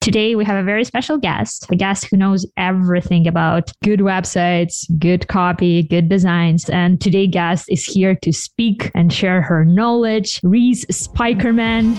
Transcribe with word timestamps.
Today, 0.00 0.34
we 0.34 0.46
have 0.46 0.56
a 0.56 0.62
very 0.62 0.82
special 0.84 1.18
guest, 1.18 1.66
a 1.70 1.76
guest 1.76 2.06
who 2.06 2.16
knows 2.16 2.46
everything 2.56 3.28
about 3.28 3.70
good 3.84 4.00
websites, 4.00 4.86
good 4.98 5.28
copy, 5.28 5.82
good 5.82 6.08
designs. 6.08 6.70
And 6.70 6.98
today, 6.98 7.26
guest 7.26 7.66
is 7.70 7.84
here 7.84 8.14
to 8.22 8.32
speak 8.32 8.90
and 8.94 9.12
share 9.12 9.42
her 9.42 9.62
knowledge. 9.62 10.40
Reese 10.42 10.86
Spykerman. 10.86 11.98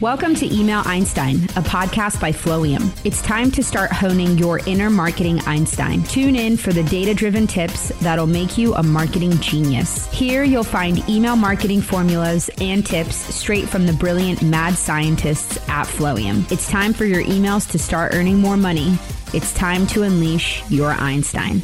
Welcome 0.00 0.34
to 0.36 0.52
Email 0.52 0.82
Einstein, 0.84 1.36
a 1.56 1.62
podcast 1.62 2.20
by 2.20 2.32
Flowium. 2.32 2.90
It's 3.04 3.22
time 3.22 3.50
to 3.52 3.62
start 3.62 3.92
honing 3.92 4.38
your 4.38 4.60
inner 4.66 4.90
marketing 4.90 5.40
Einstein. 5.40 6.02
Tune 6.04 6.36
in 6.36 6.56
for 6.56 6.72
the 6.72 6.82
data 6.84 7.14
driven 7.14 7.48
tips 7.48 7.88
that'll 8.00 8.26
make 8.26 8.58
you 8.58 8.74
a 8.74 8.82
marketing 8.82 9.32
genius. 9.38 10.12
Here, 10.12 10.44
you'll 10.44 10.64
find 10.64 11.08
email 11.08 11.36
marketing 11.36 11.80
formulas 11.80 12.50
and 12.60 12.86
tips 12.86 13.14
straight 13.14 13.68
from 13.68 13.86
the 13.86 13.92
brilliant 13.92 14.42
mad 14.42 14.74
scientists 14.74 15.56
at 15.68 15.86
Flowium. 15.86 16.50
It's 16.50 16.68
time 16.68 16.92
for 16.92 17.04
your 17.04 17.20
emails 17.32 17.68
to 17.70 17.78
start 17.78 18.14
earning 18.14 18.38
more 18.38 18.56
money. 18.56 18.98
It's 19.32 19.54
time 19.54 19.86
to 19.88 20.02
unleash 20.02 20.62
your 20.70 20.90
Einstein. 20.90 21.62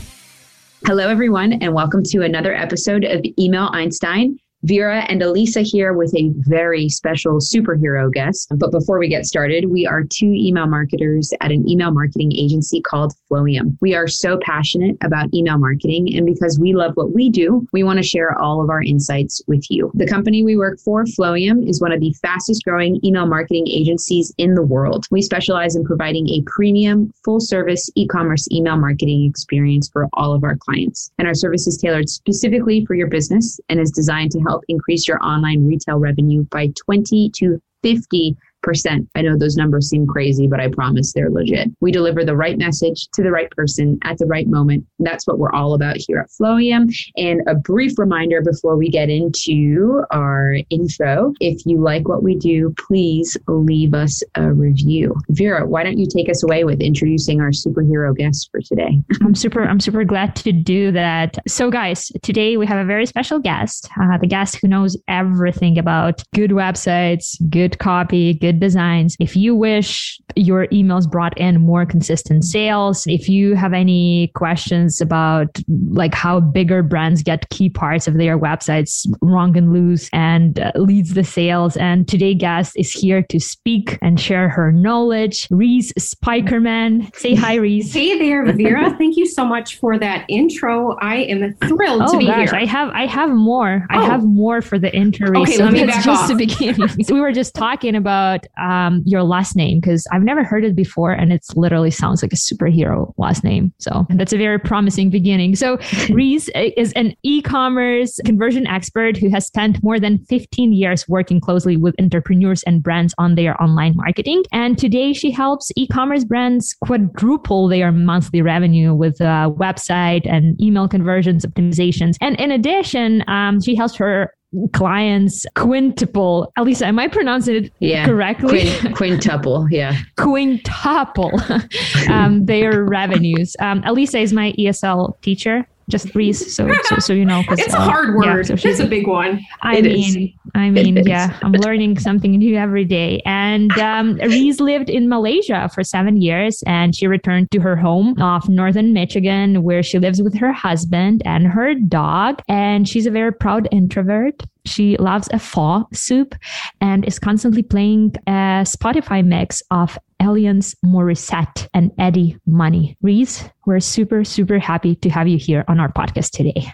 Hello, 0.86 1.08
everyone, 1.08 1.52
and 1.54 1.74
welcome 1.74 2.02
to 2.04 2.22
another 2.22 2.54
episode 2.54 3.04
of 3.04 3.22
Email 3.38 3.68
Einstein. 3.72 4.38
Vera 4.64 5.04
and 5.08 5.22
Elisa 5.22 5.60
here 5.60 5.92
with 5.92 6.12
a 6.16 6.32
very 6.38 6.88
special 6.88 7.38
superhero 7.38 8.12
guest. 8.12 8.48
But 8.56 8.72
before 8.72 8.98
we 8.98 9.08
get 9.08 9.24
started, 9.24 9.66
we 9.66 9.86
are 9.86 10.02
two 10.02 10.32
email 10.32 10.66
marketers 10.66 11.32
at 11.40 11.52
an 11.52 11.68
email 11.68 11.92
marketing 11.92 12.32
agency 12.32 12.80
called 12.80 13.12
Flowium. 13.30 13.76
We 13.80 13.94
are 13.94 14.08
so 14.08 14.38
passionate 14.42 14.96
about 15.02 15.32
email 15.34 15.58
marketing, 15.58 16.16
and 16.16 16.26
because 16.26 16.58
we 16.58 16.74
love 16.74 16.92
what 16.94 17.12
we 17.12 17.30
do, 17.30 17.66
we 17.72 17.82
want 17.82 17.98
to 17.98 18.02
share 18.02 18.38
all 18.38 18.62
of 18.62 18.70
our 18.70 18.82
insights 18.82 19.42
with 19.46 19.64
you. 19.70 19.90
The 19.94 20.06
company 20.06 20.42
we 20.42 20.56
work 20.56 20.78
for, 20.80 21.04
Flowium, 21.04 21.68
is 21.68 21.80
one 21.80 21.92
of 21.92 22.00
the 22.00 22.14
fastest 22.22 22.64
growing 22.64 23.00
email 23.04 23.26
marketing 23.26 23.68
agencies 23.68 24.32
in 24.38 24.54
the 24.54 24.62
world. 24.62 25.06
We 25.10 25.22
specialize 25.22 25.76
in 25.76 25.84
providing 25.84 26.28
a 26.28 26.42
premium, 26.46 27.12
full 27.24 27.40
service 27.40 27.90
e 27.94 28.06
commerce 28.06 28.46
email 28.50 28.76
marketing 28.76 29.26
experience 29.28 29.88
for 29.92 30.08
all 30.14 30.32
of 30.32 30.44
our 30.44 30.56
clients. 30.56 31.10
And 31.18 31.28
our 31.28 31.34
service 31.34 31.66
is 31.66 31.76
tailored 31.76 32.08
specifically 32.08 32.84
for 32.84 32.94
your 32.94 33.08
business 33.08 33.60
and 33.68 33.80
is 33.80 33.90
designed 33.90 34.30
to 34.32 34.40
help 34.40 34.64
increase 34.68 35.06
your 35.06 35.22
online 35.22 35.66
retail 35.66 35.98
revenue 35.98 36.44
by 36.50 36.68
20 36.84 37.30
to 37.36 37.60
50 37.82 38.36
percent. 38.68 39.08
I 39.14 39.22
know 39.22 39.34
those 39.34 39.56
numbers 39.56 39.88
seem 39.88 40.06
crazy, 40.06 40.46
but 40.46 40.60
I 40.60 40.68
promise 40.68 41.14
they're 41.14 41.30
legit. 41.30 41.70
We 41.80 41.90
deliver 41.90 42.22
the 42.22 42.36
right 42.36 42.58
message 42.58 43.08
to 43.14 43.22
the 43.22 43.30
right 43.30 43.50
person 43.52 43.98
at 44.04 44.18
the 44.18 44.26
right 44.26 44.46
moment. 44.46 44.86
That's 44.98 45.26
what 45.26 45.38
we're 45.38 45.52
all 45.52 45.72
about 45.72 45.96
here 45.96 46.18
at 46.18 46.28
Flowium. 46.28 46.94
And 47.16 47.40
a 47.48 47.54
brief 47.54 47.98
reminder 47.98 48.42
before 48.42 48.76
we 48.76 48.90
get 48.90 49.08
into 49.08 50.02
our 50.10 50.56
intro 50.68 51.32
if 51.40 51.64
you 51.64 51.80
like 51.80 52.08
what 52.08 52.22
we 52.22 52.34
do, 52.34 52.74
please 52.76 53.38
leave 53.46 53.94
us 53.94 54.22
a 54.34 54.52
review. 54.52 55.16
Vera, 55.30 55.66
why 55.66 55.82
don't 55.82 55.96
you 55.96 56.06
take 56.06 56.28
us 56.28 56.42
away 56.42 56.64
with 56.64 56.82
introducing 56.82 57.40
our 57.40 57.52
superhero 57.52 58.14
guest 58.14 58.50
for 58.50 58.60
today? 58.60 59.00
I'm 59.22 59.34
super, 59.34 59.62
I'm 59.62 59.80
super 59.80 60.04
glad 60.04 60.36
to 60.36 60.52
do 60.52 60.92
that. 60.92 61.38
So, 61.48 61.70
guys, 61.70 62.12
today 62.22 62.58
we 62.58 62.66
have 62.66 62.78
a 62.78 62.84
very 62.84 63.06
special 63.06 63.38
guest, 63.38 63.88
uh, 63.98 64.18
the 64.18 64.26
guest 64.26 64.58
who 64.60 64.68
knows 64.68 64.94
everything 65.08 65.78
about 65.78 66.22
good 66.34 66.50
websites, 66.50 67.34
good 67.48 67.78
copy, 67.78 68.34
good 68.34 68.57
good 68.58 68.66
designs. 68.66 69.16
If 69.20 69.36
you 69.36 69.54
wish 69.54 70.20
your 70.36 70.66
emails 70.68 71.10
brought 71.10 71.36
in 71.38 71.60
more 71.60 71.86
consistent 71.86 72.44
sales, 72.44 73.06
if 73.06 73.28
you 73.28 73.54
have 73.54 73.72
any 73.72 74.30
questions 74.34 75.00
about 75.00 75.58
like 75.90 76.14
how 76.14 76.40
bigger 76.40 76.82
brands 76.82 77.22
get 77.22 77.48
key 77.50 77.70
parts 77.70 78.08
of 78.08 78.14
their 78.14 78.38
websites 78.38 79.06
wrong 79.22 79.56
and 79.56 79.72
loose 79.72 80.08
and 80.12 80.58
uh, 80.60 80.72
leads 80.74 81.14
the 81.14 81.24
sales. 81.24 81.76
And 81.76 82.06
today 82.06 82.34
guest 82.34 82.74
is 82.76 82.92
here 82.92 83.22
to 83.22 83.40
speak 83.40 83.98
and 84.02 84.20
share 84.20 84.48
her 84.48 84.72
knowledge. 84.72 85.48
Reese 85.50 85.92
Spykerman. 85.94 87.14
Say 87.16 87.34
hi, 87.34 87.54
Reese. 87.54 87.92
Hey 87.92 88.18
there, 88.18 88.44
Vera. 88.52 88.90
Thank 88.98 89.16
you 89.16 89.26
so 89.26 89.44
much 89.44 89.76
for 89.76 89.98
that 89.98 90.24
intro. 90.28 90.96
I 91.00 91.16
am 91.16 91.54
thrilled 91.54 92.02
oh, 92.02 92.12
to 92.12 92.18
be 92.18 92.26
gosh, 92.26 92.50
here. 92.50 92.60
I 92.60 92.64
have 92.64 92.90
I 92.90 93.06
have 93.06 93.30
more. 93.30 93.86
Oh. 93.90 93.98
I 93.98 94.04
have 94.04 94.24
more 94.24 94.62
for 94.62 94.78
the 94.78 94.94
intro. 94.94 95.40
Okay, 95.40 95.56
so 95.56 95.64
let 95.64 95.72
me 95.72 95.86
back 95.86 96.04
just 96.04 96.22
off. 96.22 96.28
the 96.28 96.34
beginning. 96.34 96.88
so 97.04 97.14
we 97.14 97.20
were 97.20 97.32
just 97.32 97.54
talking 97.54 97.94
about 97.94 98.46
um, 98.60 99.02
your 99.06 99.22
last 99.22 99.56
name 99.56 99.80
because 99.80 100.06
I've 100.12 100.22
never 100.22 100.44
heard 100.44 100.64
it 100.64 100.74
before, 100.74 101.12
and 101.12 101.32
it 101.32 101.44
literally 101.54 101.90
sounds 101.90 102.22
like 102.22 102.32
a 102.32 102.36
superhero 102.36 103.12
last 103.16 103.44
name. 103.44 103.72
So 103.78 104.06
that's 104.10 104.32
a 104.32 104.38
very 104.38 104.58
promising 104.58 105.10
beginning. 105.10 105.56
So 105.56 105.78
Reese 106.10 106.48
is 106.54 106.92
an 106.92 107.14
e-commerce 107.22 108.18
conversion 108.24 108.66
expert 108.66 109.16
who 109.16 109.28
has 109.30 109.46
spent 109.46 109.82
more 109.82 110.00
than 110.00 110.18
15 110.26 110.72
years 110.72 111.08
working 111.08 111.40
closely 111.40 111.76
with 111.76 111.94
entrepreneurs 112.00 112.62
and 112.64 112.82
brands 112.82 113.14
on 113.18 113.34
their 113.34 113.60
online 113.62 113.94
marketing. 113.96 114.42
And 114.52 114.78
today 114.78 115.12
she 115.12 115.30
helps 115.30 115.70
e-commerce 115.76 116.24
brands 116.24 116.74
quadruple 116.82 117.68
their 117.68 117.92
monthly 117.92 118.42
revenue 118.42 118.94
with 118.94 119.20
a 119.20 119.52
website 119.56 120.26
and 120.26 120.60
email 120.60 120.88
conversions 120.88 121.44
optimizations. 121.44 122.16
And 122.20 122.38
in 122.40 122.50
addition, 122.50 123.24
um, 123.28 123.60
she 123.60 123.74
helps 123.74 123.96
her 123.96 124.32
clients 124.72 125.44
quintuple. 125.54 126.52
Elisa, 126.56 126.86
am 126.86 126.98
I 126.98 127.08
pronouncing 127.08 127.56
it 127.64 127.72
Yeah. 127.80 128.06
correctly? 128.06 128.70
Quin- 128.80 128.94
quintuple, 128.94 129.68
yeah. 129.70 129.96
quintuple 130.16 131.40
um, 132.10 132.46
their 132.46 132.84
revenues. 132.84 133.54
Um, 133.60 133.82
Elisa 133.84 134.18
is 134.18 134.32
my 134.32 134.52
ESL 134.58 135.20
teacher. 135.20 135.66
Just 135.88 136.14
Reese, 136.14 136.54
so 136.54 136.70
so, 136.84 136.96
so 136.98 137.12
you 137.14 137.24
know. 137.24 137.42
it's 137.48 137.72
a 137.72 137.78
uh, 137.78 137.80
hard 137.80 138.08
yeah, 138.08 138.34
word. 138.34 138.46
so 138.46 138.56
she's 138.56 138.72
it's 138.78 138.80
a 138.80 138.86
big 138.86 139.06
one. 139.06 139.40
I 139.62 139.76
It 139.78 139.86
is. 139.86 140.16
mean, 140.16 140.38
I 140.54 140.66
It 140.66 140.70
mean, 140.72 140.98
is. 140.98 141.06
yeah, 141.06 141.38
I'm 141.42 141.52
learning 141.52 141.98
something 141.98 142.32
new 142.32 142.56
every 142.56 142.84
day. 142.84 143.22
And 143.24 143.72
um, 143.78 144.16
Reese 144.16 144.60
lived 144.60 144.90
in 144.90 145.08
Malaysia 145.08 145.70
for 145.74 145.82
seven 145.82 146.20
years, 146.20 146.62
and 146.66 146.94
she 146.94 147.06
returned 147.06 147.50
to 147.52 147.60
her 147.60 147.74
home 147.76 148.20
of 148.20 148.48
northern 148.48 148.92
Michigan, 148.92 149.62
where 149.62 149.82
she 149.82 149.98
lives 149.98 150.20
with 150.22 150.36
her 150.36 150.52
husband 150.52 151.22
and 151.24 151.46
her 151.46 151.74
dog. 151.74 152.42
And 152.48 152.86
she's 152.88 153.06
a 153.06 153.10
very 153.10 153.32
proud 153.32 153.66
introvert. 153.72 154.42
She 154.68 154.96
loves 154.98 155.28
a 155.32 155.38
pho 155.38 155.88
soup 155.92 156.34
and 156.80 157.04
is 157.06 157.18
constantly 157.18 157.62
playing 157.62 158.14
a 158.26 158.64
Spotify 158.64 159.24
mix 159.24 159.62
of 159.70 159.98
Alanis, 160.20 160.76
Morissette, 160.84 161.68
and 161.74 161.90
Eddie 161.98 162.36
Money. 162.46 162.96
Reese, 163.02 163.48
we're 163.66 163.80
super, 163.80 164.24
super 164.24 164.58
happy 164.58 164.94
to 164.96 165.10
have 165.10 165.28
you 165.28 165.38
here 165.38 165.64
on 165.68 165.80
our 165.80 165.92
podcast 165.92 166.30
today. 166.30 166.72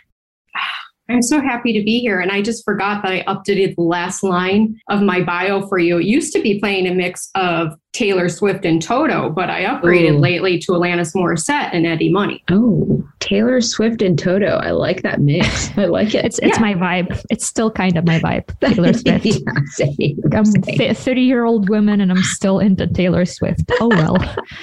I'm 1.10 1.20
so 1.22 1.40
happy 1.40 1.72
to 1.78 1.84
be 1.84 2.00
here. 2.00 2.20
And 2.20 2.30
I 2.30 2.40
just 2.40 2.64
forgot 2.64 3.02
that 3.02 3.12
I 3.12 3.22
updated 3.24 3.74
the 3.76 3.82
last 3.82 4.22
line 4.22 4.80
of 4.88 5.02
my 5.02 5.20
bio 5.22 5.66
for 5.68 5.78
you. 5.78 5.98
It 5.98 6.06
used 6.06 6.32
to 6.32 6.40
be 6.40 6.58
playing 6.58 6.86
a 6.86 6.94
mix 6.94 7.28
of 7.34 7.74
Taylor 7.92 8.28
Swift 8.30 8.64
and 8.64 8.80
Toto, 8.80 9.28
but 9.30 9.50
I 9.50 9.64
upgraded 9.64 10.14
Ooh. 10.14 10.18
lately 10.18 10.58
to 10.60 10.72
Alanis 10.72 11.14
Morissette 11.14 11.70
and 11.72 11.86
Eddie 11.86 12.10
Money. 12.10 12.42
Oh, 12.50 13.06
Taylor 13.20 13.60
Swift 13.60 14.00
and 14.02 14.18
Toto. 14.18 14.56
I 14.56 14.70
like 14.70 15.02
that 15.02 15.20
mix. 15.20 15.70
I 15.78 15.84
like 15.84 16.14
it. 16.14 16.24
It's 16.24 16.38
it's 16.40 16.56
Yeah. 16.58 16.62
my 16.62 16.74
vibe. 16.74 17.22
It's 17.30 17.46
still 17.46 17.70
kind 17.70 17.96
of 17.98 18.04
my 18.06 18.18
vibe. 18.18 18.58
Taylor 18.74 18.92
Swift. 18.94 19.26
yeah, 19.26 19.42
same, 19.66 20.18
I'm 20.32 20.44
a 20.80 20.94
30 20.94 21.20
year 21.20 21.44
old 21.44 21.68
woman 21.68 22.00
and 22.00 22.10
I'm 22.10 22.22
still 22.22 22.58
into 22.60 22.86
Taylor 22.86 23.26
Swift. 23.26 23.70
Oh 23.80 23.88
well, 23.88 24.16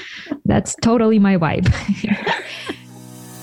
that's 0.46 0.76
totally 0.82 1.20
my 1.20 1.38
vibe. 1.38 1.72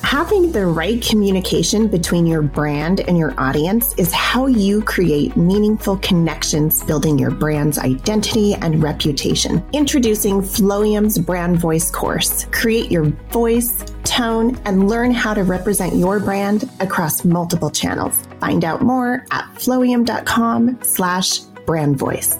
Having 0.09 0.53
the 0.53 0.65
right 0.65 1.03
communication 1.03 1.87
between 1.87 2.25
your 2.25 2.41
brand 2.41 3.01
and 3.01 3.19
your 3.19 3.35
audience 3.37 3.95
is 3.97 4.11
how 4.11 4.47
you 4.47 4.81
create 4.81 5.37
meaningful 5.37 5.99
connections, 5.99 6.83
building 6.83 7.19
your 7.19 7.31
brand's 7.31 7.77
identity 7.77 8.55
and 8.55 8.83
reputation. 8.83 9.63
Introducing 9.75 10.41
Flowium's 10.41 11.19
Brand 11.19 11.59
Voice 11.59 11.91
course. 11.91 12.47
Create 12.53 12.91
your 12.91 13.05
voice, 13.33 13.85
tone, 14.05 14.59
and 14.65 14.89
learn 14.89 15.11
how 15.11 15.35
to 15.35 15.45
represent 15.45 15.95
your 15.95 16.21
brand 16.21 16.71
across 16.81 17.23
multiple 17.27 17.71
channels. 17.71 18.15
Find 18.41 18.65
out 18.65 18.81
more 18.81 19.27
at 19.31 19.45
flowium.com 19.57 20.79
slash 20.85 21.41
brand 21.67 21.99
voice. 21.99 22.35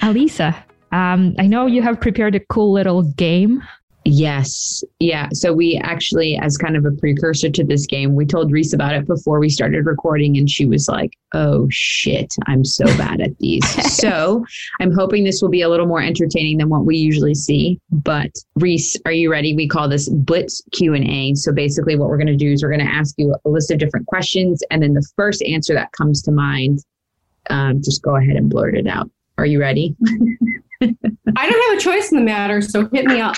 Elisa, 0.00 0.56
um, 0.92 1.34
I 1.38 1.46
know 1.46 1.66
you 1.66 1.82
have 1.82 2.00
prepared 2.00 2.34
a 2.36 2.40
cool 2.40 2.72
little 2.72 3.02
game 3.02 3.62
Yes. 4.08 4.84
Yeah. 5.00 5.28
So 5.32 5.52
we 5.52 5.80
actually, 5.82 6.36
as 6.36 6.56
kind 6.56 6.76
of 6.76 6.84
a 6.84 6.92
precursor 6.92 7.50
to 7.50 7.64
this 7.64 7.86
game, 7.86 8.14
we 8.14 8.24
told 8.24 8.52
Reese 8.52 8.72
about 8.72 8.94
it 8.94 9.04
before 9.04 9.40
we 9.40 9.48
started 9.48 9.84
recording, 9.84 10.36
and 10.38 10.48
she 10.48 10.64
was 10.64 10.88
like, 10.88 11.18
oh 11.34 11.66
shit, 11.70 12.32
I'm 12.46 12.64
so 12.64 12.84
bad 12.98 13.20
at 13.20 13.36
these. 13.38 13.66
so 13.96 14.44
I'm 14.80 14.92
hoping 14.92 15.24
this 15.24 15.42
will 15.42 15.48
be 15.48 15.62
a 15.62 15.68
little 15.68 15.86
more 15.86 16.00
entertaining 16.00 16.58
than 16.58 16.68
what 16.68 16.86
we 16.86 16.96
usually 16.96 17.34
see. 17.34 17.80
But 17.90 18.30
Reese, 18.54 18.96
are 19.06 19.12
you 19.12 19.28
ready? 19.28 19.56
We 19.56 19.66
call 19.66 19.88
this 19.88 20.08
Blitz 20.08 20.62
Q&A. 20.70 21.34
So 21.34 21.52
basically 21.52 21.96
what 21.96 22.08
we're 22.08 22.18
going 22.18 22.28
to 22.28 22.36
do 22.36 22.52
is 22.52 22.62
we're 22.62 22.70
going 22.70 22.86
to 22.86 22.92
ask 22.92 23.12
you 23.18 23.34
a 23.44 23.48
list 23.48 23.72
of 23.72 23.78
different 23.78 24.06
questions, 24.06 24.62
and 24.70 24.84
then 24.84 24.94
the 24.94 25.06
first 25.16 25.42
answer 25.42 25.74
that 25.74 25.90
comes 25.90 26.22
to 26.22 26.30
mind, 26.30 26.78
um, 27.50 27.82
just 27.82 28.02
go 28.02 28.14
ahead 28.14 28.36
and 28.36 28.48
blurt 28.48 28.76
it 28.76 28.86
out. 28.86 29.10
Are 29.36 29.46
you 29.46 29.58
ready? 29.58 29.96
I 30.80 31.50
don't 31.50 31.70
have 31.70 31.78
a 31.78 31.80
choice 31.80 32.12
in 32.12 32.18
the 32.18 32.24
matter, 32.24 32.60
so 32.60 32.88
hit 32.92 33.06
me 33.06 33.20
up. 33.20 33.36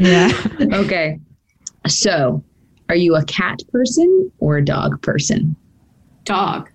Yeah. 0.00 0.32
okay. 0.74 1.20
So, 1.86 2.42
are 2.88 2.94
you 2.96 3.14
a 3.16 3.24
cat 3.26 3.60
person 3.72 4.32
or 4.38 4.56
a 4.58 4.64
dog 4.64 5.00
person? 5.02 5.54
Dog. 6.24 6.68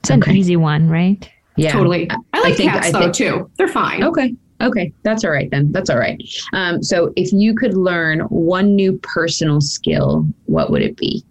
It's 0.00 0.10
an 0.10 0.22
Okay. 0.22 0.34
easy 0.34 0.56
one, 0.56 0.88
right? 0.88 1.28
Yeah. 1.56 1.72
Totally. 1.72 2.08
I 2.32 2.40
like 2.40 2.56
think- 2.56 2.70
cats 2.72 2.88
I 2.88 2.92
though 2.92 3.00
think- 3.00 3.14
too. 3.14 3.50
They're 3.58 3.68
fine. 3.68 4.02
Okay. 4.04 4.34
Okay. 4.60 4.92
That's 5.04 5.24
all 5.24 5.30
right 5.30 5.50
then. 5.50 5.70
That's 5.72 5.90
all 5.90 5.98
right. 5.98 6.20
Um, 6.52 6.82
so, 6.82 7.12
if 7.16 7.32
you 7.32 7.54
could 7.54 7.74
learn 7.74 8.20
one 8.30 8.74
new 8.74 8.98
personal 9.02 9.60
skill, 9.60 10.26
what 10.46 10.70
would 10.70 10.82
it 10.82 10.96
be? 10.96 11.24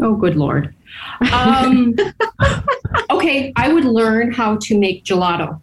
Oh, 0.00 0.14
good 0.14 0.36
lord. 0.36 0.74
Um, 1.32 1.94
okay, 3.10 3.52
I 3.56 3.72
would 3.72 3.84
learn 3.84 4.30
how 4.32 4.56
to 4.62 4.78
make 4.78 5.04
gelato. 5.04 5.60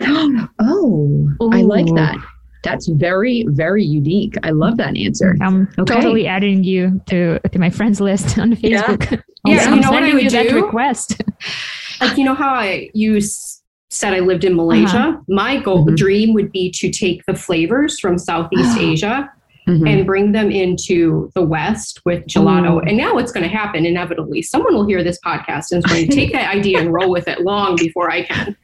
oh, 0.02 1.30
I 1.52 1.62
like 1.62 1.86
that. 1.94 2.16
That's 2.62 2.88
very, 2.88 3.44
very 3.48 3.84
unique. 3.84 4.34
I 4.42 4.50
love 4.50 4.76
that 4.76 4.96
answer. 4.96 5.36
I'm 5.40 5.68
Okay. 5.78 5.94
totally 5.94 6.26
adding 6.26 6.62
you 6.64 7.00
to 7.06 7.38
to 7.38 7.58
my 7.58 7.70
friends 7.70 8.00
list 8.00 8.38
on 8.42 8.52
Facebook. 8.54 9.22
Yeah, 9.46 9.64
I'm 9.66 9.74
you 9.76 9.80
know 9.80 9.90
what 9.90 10.02
I 10.02 10.12
would 10.14 10.22
you 10.24 10.30
that 10.30 10.48
do? 10.48 10.64
request. 10.64 11.20
Like 12.00 12.16
you 12.16 12.24
know 12.24 12.34
how 12.34 12.54
I 12.54 12.88
you 12.94 13.18
s- 13.18 13.62
said 13.90 14.14
I 14.14 14.20
lived 14.20 14.44
in 14.44 14.56
Malaysia. 14.56 15.20
My 15.28 15.58
goal 15.60 15.84
Mhm. 15.86 15.96
dream 15.98 16.32
would 16.34 16.50
be 16.50 16.70
to 16.76 16.90
take 16.90 17.24
the 17.26 17.34
flavors 17.34 18.00
from 18.00 18.16
Southeast 18.16 18.78
Asia 18.90 19.30
Mhm. 19.68 19.86
and 19.86 20.06
bring 20.06 20.32
them 20.32 20.50
into 20.50 21.30
the 21.34 21.42
West 21.42 22.00
with 22.06 22.24
gelato. 22.26 22.76
Ooh. 22.76 22.80
And 22.80 22.96
now 22.96 23.18
it's 23.18 23.30
going 23.32 23.46
to 23.48 23.54
happen 23.54 23.84
inevitably. 23.84 24.40
Someone 24.40 24.72
will 24.74 24.86
hear 24.86 25.04
this 25.04 25.18
podcast 25.24 25.72
and 25.72 25.84
is 25.84 25.92
going 25.92 26.08
to 26.08 26.14
take 26.14 26.32
that 26.32 26.48
idea 26.54 26.78
and 26.80 26.90
roll 26.90 27.10
with 27.10 27.28
it 27.28 27.42
long 27.42 27.76
before 27.76 28.10
I 28.10 28.22
can. 28.22 28.56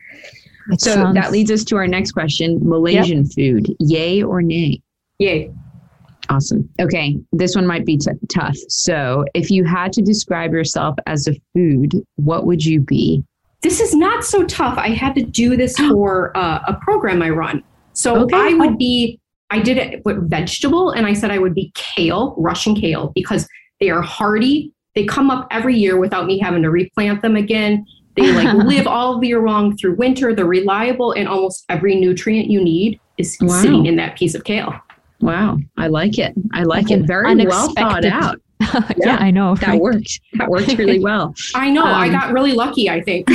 It 0.73 0.81
So 0.81 0.93
sounds- 0.95 1.15
that 1.15 1.31
leads 1.33 1.51
us 1.51 1.65
to 1.65 1.77
our 1.77 1.87
next 1.87 2.13
question 2.13 2.59
Malaysian 2.63 3.25
food, 3.27 3.75
yay 3.81 4.23
or 4.23 4.43
nay? 4.43 4.81
Yay. 5.19 5.51
Awesome. 6.29 6.69
Okay, 6.81 7.17
this 7.33 7.55
one 7.55 7.67
might 7.67 7.87
be 7.87 7.97
t- 7.99 8.11
tough. 8.29 8.57
So, 8.69 9.25
if 9.35 9.49
you 9.51 9.63
had 9.65 9.93
to 9.93 10.03
describe 10.03 10.53
yourself 10.53 10.97
as 11.07 11.29
a 11.29 11.35
food, 11.55 11.93
what 12.17 12.47
would 12.47 12.65
you 12.65 12.81
be? 12.81 13.23
This 13.63 13.81
is 13.81 13.95
not 13.95 14.25
so 14.25 14.43
tough. 14.45 14.77
I 14.77 14.89
had 14.89 15.15
to 15.15 15.23
do 15.23 15.57
this 15.57 15.77
for 15.89 16.37
uh, 16.37 16.61
a 16.67 16.75
program 16.83 17.23
I 17.23 17.31
run. 17.31 17.63
So 17.93 18.23
Okay. 18.25 18.37
I 18.37 18.55
would 18.55 18.77
be, 18.77 19.19
I 19.51 19.61
did 19.61 19.79
it 19.79 20.05
with 20.05 20.29
vegetable 20.29 20.91
and 20.91 21.07
I 21.07 21.13
said 21.15 21.31
I 21.31 21.39
would 21.39 21.55
be 21.55 21.71
kale, 21.75 22.35
Russian 22.37 22.75
kale, 22.75 23.13
because 23.15 23.49
they 23.81 23.89
are 23.91 24.03
hardy. 24.03 24.73
They 24.95 25.05
come 25.05 25.31
up 25.31 25.47
every 25.51 25.77
year 25.77 25.97
without 25.99 26.27
me 26.27 26.39
having 26.39 26.63
to 26.63 26.71
replant 26.71 27.23
them 27.23 27.37
again. 27.37 27.87
They 28.17 28.33
like 28.33 28.55
live 28.67 28.87
all 28.87 29.23
year 29.25 29.43
long 29.47 29.77
through 29.77 29.97
winter. 29.97 30.35
They're 30.35 30.45
reliable 30.47 31.13
and 31.13 31.29
almost 31.29 31.65
every 31.69 31.95
nutrient 31.95 32.51
you 32.51 32.63
need 32.63 32.99
is 33.19 33.37
Wow. 33.41 33.49
sitting 33.63 33.87
in 33.87 33.97
that 33.97 34.17
piece 34.17 34.35
of 34.35 34.45
kale. 34.45 34.75
Wow, 35.21 35.59
I 35.79 35.87
like 35.89 36.19
it. 36.19 36.35
I 36.53 36.63
like 36.65 36.85
Like 36.85 36.91
it. 36.91 37.01
an 37.01 37.07
Very 37.07 37.47
well 37.47 37.73
thought 37.75 38.05
out. 38.05 38.39
yeah, 38.61 38.83
Yeah, 38.99 39.17
I 39.17 39.31
know. 39.31 39.55
That 39.57 39.69
right? 39.69 39.81
worked. 39.81 40.21
That 40.35 40.49
worked 40.49 40.69
really 40.77 40.99
well. 40.99 41.35
I 41.55 41.71
know. 41.71 41.85
I 41.85 42.07
Um, 42.07 42.13
got 42.13 42.33
really 42.33 42.53
lucky, 42.53 42.91
I 42.91 43.01
think. 43.03 43.27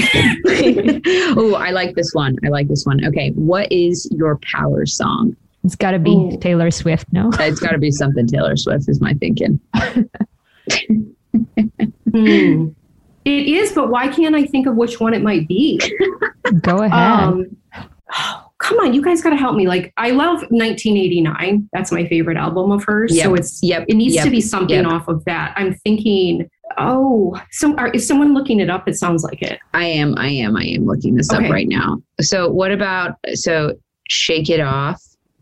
oh, 1.37 1.55
I 1.57 1.71
like 1.71 1.95
this 1.95 2.11
one. 2.13 2.37
I 2.45 2.49
like 2.49 2.67
this 2.67 2.85
one. 2.85 3.03
Okay, 3.05 3.31
what 3.31 3.71
is 3.71 4.07
your 4.11 4.39
power 4.51 4.85
song? 4.85 5.35
It's 5.63 5.75
got 5.75 5.91
to 5.91 5.99
be 5.99 6.11
Ooh. 6.15 6.37
Taylor 6.39 6.71
Swift, 6.71 7.07
no? 7.11 7.29
It's 7.39 7.59
got 7.59 7.71
to 7.71 7.77
be 7.77 7.91
something 7.91 8.25
Taylor 8.27 8.55
Swift, 8.57 8.89
is 8.89 8.99
my 9.01 9.13
thinking. 9.15 9.59
Hmm. 12.11 12.69
It 13.25 13.47
is, 13.47 13.73
but 13.73 13.89
why 13.89 14.07
can't 14.07 14.35
I 14.35 14.45
think 14.45 14.67
of 14.67 14.75
which 14.75 14.99
one 14.99 15.13
it 15.13 15.21
might 15.21 15.47
be? 15.47 15.79
Go 16.61 16.77
ahead. 16.77 16.91
Um, 16.91 17.57
oh, 18.13 18.51
come 18.57 18.79
on, 18.79 18.93
you 18.93 19.01
guys 19.01 19.21
got 19.21 19.31
to 19.31 19.35
help 19.35 19.55
me. 19.55 19.67
Like, 19.67 19.93
I 19.97 20.11
love 20.11 20.39
1989. 20.49 21.69
That's 21.73 21.91
my 21.91 22.07
favorite 22.07 22.37
album 22.37 22.71
of 22.71 22.83
hers. 22.83 23.19
So 23.21 23.35
it's 23.35 23.61
yep, 23.61 23.85
it 23.87 23.95
needs 23.95 24.15
yep, 24.15 24.25
to 24.25 24.31
be 24.31 24.41
something 24.41 24.83
yep. 24.83 24.85
off 24.85 25.07
of 25.07 25.23
that. 25.25 25.53
I'm 25.55 25.75
thinking, 25.75 26.49
oh, 26.77 27.39
so 27.51 27.75
are, 27.75 27.89
is 27.89 28.07
someone 28.07 28.33
looking 28.33 28.59
it 28.59 28.69
up? 28.69 28.87
It 28.87 28.95
sounds 28.95 29.23
like 29.23 29.41
it. 29.41 29.59
I 29.73 29.85
am. 29.85 30.17
I 30.17 30.29
am. 30.29 30.55
I 30.55 30.63
am 30.63 30.85
looking 30.85 31.15
this 31.15 31.31
up 31.31 31.41
right 31.41 31.67
now. 31.67 32.01
So, 32.21 32.49
what 32.49 32.71
about 32.71 33.17
so 33.33 33.75
Shake 34.09 34.49
It 34.49 34.61
Off, 34.61 35.01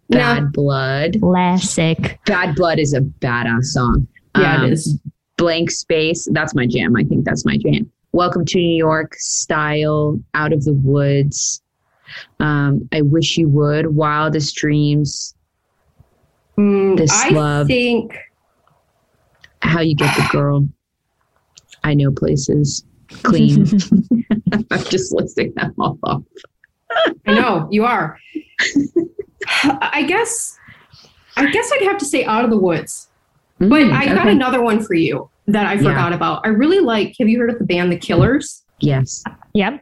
Yeah. 0.10 0.40
Bad 0.40 0.52
Blood? 0.52 1.18
Classic. 1.22 2.20
Bad 2.26 2.56
Blood 2.56 2.80
is 2.80 2.94
a 2.94 3.02
badass 3.02 3.66
song. 3.66 4.08
Yeah, 4.38 4.58
Um, 4.58 4.66
it 4.66 4.74
is. 4.74 5.00
Blank 5.40 5.72
Space, 5.72 6.28
that's 6.34 6.54
my 6.54 6.68
jam. 6.68 6.98
I 6.98 7.04
think 7.06 7.24
that's 7.24 7.46
my 7.46 7.56
jam. 7.56 7.90
Welcome 8.12 8.44
to 8.44 8.58
New 8.58 8.76
York, 8.76 9.14
Style, 9.16 10.20
Out 10.34 10.52
of 10.52 10.66
the 10.66 10.74
Woods. 10.74 11.62
Um, 12.42 12.90
I 12.92 13.02
Wish 13.04 13.38
You 13.38 13.48
Would, 13.48 13.96
Wildest 13.96 14.54
Dreams, 14.58 15.34
Mm, 16.58 16.98
This 16.98 17.10
I 17.14 17.30
Love. 17.30 17.68
think 17.68 18.18
How 19.62 19.80
You 19.80 19.96
Get 19.96 20.14
the 20.18 20.28
Girl. 20.30 20.68
I 21.86 21.94
Know 21.94 22.12
Places, 22.12 22.84
Clean. 23.24 23.66
I'm 24.72 24.84
just 24.90 25.14
listing 25.14 25.54
them 25.56 25.74
all 25.80 25.98
off. 26.04 26.24
I 27.26 27.32
know 27.34 27.70
you 27.72 27.86
are. 27.86 28.20
I 29.64 30.04
guess. 30.06 30.58
I 31.38 31.50
guess 31.50 31.72
I'd 31.72 31.84
have 31.84 31.98
to 32.00 32.06
say 32.06 32.26
out 32.26 32.44
of 32.44 32.50
the 32.52 32.58
woods. 32.58 33.09
But 33.60 33.84
Mm, 33.84 33.92
I 33.94 34.06
got 34.06 34.20
okay. 34.20 34.32
another 34.32 34.62
one 34.62 34.82
for 34.82 34.94
you 34.94 35.30
that 35.48 35.66
I 35.68 35.74
Yeah. 35.74 35.80
forgot 35.90 36.14
about. 36.14 36.42
I 36.46 36.50
really 36.50 36.80
like. 36.80 37.16
Have 37.20 37.28
you 37.28 37.40
heard 37.40 37.50
of 37.50 37.60
the 37.60 37.66
band 37.66 37.92
The 37.92 37.98
Killers? 37.98 38.64
Yes. 38.80 39.24
Yep. 39.54 39.82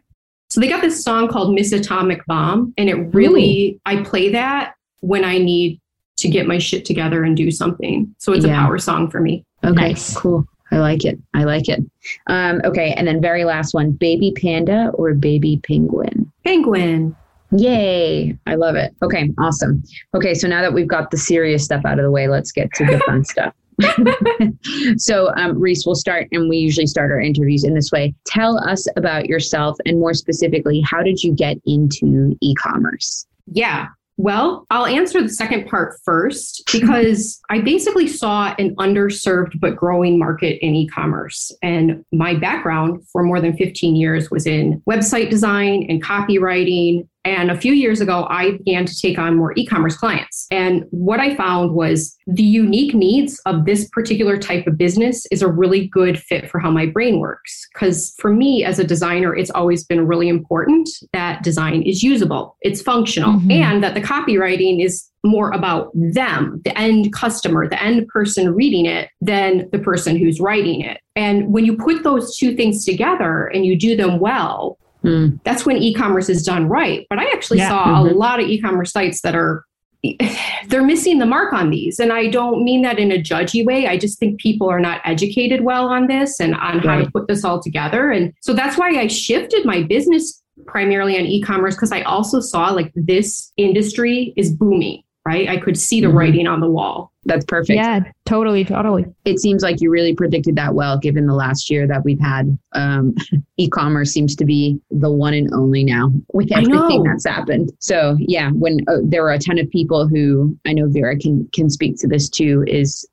So 0.50 0.62
they 0.62 0.68
got 0.68 0.82
this 0.82 1.04
song 1.04 1.28
called 1.28 1.54
Miss 1.54 1.72
Atomic 1.72 2.26
Bomb, 2.26 2.74
and 2.78 2.90
it 2.90 2.96
really, 3.14 3.80
I 3.86 3.98
play 4.04 4.30
that 4.32 4.74
when 5.02 5.24
I 5.24 5.38
need 5.38 5.80
to 6.18 6.28
get 6.28 6.48
my 6.48 6.58
shit 6.58 6.86
together 6.86 7.24
and 7.24 7.38
do 7.38 7.52
something. 7.52 8.14
So 8.18 8.34
it's 8.34 8.46
Yeah. 8.46 8.54
a 8.54 8.66
power 8.66 8.78
song 8.80 9.10
for 9.12 9.22
me. 9.22 9.44
Okay, 9.64 9.74
Nice. 9.90 10.16
cool. 10.18 10.46
I 10.72 10.80
like 10.80 11.06
it. 11.06 11.20
I 11.34 11.44
like 11.44 11.70
it. 11.70 11.80
Um, 12.28 12.62
okay, 12.66 12.94
and 12.98 13.08
then 13.08 13.22
very 13.22 13.44
last 13.46 13.74
one 13.74 13.92
baby 13.92 14.32
panda 14.36 14.90
or 14.96 15.14
baby 15.14 15.62
penguin? 15.64 16.32
Penguin. 16.44 17.16
Yay. 17.52 18.36
I 18.48 18.56
love 18.56 18.76
it. 18.76 18.94
Okay, 19.04 19.32
awesome. 19.38 19.84
Okay, 20.16 20.34
so 20.34 20.48
now 20.48 20.62
that 20.62 20.74
we've 20.74 20.88
got 20.88 21.12
the 21.12 21.18
serious 21.18 21.64
stuff 21.64 21.86
out 21.86 22.00
of 22.00 22.04
the 22.04 22.12
way, 22.12 22.28
let's 22.28 22.52
get 22.52 22.74
to 22.74 22.86
the 22.86 23.00
fun 23.06 23.24
stuff. 23.24 23.54
so, 24.98 25.32
um, 25.36 25.60
Reese, 25.60 25.86
we'll 25.86 25.96
start, 25.96 26.28
and 26.32 26.50
we 26.50 26.58
usually 26.58 26.88
start 26.88 27.12
our 27.12 27.20
interviews 27.20 27.64
in 27.64 27.74
this 27.74 27.92
way. 27.92 28.14
Tell 28.26 28.58
us 28.68 28.88
about 28.96 29.28
yourself, 29.28 29.78
and 29.86 30.00
more 30.00 30.14
specifically, 30.14 30.82
how 30.82 31.04
did 31.04 31.24
you 31.24 31.34
get 31.34 31.58
into 31.66 32.36
e 32.42 32.56
commerce? 32.56 33.26
Yeah. 33.52 33.88
Well, 34.20 34.66
I'll 34.72 34.88
answer 34.88 35.22
the 35.22 35.30
second 35.30 35.68
part 35.68 36.00
first 36.04 36.64
because 36.72 37.40
I 37.52 37.62
basically 37.62 38.08
saw 38.08 38.56
an 38.58 38.76
underserved 38.78 39.60
but 39.60 39.76
growing 39.76 40.18
market 40.18 40.58
in 40.66 40.76
e 40.76 40.88
commerce. 40.88 41.52
And 41.62 42.04
my 42.12 42.34
background 42.34 43.08
for 43.12 43.24
more 43.24 43.40
than 43.40 43.56
15 43.56 43.96
years 43.96 44.32
was 44.32 44.48
in 44.48 44.82
website 44.90 45.30
design 45.30 45.86
and 45.88 46.04
copywriting. 46.04 47.08
And 47.28 47.52
a 47.52 47.58
few 47.58 47.74
years 47.74 48.00
ago, 48.00 48.26
I 48.30 48.52
began 48.52 48.86
to 48.86 48.98
take 48.98 49.20
on 49.20 49.36
more 49.36 49.52
e 49.58 49.66
commerce 49.66 49.98
clients. 49.98 50.48
And 50.50 50.86
what 50.92 51.20
I 51.20 51.36
found 51.36 51.74
was 51.74 52.16
the 52.26 52.42
unique 52.42 52.94
needs 52.94 53.38
of 53.46 53.66
this 53.66 53.90
particular 53.90 54.38
type 54.38 54.66
of 54.66 54.78
business 54.78 55.26
is 55.30 55.42
a 55.42 55.52
really 55.52 55.88
good 55.88 56.18
fit 56.18 56.50
for 56.50 56.60
how 56.60 56.72
my 56.72 56.86
brain 56.86 57.20
works. 57.20 57.68
Because 57.74 58.16
for 58.18 58.34
me 58.34 58.64
as 58.64 58.80
a 58.80 58.86
designer, 58.86 59.36
it's 59.36 59.50
always 59.52 59.84
been 59.84 60.08
really 60.08 60.30
important 60.30 60.88
that 61.12 61.44
design 61.44 61.82
is 61.82 62.02
usable, 62.02 62.56
it's 62.62 62.82
functional, 62.82 63.34
Mhm. 63.42 63.52
and 63.52 63.84
that 63.84 63.94
the 63.94 64.02
copywriting 64.02 64.82
is 64.82 65.10
more 65.26 65.52
about 65.52 65.92
them, 65.94 66.62
the 66.64 66.78
end 66.80 67.12
customer, 67.12 67.68
the 67.68 67.84
end 67.84 68.08
person 68.08 68.56
reading 68.56 68.86
it, 68.86 69.10
than 69.20 69.68
the 69.74 69.80
person 69.80 70.16
who's 70.16 70.40
writing 70.40 70.80
it. 70.80 71.00
And 71.18 71.52
when 71.52 71.66
you 71.66 71.76
put 71.76 72.04
those 72.04 72.38
two 72.38 72.56
things 72.56 72.86
together 72.86 73.52
and 73.54 73.66
you 73.66 73.76
do 73.76 73.98
them 73.98 74.20
well, 74.20 74.78
Hmm. 75.04 75.36
that's 75.44 75.66
when 75.66 75.78
e-commerce 75.78 76.28
is 76.30 76.44
done 76.44 76.68
right. 76.68 77.06
But 77.10 77.20
I 77.20 77.26
actually 77.34 77.60
Yeah. 77.60 77.70
saw 77.70 77.86
Mhm. 78.04 78.12
a 78.12 78.14
lot 78.16 78.40
of 78.40 78.48
e-commerce 78.48 78.92
sites 78.92 79.22
that 79.22 79.36
are 79.36 79.64
they're 80.70 80.84
missing 80.84 81.20
the 81.20 81.26
mark 81.26 81.54
on 81.54 81.70
these. 81.70 82.00
And 82.00 82.14
I 82.14 82.28
don't 82.28 82.64
mean 82.64 82.82
that 82.84 83.00
in 83.00 83.12
a 83.12 83.18
judgy 83.18 83.66
way. 83.66 83.88
I 83.88 83.98
just 83.98 84.20
think 84.20 84.40
people 84.40 84.70
are 84.70 84.80
not 84.80 85.02
educated 85.06 85.62
well 85.62 85.88
on 85.88 86.08
this 86.08 86.40
and 86.40 86.56
on 86.56 86.80
how 86.80 87.00
to 87.00 87.10
put 87.12 87.28
this 87.28 87.44
all 87.44 87.62
together. 87.62 88.12
And 88.12 88.32
so 88.42 88.54
that's 88.54 88.78
why 88.78 88.90
I 88.90 89.08
shifted 89.08 89.66
my 89.66 89.82
business 89.84 90.42
primarily 90.66 91.18
on 91.18 91.26
e-commerce 91.26 91.76
because 91.76 91.92
I 91.92 92.02
also 92.04 92.40
saw 92.40 92.72
like 92.72 92.92
this 92.96 93.52
industry 93.58 94.34
is 94.38 94.52
booming 94.52 95.02
right? 95.28 95.50
I 95.50 95.58
could 95.58 95.78
see 95.78 96.00
the 96.00 96.08
Mhm. 96.08 96.14
writing 96.14 96.48
on 96.48 96.62
the 96.62 96.70
wall. 96.70 97.12
That's 97.26 97.44
perfect. 97.44 97.76
Yeah, 97.76 98.00
totally, 98.26 98.64
totally. 98.64 99.06
It 99.26 99.40
seems 99.40 99.62
like 99.62 99.82
you 99.82 99.90
really 99.90 100.16
predicted 100.16 100.56
that 100.56 100.74
well, 100.74 100.98
given 100.98 101.28
the 101.28 101.34
last 101.36 101.70
year 101.70 101.86
that 101.86 102.06
we've 102.06 102.20
had. 102.22 102.58
Um, 102.74 103.14
e-commerce 103.58 104.12
seems 104.14 104.36
to 104.38 104.46
be 104.46 104.80
the 104.92 105.12
one 105.12 105.34
and 105.34 105.54
only 105.54 105.84
now 105.84 106.14
with 106.34 106.50
everything 106.54 107.04
that's 107.04 107.26
happened. 107.26 107.74
So 107.80 108.16
yeah, 108.20 108.52
when 108.52 108.80
uh, 108.88 109.00
there 109.04 109.24
were 109.24 109.34
a 109.34 109.40
ton 109.40 109.60
of 109.60 109.70
people 109.70 110.08
who 110.08 110.58
I 110.66 110.72
know 110.72 110.88
Vera 110.88 111.18
can 111.18 111.50
can 111.54 111.70
speak 111.70 111.98
to 111.98 112.08
this 112.08 112.30
too, 112.30 112.64
is 112.66 113.06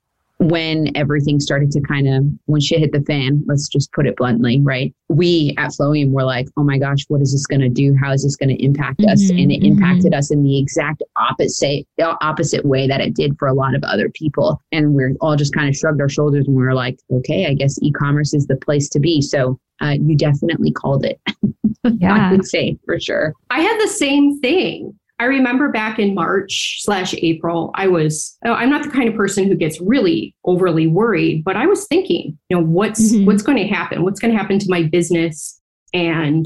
when 0.49 0.95
everything 0.97 1.41
started 1.41 1.71
to 1.73 1.81
kind 1.81 2.07
of 2.09 2.25
when 2.47 2.61
shit 2.61 2.81
hit 2.81 2.93
the 2.93 3.01
fan. 3.03 3.43
Let's 3.47 3.69
just 3.69 3.93
put 3.93 4.07
it 4.07 4.17
bluntly, 4.17 4.61
right? 4.63 4.95
We 5.09 5.55
at 5.59 5.71
Flowium 5.71 6.11
were 6.11 6.25
like, 6.25 6.49
oh 6.57 6.65
my 6.65 6.79
gosh, 6.79 7.05
what 7.09 7.21
is 7.21 7.33
this 7.33 7.47
going 7.47 7.61
to 7.61 7.69
do? 7.69 7.95
How 8.01 8.13
is 8.13 8.23
this 8.25 8.37
going 8.37 8.51
to 8.57 8.63
impact 8.65 9.01
us? 9.05 9.23
Mhm, 9.31 9.43
And 9.43 9.53
it 9.53 9.63
mhm. 9.63 9.67
impacted 9.73 10.15
us 10.15 10.31
in 10.31 10.43
the 10.43 10.59
exact 10.59 11.03
opposite 11.17 11.87
opposite 12.01 12.65
way 12.65 12.87
that 12.87 13.01
it 13.01 13.15
did 13.15 13.39
for 13.39 13.49
a 13.49 13.55
lot 13.55 13.75
of 13.75 13.83
other 13.85 14.09
people. 14.11 14.61
And 14.73 14.95
we're 14.95 15.15
all 15.21 15.37
just 15.37 15.55
kind 15.55 15.69
of 15.69 15.77
shrugged 15.77 16.01
our 16.01 16.09
shoulders 16.09 16.47
and 16.47 16.57
we 16.57 16.63
were 16.63 16.75
like, 16.75 16.99
okay, 17.13 17.47
I 17.47 17.55
guess 17.55 17.79
e-commerce 17.83 18.35
is 18.35 18.47
the 18.47 18.57
place 18.57 18.89
to 18.91 19.01
be. 19.01 19.21
So 19.23 19.59
uh, 19.83 19.97
you 20.01 20.17
definitely 20.17 20.73
called 20.73 21.05
it. 21.05 21.21
yeah. 21.27 21.35
I 21.85 21.93
Yeah. 21.99 22.31
would 22.33 22.47
say 22.47 22.79
for 22.85 22.99
sure. 23.01 23.35
I 23.51 23.61
had 23.61 23.81
the 23.81 23.89
same 23.89 24.39
thing. 24.41 24.99
I 25.21 25.27
remember 25.27 25.71
back 25.71 25.99
in 26.01 26.13
March 26.15 26.79
slash 26.83 27.15
April, 27.19 27.71
I 27.75 27.87
was, 27.87 28.37
oh, 28.45 28.53
I'm 28.53 28.69
not 28.69 28.83
the 28.83 28.91
kind 28.91 29.09
of 29.09 29.15
person 29.15 29.47
who 29.47 29.55
gets 29.55 29.81
really 29.81 30.35
overly 30.45 30.87
worried, 30.89 31.45
but 31.45 31.57
I 31.57 31.67
was 31.67 31.87
thinking, 31.87 32.37
you 32.49 32.57
know, 32.57 32.63
what's, 32.65 33.13
Mhm. 33.13 33.25
what's 33.27 33.43
going 33.43 33.59
to 33.59 33.67
happen? 33.67 34.03
What's 34.03 34.19
going 34.19 34.33
to 34.33 34.39
happen 34.39 34.59
to 34.59 34.67
my 34.69 34.83
business? 34.83 35.61
And 35.93 36.45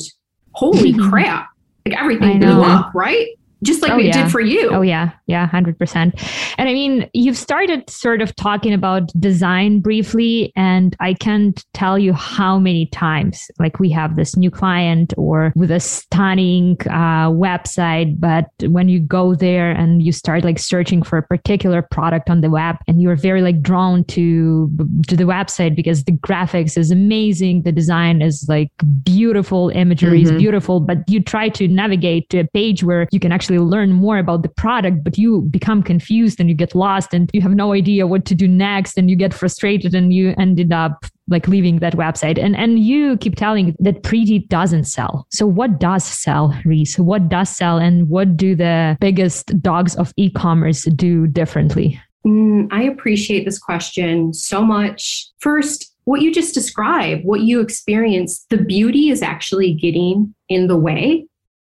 holy 0.52 0.92
crap, 1.08 1.48
like 1.86 1.98
everything 1.98 2.40
blew 2.40 2.60
up, 2.62 2.92
right? 2.94 3.28
Just 3.62 3.82
like 3.82 3.90
Oh, 3.90 3.98
it 3.98 4.06
yeah. 4.06 4.22
did 4.24 4.30
for 4.32 4.40
you. 4.40 4.70
Oh 4.70 4.82
yeah, 4.82 5.10
yeah, 5.26 5.46
hundred 5.46 5.78
percent. 5.78 6.14
And 6.58 6.68
I 6.68 6.72
mean, 6.72 7.08
you've 7.12 7.36
started 7.36 7.88
sort 7.90 8.20
of 8.22 8.34
talking 8.36 8.72
about 8.72 9.10
design 9.18 9.80
briefly, 9.80 10.52
and 10.54 10.94
I 11.00 11.14
can't 11.14 11.64
tell 11.74 11.98
you 11.98 12.12
how 12.12 12.58
many 12.58 12.86
times 12.86 13.50
like 13.58 13.80
we 13.80 13.90
have 13.90 14.14
this 14.16 14.36
new 14.36 14.50
client 14.50 15.12
or 15.16 15.52
with 15.56 15.70
a 15.70 15.80
stunning 15.80 16.76
uh, 16.86 17.30
website, 17.30 18.20
but 18.20 18.46
when 18.68 18.88
you 18.88 19.00
go 19.00 19.34
there 19.34 19.70
and 19.72 20.02
you 20.02 20.12
start 20.12 20.44
like 20.44 20.58
searching 20.58 21.02
for 21.02 21.18
a 21.18 21.22
particular 21.22 21.82
product 21.82 22.30
on 22.30 22.40
the 22.42 22.50
web, 22.50 22.76
and 22.86 23.02
you're 23.02 23.16
very 23.16 23.42
like 23.42 23.60
drawn 23.62 24.04
to 24.04 24.70
to 25.08 25.16
the 25.16 25.24
website 25.24 25.74
because 25.74 26.04
the 26.04 26.12
graphics 26.12 26.76
is 26.78 26.90
amazing, 26.90 27.62
the 27.62 27.72
design 27.72 28.22
is 28.22 28.46
like 28.48 28.70
beautiful, 29.04 29.70
imagery 29.70 30.22
is 30.22 30.30
Mhm. 30.30 30.38
beautiful, 30.38 30.78
but 30.80 30.98
you 31.08 31.20
try 31.20 31.48
to 31.48 31.66
navigate 31.66 32.28
to 32.30 32.38
a 32.40 32.44
page 32.54 32.84
where 32.84 33.08
you 33.10 33.18
can 33.18 33.32
actually 33.32 33.47
learn 33.56 33.92
more 33.92 34.18
about 34.18 34.42
the 34.42 34.50
product, 34.50 35.02
but 35.02 35.16
you 35.16 35.42
become 35.50 35.82
confused 35.82 36.38
and 36.38 36.50
you 36.50 36.54
get 36.54 36.74
lost 36.74 37.14
and 37.14 37.30
you 37.32 37.40
have 37.40 37.54
no 37.54 37.72
idea 37.72 38.06
what 38.06 38.26
to 38.26 38.34
do 38.34 38.46
next 38.46 38.98
and 38.98 39.08
you 39.08 39.16
get 39.16 39.32
frustrated 39.32 39.94
and 39.94 40.12
you 40.12 40.34
ended 40.36 40.72
up 40.72 41.06
like 41.28 41.48
leaving 41.48 41.78
that 41.78 41.94
website. 41.94 42.38
And 42.38 42.56
and 42.56 42.78
you 42.78 43.16
keep 43.18 43.36
telling 43.36 43.74
that 43.78 44.02
pretty 44.02 44.40
doesn't 44.40 44.84
sell. 44.84 45.26
So 45.30 45.46
what 45.46 45.78
does 45.78 46.04
sell, 46.04 46.54
Reese? 46.64 46.98
What 46.98 47.28
does 47.30 47.48
sell 47.48 47.78
and 47.78 48.08
what 48.10 48.36
do 48.36 48.54
the 48.54 48.96
biggest 49.00 49.60
dogs 49.62 49.94
of 49.96 50.12
e-commerce 50.16 50.84
do 50.84 51.26
differently? 51.26 52.00
Mm, 52.26 52.68
I 52.70 52.82
appreciate 52.82 53.44
this 53.44 53.58
question 53.58 54.34
so 54.34 54.62
much. 54.62 55.28
First, 55.38 55.94
what 56.04 56.22
you 56.22 56.32
just 56.32 56.54
described, 56.54 57.24
what 57.24 57.42
you 57.42 57.60
experience, 57.60 58.44
the 58.48 58.56
beauty 58.56 59.10
is 59.10 59.22
actually 59.22 59.74
getting 59.74 60.34
in 60.48 60.66
the 60.66 60.76
way, 60.76 61.26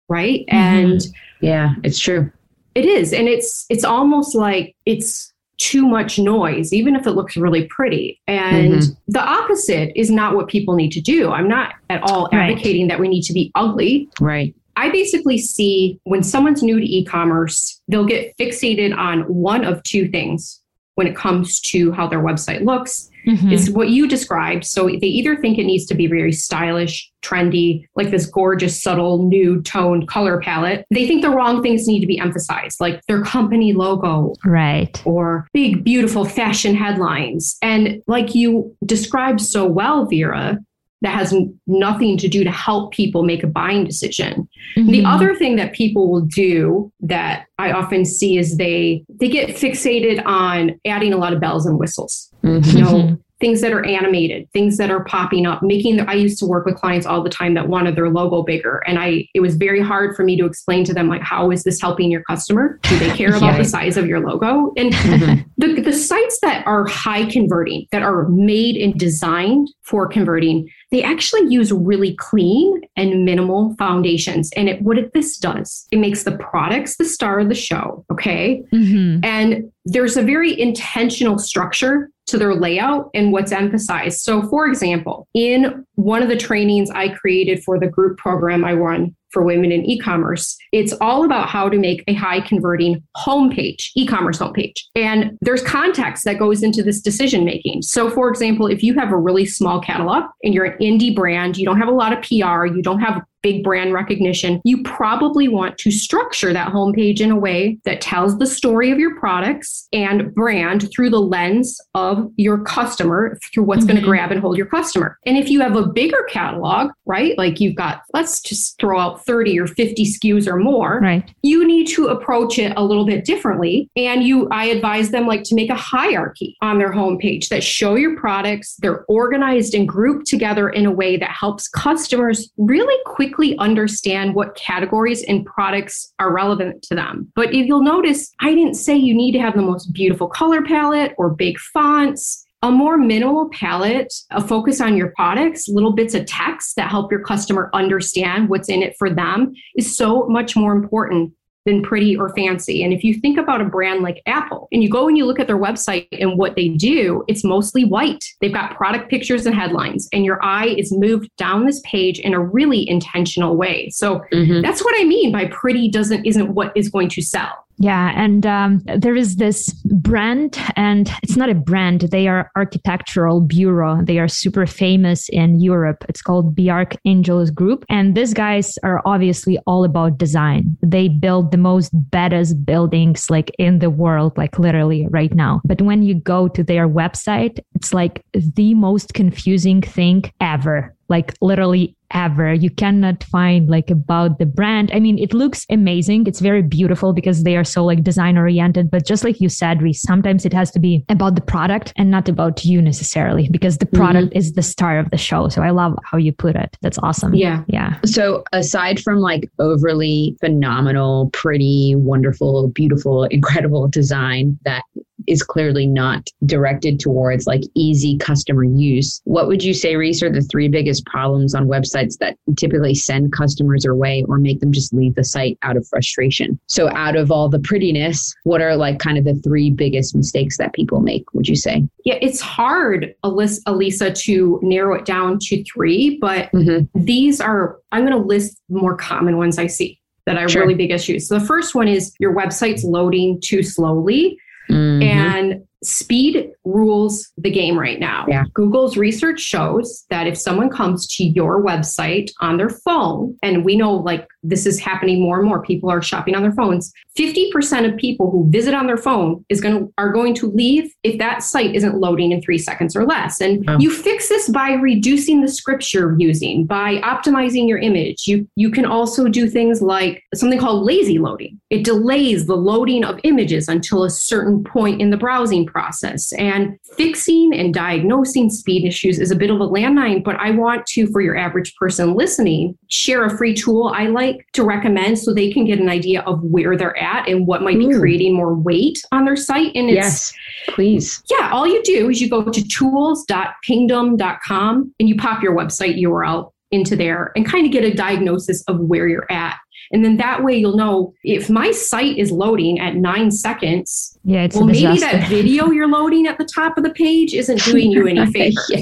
right? 0.10 0.44
Mhm. 0.48 0.54
And 0.54 1.02
Yeah, 1.44 1.74
it's 1.84 2.00
true. 2.00 2.32
it 2.76 2.86
is. 2.86 3.14
And 3.14 3.28
it's 3.28 3.68
it's 3.70 3.84
almost 3.84 4.34
like 4.34 4.76
it's 4.88 5.32
too 5.60 5.88
much 5.88 6.18
noise, 6.18 6.74
even 6.74 6.96
if 6.96 7.06
it 7.06 7.12
looks 7.12 7.38
really 7.38 7.66
pretty. 7.68 8.20
And 8.28 8.74
Mhm. 8.82 8.98
the 9.10 9.22
opposite 9.24 9.92
is 9.96 10.10
not 10.10 10.36
what 10.36 10.48
people 10.48 10.74
need 10.74 10.92
to 10.94 11.02
do. 11.02 11.30
I'm 11.30 11.48
not 11.48 11.74
at 11.92 12.02
all 12.02 12.30
advocating 12.34 12.88
that 12.88 13.00
we 13.00 13.08
need 13.08 13.22
to 13.24 13.34
be 13.34 13.52
ugly. 13.54 14.10
Right. 14.20 14.56
I 14.76 14.90
basically 14.90 15.38
see 15.38 16.00
when 16.06 16.24
someone's 16.24 16.64
new 16.64 16.80
to 16.80 16.86
e 16.86 17.06
commerce, 17.06 17.80
they'll 17.88 18.06
get 18.08 18.36
fixated 18.40 18.98
on 18.98 19.22
one 19.32 19.64
of 19.64 19.84
two 19.84 20.08
things 20.08 20.60
when 20.96 21.08
it 21.08 21.16
comes 21.16 21.60
to 21.62 21.92
how 21.92 22.08
their 22.08 22.22
website 22.22 22.64
looks. 22.64 23.10
Mhm. 23.28 23.52
It's 23.54 23.70
what 23.70 23.90
you 23.90 24.06
described. 24.08 24.66
So 24.66 24.88
they 24.88 25.08
either 25.08 25.38
think 25.38 25.58
it 25.58 25.64
needs 25.64 25.86
to 25.86 25.96
be 25.96 26.08
very 26.08 26.34
stylish, 26.34 27.10
trendy, 27.24 27.86
like 27.96 28.12
this 28.12 28.26
gorgeous, 28.26 28.82
subtle, 28.84 29.24
nude 29.30 29.64
toned 29.66 30.08
color 30.10 30.42
palette. 30.42 30.86
They 30.92 31.08
think 31.08 31.22
the 31.22 31.30
wrong 31.30 31.64
things 31.64 31.88
need 31.88 32.02
to 32.02 32.06
be 32.08 32.20
emphasized, 32.20 32.82
like 32.82 33.00
their 33.08 33.22
company 33.24 33.72
logo 33.72 34.34
Right. 34.46 35.02
or 35.06 35.48
big, 35.54 35.86
beautiful 35.86 36.26
fashion 36.26 36.76
headlines. 36.76 37.58
And 37.62 38.02
like 38.08 38.36
you 38.36 38.76
described 38.86 39.40
so 39.40 39.66
well, 39.66 40.06
Vera, 40.06 40.58
that 41.04 41.14
has 41.14 41.36
nothing 41.68 42.18
to 42.18 42.28
do 42.28 42.44
to 42.44 42.52
help 42.52 42.92
people 42.94 43.24
make 43.24 43.44
a 43.44 43.48
buying 43.48 43.84
decision. 43.84 44.48
The 44.76 45.02
Mhm. 45.02 45.14
other 45.14 45.36
thing 45.36 45.58
that 45.58 45.74
people 45.74 46.10
will 46.12 46.22
do 46.26 46.92
that 47.02 47.46
I 47.60 47.72
often 47.72 48.06
see 48.06 48.38
is 48.38 48.58
they 48.58 49.04
they 49.20 49.30
get 49.30 49.50
fixated 49.50 50.26
on 50.26 50.80
adding 50.88 51.14
a 51.14 51.18
lot 51.18 51.34
of 51.34 51.40
bells 51.40 51.66
and 51.66 51.78
whistles. 51.78 52.32
Mhm. 52.44 52.74
You 52.74 52.82
know, 52.82 53.18
things 53.40 53.60
that 53.60 53.74
are 53.74 53.86
animated, 53.86 54.48
things 54.54 54.78
that 54.78 54.90
are 54.90 55.04
popping 55.04 55.46
up, 55.46 55.62
making 55.62 55.98
the, 55.98 56.10
I 56.10 56.14
used 56.14 56.40
to 56.40 56.46
work 56.46 56.66
with 56.66 56.76
clients 56.76 57.06
all 57.06 57.22
the 57.22 57.30
time 57.30 57.56
that 57.56 57.68
wanted 57.68 57.98
their 57.98 58.10
logo 58.10 58.42
bigger. 58.42 58.82
And 58.88 58.98
I 58.98 59.26
it 59.34 59.42
was 59.42 59.58
very 59.58 59.82
hard 59.82 60.16
for 60.16 60.24
me 60.24 60.38
to 60.38 60.46
explain 60.46 60.86
to 60.86 60.94
them 60.94 61.10
like 61.10 61.22
how 61.22 61.52
is 61.52 61.64
this 61.64 61.82
helping 61.82 62.10
your 62.10 62.24
customer? 62.24 62.80
Do 62.84 62.98
they 63.00 63.10
care 63.10 63.36
about 63.36 63.58
the 63.58 63.66
size 63.66 63.98
of 63.98 64.08
your 64.08 64.22
logo? 64.26 64.72
And 64.78 64.94
Mhm. 64.94 65.44
the, 65.58 65.82
the 65.82 65.92
sites 65.92 66.40
that 66.42 66.66
are 66.66 66.86
high 66.88 67.26
converting, 67.26 67.86
that 67.92 68.02
are 68.02 68.30
made 68.30 68.78
and 68.78 68.98
designed 68.98 69.68
for 69.82 70.08
converting, 70.08 70.70
they 70.94 71.02
actually 71.02 71.52
use 71.52 71.72
really 71.72 72.14
clean 72.18 72.82
and 72.96 73.26
minimal 73.26 73.76
foundations. 73.80 74.52
And 74.56 74.70
it, 74.70 74.80
what 74.84 75.00
it, 75.00 75.12
this 75.12 75.38
does, 75.40 75.88
it 75.90 75.98
makes 75.98 76.24
the 76.24 76.38
products 76.38 76.98
the 76.98 77.06
star 77.06 77.40
of 77.40 77.50
the 77.50 77.56
show. 77.56 78.06
Okay. 78.12 78.64
Mhm. 78.72 79.26
And 79.26 79.72
there's 79.86 80.18
a 80.18 80.22
very 80.22 80.58
intentional 80.58 81.40
structure 81.40 82.12
to 82.28 82.38
their 82.38 82.54
layout 82.54 83.10
and 83.16 83.32
what's 83.32 83.52
emphasized. 83.52 84.22
So, 84.22 84.44
for 84.44 84.68
example, 84.68 85.28
in 85.34 85.84
one 85.96 86.22
of 86.22 86.30
the 86.30 86.38
trainings 86.38 86.92
I 86.92 87.10
created 87.10 87.64
for 87.64 87.80
the 87.80 87.88
group 87.88 88.20
program 88.20 88.64
I 88.64 88.74
run 88.74 89.16
for 89.34 89.44
women 89.44 89.72
in 89.72 89.84
e 89.86 90.00
commerce, 90.00 90.56
it's 90.72 90.94
all 91.02 91.26
about 91.26 91.50
how 91.50 91.68
to 91.68 91.78
make 91.78 92.04
a 92.08 92.14
high 92.14 92.40
converting 92.40 93.04
homepage, 93.18 93.90
e 93.98 94.06
commerce 94.06 94.38
homepage. 94.38 94.80
And 94.96 95.38
there's 95.42 95.64
context 95.64 96.24
that 96.26 96.40
goes 96.40 96.64
into 96.64 96.84
this 96.84 97.02
decision 97.02 97.44
making. 97.44 97.82
So, 97.82 98.10
for 98.10 98.30
example, 98.30 98.68
if 98.68 98.84
you 98.84 98.94
have 98.96 99.12
a 99.12 99.18
really 99.18 99.46
small 99.46 99.82
catalog 99.82 100.24
and 100.44 100.54
you're 100.54 100.66
an 100.66 100.78
indie 100.80 101.16
brand, 101.16 101.58
you 101.58 101.66
don't 101.66 101.80
have 101.80 101.90
a 101.90 101.92
lot 101.92 102.14
of 102.14 102.22
PR, 102.22 102.66
you 102.66 102.82
don't 102.82 103.00
have 103.00 103.22
big 103.42 103.62
brand 103.62 103.92
recognition, 103.92 104.62
you 104.64 104.82
probably 104.84 105.50
want 105.50 105.78
to 105.78 105.92
structure 105.92 106.54
that 106.54 106.72
homepage 106.72 107.20
in 107.20 107.30
a 107.30 107.36
way 107.36 107.78
that 107.84 108.00
tells 108.00 108.38
the 108.38 108.46
story 108.46 108.90
of 108.90 108.98
your 108.98 109.20
products 109.20 109.86
and 109.92 110.34
brand 110.34 110.90
through 110.96 111.10
the 111.10 111.20
lens 111.20 111.78
of 111.94 112.32
your 112.38 112.64
customer, 112.64 113.38
through 113.54 113.64
what's 113.64 113.84
going 113.84 113.98
Mhm. 113.98 114.02
to 114.02 114.06
grab 114.06 114.32
and 114.32 114.40
hold 114.40 114.56
your 114.56 114.66
customer. 114.66 115.18
And 115.26 115.38
if 115.38 115.50
you 115.50 115.60
have 115.60 115.76
a 115.76 115.86
bigger 115.86 116.26
catalog, 116.30 116.92
right, 117.06 117.38
like 117.38 117.60
you've 117.60 117.76
got, 117.76 118.04
let's 118.14 118.42
just 118.42 118.80
throw 118.80 118.98
out 118.98 119.23
30 119.26 119.60
or 119.60 119.68
50 119.68 120.04
SKUs 120.06 120.48
or 120.48 120.58
more, 120.58 121.00
Right. 121.02 121.30
you 121.42 121.66
need 121.68 121.88
to 121.90 122.08
approach 122.08 122.60
it 122.60 122.74
a 122.78 122.84
little 122.84 123.06
bit 123.06 123.26
differently. 123.26 123.90
And 123.96 124.24
you 124.24 124.48
i 124.52 124.66
advise 124.66 125.10
them 125.12 125.28
like 125.28 125.44
to 125.44 125.56
make 125.56 125.70
a 125.70 125.76
hierarchy 125.76 126.56
on 126.62 126.78
their 126.78 126.92
homepage 126.92 127.50
that 127.50 127.64
show 127.64 127.96
your 127.96 128.18
products 128.18 128.76
they're 128.82 129.06
organized 129.08 129.74
and 129.74 129.88
grouped 129.88 130.28
together 130.28 130.70
in 130.70 130.86
a 130.86 130.92
way 130.92 131.18
that 131.18 131.30
helps 131.30 131.68
customers 131.68 132.52
really 132.58 132.98
quickly 133.06 133.58
understand 133.58 134.36
what 134.36 134.56
categories 134.56 135.24
and 135.24 135.46
products 135.46 136.14
are 136.20 136.34
relevant 136.34 136.82
to 136.84 136.96
them. 136.96 137.32
But 137.36 137.54
if 137.54 137.66
you'll 137.68 137.84
notice 137.84 138.32
i 138.42 138.54
didn't 138.54 138.76
say 138.76 138.96
you 138.96 139.14
need 139.14 139.32
to 139.34 139.40
have 139.40 139.56
the 139.56 139.62
most 139.62 139.94
beautiful 139.94 140.28
color 140.28 140.62
palette 140.62 141.14
or 141.18 141.30
big 141.30 141.58
fonts 141.60 142.43
a 142.64 142.72
more 142.72 142.98
minimal 142.98 143.50
palette, 143.50 144.12
a 144.32 144.42
focus 144.42 144.80
on 144.80 144.96
your 144.96 145.12
products, 145.16 145.68
little 145.68 145.92
bits 145.92 146.14
of 146.16 146.26
text 146.26 146.78
that 146.78 146.90
help 146.90 147.12
your 147.12 147.22
customer 147.22 147.70
understand 147.74 148.48
what's 148.48 148.70
in 148.70 148.82
it 148.82 148.96
for 148.98 149.10
them 149.10 149.54
is 149.76 149.96
so 149.96 150.26
much 150.28 150.56
more 150.56 150.72
important 150.72 151.34
than 151.66 151.82
pretty 151.82 152.16
or 152.16 152.34
fancy. 152.36 152.84
And 152.84 152.92
if 152.94 153.04
you 153.04 153.14
think 153.16 153.38
about 153.38 153.62
a 153.62 153.66
brand 153.66 154.02
like 154.02 154.22
Apple 154.26 154.68
and 154.72 154.84
you 154.84 154.90
go 154.90 155.08
and 155.08 155.18
you 155.18 155.26
look 155.26 155.40
at 155.40 155.48
their 155.48 155.58
website 155.58 156.08
and 156.12 156.38
what 156.38 156.56
they 156.56 156.70
do, 156.70 157.24
it's 157.28 157.44
mostly 157.44 157.86
white. 157.86 158.24
They've 158.42 158.54
got 158.54 158.76
product 158.76 159.10
pictures 159.10 159.46
and 159.46 159.56
headlines, 159.56 160.10
and 160.12 160.26
your 160.26 160.44
eye 160.44 160.68
is 160.78 160.92
moved 160.92 161.30
down 161.38 161.66
this 161.66 161.82
page 161.86 162.20
in 162.20 162.34
a 162.34 162.40
really 162.40 162.88
intentional 162.90 163.56
way. 163.56 163.90
So 163.92 164.22
Mhm. 164.34 164.62
that's 164.62 164.84
what 164.84 164.96
I 165.00 165.04
mean 165.06 165.32
by 165.32 165.46
pretty 165.46 165.90
doesn't 165.90 166.26
isn't 166.26 166.54
what 166.54 166.74
is 166.76 166.90
going 166.90 167.08
to 167.10 167.22
sell. 167.22 167.63
Yeah, 167.78 168.14
and 168.16 168.46
um, 168.46 168.82
there 168.98 169.16
is 169.16 169.38
this 169.38 169.74
brand, 169.84 170.58
and 170.76 171.12
it's 171.24 171.36
not 171.36 171.50
a 171.50 171.56
brand. 171.56 172.02
They 172.02 172.28
are 172.28 172.52
architectural 172.56 173.42
bureau. 173.42 174.00
They 174.04 174.20
are 174.20 174.28
super 174.28 174.66
famous 174.66 175.28
in 175.30 175.60
Europe. 175.60 176.06
It's 176.08 176.22
called 176.22 176.56
Bjarke 176.56 176.98
Ingels 177.06 177.54
Group, 177.54 177.84
and 177.90 178.16
these 178.16 178.34
guys 178.34 178.78
are 178.84 179.02
obviously 179.06 179.58
all 179.66 179.84
about 179.84 180.18
design. 180.18 180.78
They 180.82 181.08
build 181.08 181.52
the 181.52 181.58
most 181.58 181.94
badass 182.10 182.54
buildings 182.66 183.30
like 183.30 183.52
in 183.58 183.80
the 183.80 183.90
world, 183.90 184.38
like 184.38 184.60
literally 184.60 185.08
right 185.10 185.34
now. 185.34 185.62
But 185.66 185.82
when 185.82 186.04
you 186.04 186.16
go 186.16 186.48
to 186.48 186.64
their 186.64 186.88
website, 186.88 187.60
it's 187.76 187.94
like 187.94 188.24
the 188.34 188.74
most 188.76 189.14
confusing 189.14 189.82
thing 189.82 190.32
ever 190.40 190.96
like 191.10 191.34
literally 191.42 191.96
ever. 192.14 192.54
You 192.54 192.70
cannot 192.70 193.24
find 193.24 193.70
like 193.70 193.90
about 193.90 194.40
the 194.40 194.46
brand. 194.46 194.92
I 194.94 195.00
mean, 195.00 195.18
it 195.18 195.34
looks 195.34 195.66
amazing. 195.70 196.28
It's 196.28 196.40
very 196.40 196.62
beautiful 196.62 197.14
because 197.14 197.44
they 197.44 197.58
are 197.58 197.64
so 197.64 197.84
like 197.84 198.04
design 198.04 198.38
oriented. 198.38 198.92
But 198.92 199.06
just 199.06 199.24
like 199.24 199.42
you 199.42 199.50
said, 199.50 199.82
Reese, 199.82 200.02
sometimes 200.02 200.46
it 200.46 200.54
has 200.54 200.72
to 200.72 200.80
be 200.80 201.04
about 201.10 201.36
the 201.36 201.42
product 201.42 201.92
and 201.96 202.12
not 202.12 202.30
about 202.30 202.64
you 202.64 202.82
necessarily 202.82 203.50
because 203.50 203.78
the 203.78 203.86
product 203.86 204.30
mm-hmm. 204.30 204.38
is 204.38 204.54
the 204.54 204.62
star 204.62 205.00
of 205.00 205.10
the 205.10 205.18
show. 205.18 205.50
So 205.50 205.62
I 205.62 205.72
love 205.72 205.98
how 206.04 206.18
you 206.18 206.32
put 206.32 206.56
it. 206.56 206.78
That's 206.82 207.00
awesome. 207.00 207.34
Yeah. 207.34 207.64
Yeah. 207.68 208.00
So 208.06 208.44
aside 208.54 209.00
from 209.00 209.20
like 209.20 209.50
overly 209.60 210.38
phenomenal, 210.40 211.30
pretty, 211.34 211.96
wonderful, 211.96 212.70
beautiful, 212.70 213.24
incredible 213.32 213.88
design 213.88 214.60
that 214.66 214.84
is 215.28 215.44
clearly 215.44 215.88
not 215.88 216.28
directed 216.46 217.00
towards 217.00 217.48
like 217.48 217.62
easy 217.76 218.18
customer 218.18 218.64
use. 218.64 219.22
What 219.26 219.48
would 219.48 219.64
you 219.64 219.74
say, 219.74 219.96
Reese, 219.96 220.24
are 220.24 220.32
the 220.32 220.42
three 220.42 220.68
biggest 220.68 221.06
problems 221.06 221.54
on 221.56 221.68
websites 221.68 222.18
that 222.20 222.38
typically 222.58 222.96
send 222.96 223.34
customers 223.34 223.86
away 223.86 224.24
or 224.28 224.38
make 224.38 224.60
them 224.60 224.72
just 224.72 224.94
leave 224.94 225.16
the 225.16 225.24
site 225.24 225.58
out 225.62 225.78
of 225.78 225.88
frustration? 225.88 226.60
So, 226.68 226.90
out 226.90 227.16
of 227.16 227.32
all 227.32 227.50
the 227.50 227.60
prettiness, 227.60 228.34
what 228.44 228.62
are 228.62 228.76
like 228.76 229.00
kind 229.00 229.18
of 229.18 229.26
the 229.26 229.36
three 229.36 229.70
biggest 229.70 230.16
mistakes 230.16 230.58
that 230.58 230.74
people 230.74 231.00
make, 231.00 231.32
would 231.34 231.48
you 231.48 231.56
say? 231.56 231.88
Yeah, 232.06 232.18
it's 232.22 232.42
hard, 232.42 233.14
Elisa, 233.24 234.12
to 234.12 234.60
narrow 234.62 234.96
it 234.96 235.06
down 235.06 235.40
to 235.44 235.64
three, 235.64 236.18
but 236.20 236.52
mm-hmm. 236.52 236.86
these 237.06 237.40
are, 237.40 237.80
I'm 237.92 238.06
going 238.06 238.20
to 238.20 238.28
list 238.28 238.60
more 238.70 238.96
common 238.96 239.38
ones 239.38 239.58
I 239.58 239.68
see 239.68 240.00
that 240.26 240.38
are 240.38 240.48
sure. 240.48 240.62
really 240.62 240.76
big 240.76 240.92
issues. 240.92 241.28
So 241.28 241.40
the 241.40 241.46
first 241.46 241.76
one 241.76 241.88
is 241.88 242.14
your 242.20 242.36
website's 242.36 242.84
loading 242.84 243.40
too 243.42 243.64
slowly. 243.64 244.38
Mm-hmm. 244.70 245.04
And 245.04 245.68
speed 245.84 246.52
rules 246.66 247.32
the 247.38 247.52
game 247.52 247.78
right 247.78 248.00
now. 248.00 248.26
Yeah. 248.28 248.46
Google's 248.54 248.98
research 248.98 249.40
shows 249.40 250.06
that 250.10 250.28
if 250.28 250.38
someone 250.38 250.70
comes 250.70 251.08
to 251.16 251.24
your 251.24 251.64
website 251.64 252.32
on 252.40 252.58
their 252.58 252.70
phone, 252.70 253.38
and 253.44 253.66
we 253.66 253.76
know 253.76 253.94
like 253.94 254.28
this 254.42 254.66
is 254.66 254.80
happening 254.80 255.22
more 255.22 255.40
and 255.40 255.48
more, 255.48 255.62
people 255.62 255.90
are 255.90 256.02
shopping 256.02 256.36
on 256.36 256.42
their 256.42 256.52
phones. 256.54 256.92
50% 257.18 257.92
of 257.92 257.98
people 257.98 258.32
who 258.32 258.50
visit 258.50 258.74
on 258.74 258.88
their 258.88 258.98
phone 258.98 259.46
is 259.50 259.62
going 259.62 259.80
to 259.80 259.94
are 259.98 260.12
going 260.12 260.34
to 260.36 260.48
leave 260.48 260.92
if 261.04 261.18
that 261.20 261.44
site 261.44 261.76
isn't 261.76 261.98
loading 261.98 262.32
in 262.32 262.42
three 262.42 262.58
seconds 262.58 262.96
or 262.96 263.06
less. 263.06 263.42
And 263.42 263.64
you 263.82 263.92
fix 263.92 264.30
this 264.30 264.50
by 264.50 264.74
reducing 264.74 265.42
the 265.42 265.48
scripts 265.48 265.94
you're 265.94 266.20
using, 266.20 266.66
by 266.66 266.98
optimizing 267.00 267.68
your 267.68 267.78
image. 267.78 268.28
You 268.28 268.48
you 268.56 268.72
can 268.72 268.86
also 268.86 269.28
do 269.28 269.48
things 269.50 269.82
like 269.82 270.24
something 270.34 270.60
called 270.60 270.84
lazy 270.84 271.20
loading. 271.20 271.60
It 271.70 271.84
delays 271.84 272.46
the 272.46 272.56
loading 272.56 273.04
of 273.04 273.20
images 273.24 273.68
until 273.68 274.04
a 274.04 274.10
certain 274.10 274.64
point 274.64 275.02
in 275.02 275.10
the 275.10 275.18
browsing 275.18 275.66
process. 275.66 276.32
And 276.34 276.53
fixing 276.98 277.54
and 277.54 277.74
diagnosing 277.74 278.50
speed 278.50 278.86
issues 278.86 279.20
is 279.20 279.32
a 279.32 279.36
bit 279.36 279.50
of 279.50 279.60
a 279.60 279.68
landmine, 279.68 280.24
but 280.24 280.38
I 280.38 280.52
want 280.52 280.86
to, 280.88 281.08
for 281.08 281.20
your 281.22 281.38
average 281.38 281.76
person 281.76 282.14
listening, 282.14 282.78
share 282.88 283.26
a 283.26 283.38
free 283.38 283.54
tool 283.54 283.92
I 283.94 284.08
like 284.08 284.48
to 284.54 284.64
recommend 284.64 285.20
so 285.20 285.34
they 285.34 285.52
can 285.52 285.66
get 285.66 285.80
an 285.80 285.90
idea 285.90 286.22
of 286.22 286.42
where 286.44 286.78
they're 286.78 286.98
at 286.98 287.28
and 287.28 287.46
what 287.48 287.62
might 287.62 287.80
be 287.80 287.88
Ooh. 287.88 288.00
creating 288.00 288.36
more 288.36 288.54
weight 288.54 289.02
on 289.12 289.26
their 289.26 289.36
site. 289.36 289.72
And 289.76 289.90
yes, 289.90 290.32
please. 290.70 291.22
Yeah, 291.30 291.50
all 291.52 291.68
you 291.68 291.84
do 291.84 292.10
is 292.10 292.22
you 292.22 292.30
go 292.30 292.44
to 292.44 292.68
tools.pingdom.com 292.68 294.96
and 295.00 295.10
you 295.10 295.16
pop 295.16 295.44
your 295.44 295.56
website 295.56 296.02
URL 296.02 296.52
into 296.72 296.96
there 296.96 297.32
and 297.36 297.46
kind 297.46 297.66
of 297.66 297.72
get 297.72 297.84
a 297.84 297.94
diagnosis 297.94 298.64
of 298.64 298.80
where 298.80 299.08
you're 299.08 299.32
at. 299.32 299.58
And 299.94 300.04
then 300.04 300.18
that 300.18 300.44
way 300.44 300.58
you'll 300.58 300.76
know 300.76 301.14
if 301.24 301.52
my 301.52 301.72
site 301.72 302.18
is 302.18 302.32
loading 302.32 302.80
at 302.80 302.96
nine 302.96 303.30
seconds. 303.30 304.18
Yeah, 304.24 304.44
it's 304.44 304.56
well, 304.56 304.66
maybe 304.66 305.00
that 305.00 305.30
video 305.30 305.70
you're 305.70 305.88
loading 305.88 306.26
at 306.26 306.40
the 306.40 306.46
top 306.46 306.78
of 306.78 306.84
the 306.84 306.90
page 306.90 307.36
isn't 307.36 307.62
doing 307.64 307.92
you 307.92 308.08
any 308.08 308.26
favors. 308.32 308.68
yeah. 308.70 308.82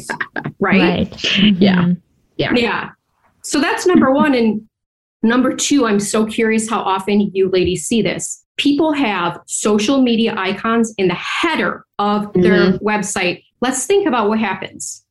Right? 0.59 0.81
right. 0.81 1.11
Mm-hmm. 1.11 1.61
Yeah. 1.61 1.91
Yeah. 2.37 2.53
Yeah. 2.55 2.89
So 3.43 3.59
that's 3.59 3.85
number 3.85 4.11
one. 4.11 4.33
And 4.33 4.67
number 5.21 5.53
two, 5.53 5.85
I'm 5.85 5.99
so 5.99 6.25
curious 6.25 6.69
how 6.69 6.79
often 6.81 7.29
you 7.33 7.49
ladies 7.49 7.85
see 7.85 8.01
this. 8.01 8.45
People 8.55 8.93
have 8.93 9.41
social 9.47 10.01
media 10.01 10.33
icons 10.37 10.93
in 10.97 11.09
the 11.09 11.15
header 11.15 11.85
of 11.99 12.31
their 12.33 12.71
mm-hmm. 12.71 12.87
website. 12.87 13.43
Let's 13.59 13.85
think 13.85 14.07
about 14.07 14.29
what 14.29 14.39
happens 14.39 15.05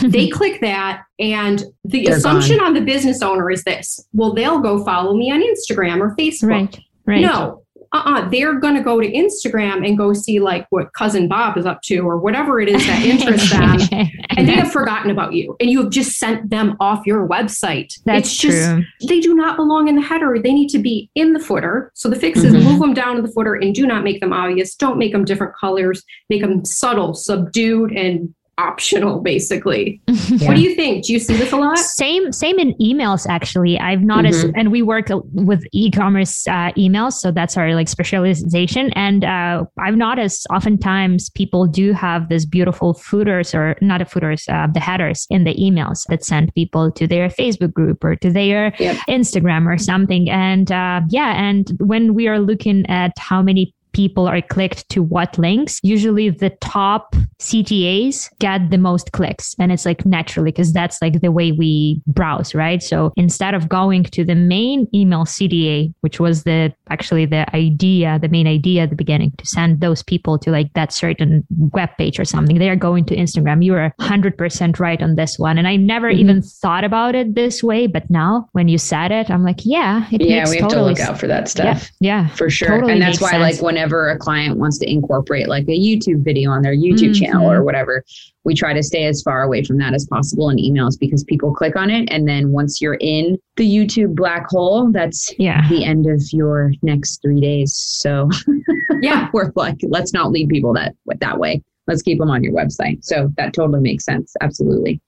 they 0.02 0.28
click 0.28 0.60
that 0.60 1.04
and 1.18 1.64
the 1.84 2.04
They're 2.06 2.16
assumption 2.16 2.58
gone. 2.58 2.68
on 2.68 2.74
the 2.74 2.80
business 2.80 3.22
owner 3.22 3.50
is 3.50 3.64
this 3.64 4.06
well 4.12 4.32
they'll 4.34 4.60
go 4.60 4.84
follow 4.84 5.14
me 5.16 5.30
on 5.30 5.42
instagram 5.42 6.00
or 6.00 6.14
facebook 6.16 6.48
right, 6.48 6.78
right. 7.06 7.20
no 7.20 7.64
uh-uh, 7.94 8.28
they're 8.28 8.58
going 8.58 8.74
to 8.74 8.82
go 8.82 9.00
to 9.00 9.08
Instagram 9.08 9.86
and 9.86 9.96
go 9.96 10.12
see 10.12 10.40
like 10.40 10.66
what 10.70 10.92
cousin 10.94 11.28
Bob 11.28 11.56
is 11.56 11.64
up 11.64 11.80
to 11.82 11.98
or 12.00 12.18
whatever 12.18 12.60
it 12.60 12.68
is 12.68 12.84
that 12.86 13.02
interests 13.04 13.50
them. 13.50 13.78
and 14.36 14.48
they 14.48 14.54
have 14.54 14.72
forgotten 14.72 15.12
about 15.12 15.32
you 15.32 15.56
and 15.60 15.70
you 15.70 15.80
have 15.80 15.92
just 15.92 16.18
sent 16.18 16.50
them 16.50 16.76
off 16.80 17.06
your 17.06 17.26
website. 17.28 17.94
That's 18.04 18.26
it's 18.26 18.36
just, 18.36 18.68
true. 18.68 18.84
they 19.08 19.20
do 19.20 19.32
not 19.32 19.56
belong 19.56 19.86
in 19.86 19.94
the 19.94 20.02
header. 20.02 20.36
They 20.42 20.52
need 20.52 20.70
to 20.70 20.78
be 20.78 21.08
in 21.14 21.34
the 21.34 21.40
footer. 21.40 21.92
So 21.94 22.08
the 22.08 22.16
fix 22.16 22.40
is 22.40 22.52
mm-hmm. 22.52 22.64
move 22.64 22.80
them 22.80 22.94
down 22.94 23.14
to 23.14 23.22
the 23.22 23.30
footer 23.30 23.54
and 23.54 23.72
do 23.72 23.86
not 23.86 24.02
make 24.02 24.20
them 24.20 24.32
obvious. 24.32 24.74
Don't 24.74 24.98
make 24.98 25.12
them 25.12 25.24
different 25.24 25.54
colors. 25.56 26.02
Make 26.28 26.42
them 26.42 26.64
subtle, 26.64 27.14
subdued, 27.14 27.92
and 27.92 28.34
optional 28.58 29.20
basically 29.20 30.00
yeah. 30.06 30.46
what 30.46 30.56
do 30.56 30.62
you 30.62 30.74
think 30.74 31.04
do 31.04 31.12
you 31.12 31.18
see 31.18 31.36
this 31.36 31.52
a 31.52 31.56
lot 31.56 31.78
same 31.78 32.30
same 32.32 32.58
in 32.58 32.72
emails 32.74 33.26
actually 33.28 33.78
i've 33.80 34.02
noticed 34.02 34.46
mm-hmm. 34.46 34.58
and 34.58 34.70
we 34.70 34.80
work 34.80 35.06
with 35.32 35.64
e-commerce 35.72 36.46
uh, 36.46 36.70
emails 36.76 37.14
so 37.14 37.30
that's 37.30 37.56
our 37.56 37.74
like 37.74 37.88
specialization 37.88 38.92
and 38.92 39.24
uh, 39.24 39.64
i've 39.78 39.96
noticed 39.96 40.46
oftentimes 40.50 41.30
people 41.30 41.66
do 41.66 41.92
have 41.92 42.28
this 42.28 42.44
beautiful 42.44 42.94
footers 42.94 43.54
or 43.54 43.76
not 43.80 44.00
a 44.00 44.04
footers 44.04 44.44
uh, 44.48 44.68
the 44.72 44.80
headers 44.80 45.26
in 45.30 45.44
the 45.44 45.54
emails 45.54 46.06
that 46.08 46.24
send 46.24 46.54
people 46.54 46.92
to 46.92 47.06
their 47.06 47.28
facebook 47.28 47.72
group 47.72 48.04
or 48.04 48.14
to 48.14 48.30
their 48.30 48.72
yep. 48.78 48.96
instagram 49.08 49.66
or 49.66 49.78
something 49.78 50.30
and 50.30 50.70
uh, 50.70 51.00
yeah 51.08 51.34
and 51.42 51.72
when 51.80 52.14
we 52.14 52.28
are 52.28 52.38
looking 52.38 52.86
at 52.86 53.12
how 53.18 53.42
many 53.42 53.74
people 53.94 54.28
are 54.28 54.42
clicked 54.42 54.88
to 54.90 55.02
what 55.02 55.38
links, 55.38 55.80
usually 55.82 56.28
the 56.28 56.50
top 56.60 57.14
CTAs 57.38 58.28
get 58.38 58.70
the 58.70 58.78
most 58.78 59.12
clicks. 59.12 59.54
And 59.58 59.72
it's 59.72 59.86
like 59.86 60.04
naturally, 60.04 60.50
because 60.50 60.72
that's 60.72 61.00
like 61.00 61.20
the 61.20 61.32
way 61.32 61.52
we 61.52 62.02
browse, 62.06 62.54
right? 62.54 62.82
So 62.82 63.12
instead 63.16 63.54
of 63.54 63.68
going 63.68 64.04
to 64.04 64.24
the 64.24 64.34
main 64.34 64.88
email 64.94 65.24
CTA, 65.24 65.94
which 66.00 66.20
was 66.20 66.44
the 66.44 66.74
actually 66.90 67.26
the 67.26 67.46
idea, 67.54 68.18
the 68.18 68.28
main 68.28 68.46
idea 68.46 68.82
at 68.82 68.90
the 68.90 68.96
beginning 68.96 69.32
to 69.38 69.46
send 69.46 69.80
those 69.80 70.02
people 70.02 70.38
to 70.40 70.50
like 70.50 70.72
that 70.74 70.92
certain 70.92 71.44
web 71.72 71.90
page 71.96 72.18
or 72.18 72.24
something, 72.24 72.58
they 72.58 72.68
are 72.68 72.76
going 72.76 73.04
to 73.06 73.16
Instagram. 73.16 73.64
You 73.64 73.74
are 73.74 73.94
100% 74.00 74.78
right 74.78 75.02
on 75.02 75.14
this 75.14 75.38
one. 75.38 75.58
And 75.58 75.68
I 75.68 75.76
never 75.76 76.10
mm-hmm. 76.10 76.20
even 76.20 76.42
thought 76.42 76.84
about 76.84 77.14
it 77.14 77.34
this 77.34 77.62
way. 77.62 77.86
But 77.86 78.10
now 78.10 78.48
when 78.52 78.68
you 78.68 78.78
said 78.78 79.12
it, 79.12 79.30
I'm 79.30 79.44
like, 79.44 79.60
yeah, 79.64 80.08
it 80.10 80.20
yeah, 80.20 80.48
we 80.48 80.58
have 80.58 80.68
totally 80.68 80.94
to 80.94 81.00
look 81.00 81.08
out 81.08 81.20
for 81.20 81.26
that 81.26 81.48
stuff. 81.48 81.90
Yeah, 82.00 82.22
yeah 82.22 82.28
for 82.30 82.50
sure. 82.50 82.68
Totally 82.68 82.94
and 82.94 83.02
that's 83.02 83.20
why, 83.20 83.30
sense. 83.30 83.56
like, 83.56 83.62
whenever 83.62 83.83
whenever 83.84 84.08
a 84.08 84.18
client 84.18 84.56
wants 84.56 84.78
to 84.78 84.90
incorporate 84.90 85.46
like 85.46 85.64
a 85.64 85.78
YouTube 85.78 86.24
video 86.24 86.50
on 86.50 86.62
their 86.62 86.74
YouTube 86.74 87.10
mm-hmm. 87.10 87.24
channel 87.24 87.50
or 87.50 87.62
whatever, 87.62 88.02
we 88.44 88.54
try 88.54 88.72
to 88.72 88.82
stay 88.82 89.04
as 89.04 89.20
far 89.20 89.42
away 89.42 89.62
from 89.62 89.76
that 89.76 89.92
as 89.92 90.06
possible 90.06 90.48
in 90.48 90.56
emails 90.56 90.98
because 90.98 91.22
people 91.24 91.52
click 91.54 91.76
on 91.76 91.90
it. 91.90 92.08
And 92.10 92.26
then 92.26 92.50
once 92.50 92.80
you're 92.80 92.96
in 93.00 93.36
the 93.56 93.68
YouTube 93.68 94.14
black 94.14 94.46
hole, 94.48 94.90
that's 94.90 95.30
yeah. 95.38 95.68
the 95.68 95.84
end 95.84 96.06
of 96.06 96.22
your 96.32 96.72
next 96.80 97.20
three 97.20 97.40
days. 97.40 97.74
So 97.74 98.30
yeah, 99.02 99.28
we're 99.34 99.52
like, 99.54 99.76
let's 99.82 100.14
not 100.14 100.30
lead 100.30 100.48
people 100.48 100.72
that 100.74 100.94
that 101.20 101.38
way. 101.38 101.62
Let's 101.86 102.00
keep 102.00 102.18
them 102.18 102.30
on 102.30 102.42
your 102.42 102.54
website. 102.54 103.04
So 103.04 103.30
that 103.36 103.52
totally 103.52 103.80
makes 103.80 104.06
sense. 104.06 104.34
Absolutely. 104.40 104.98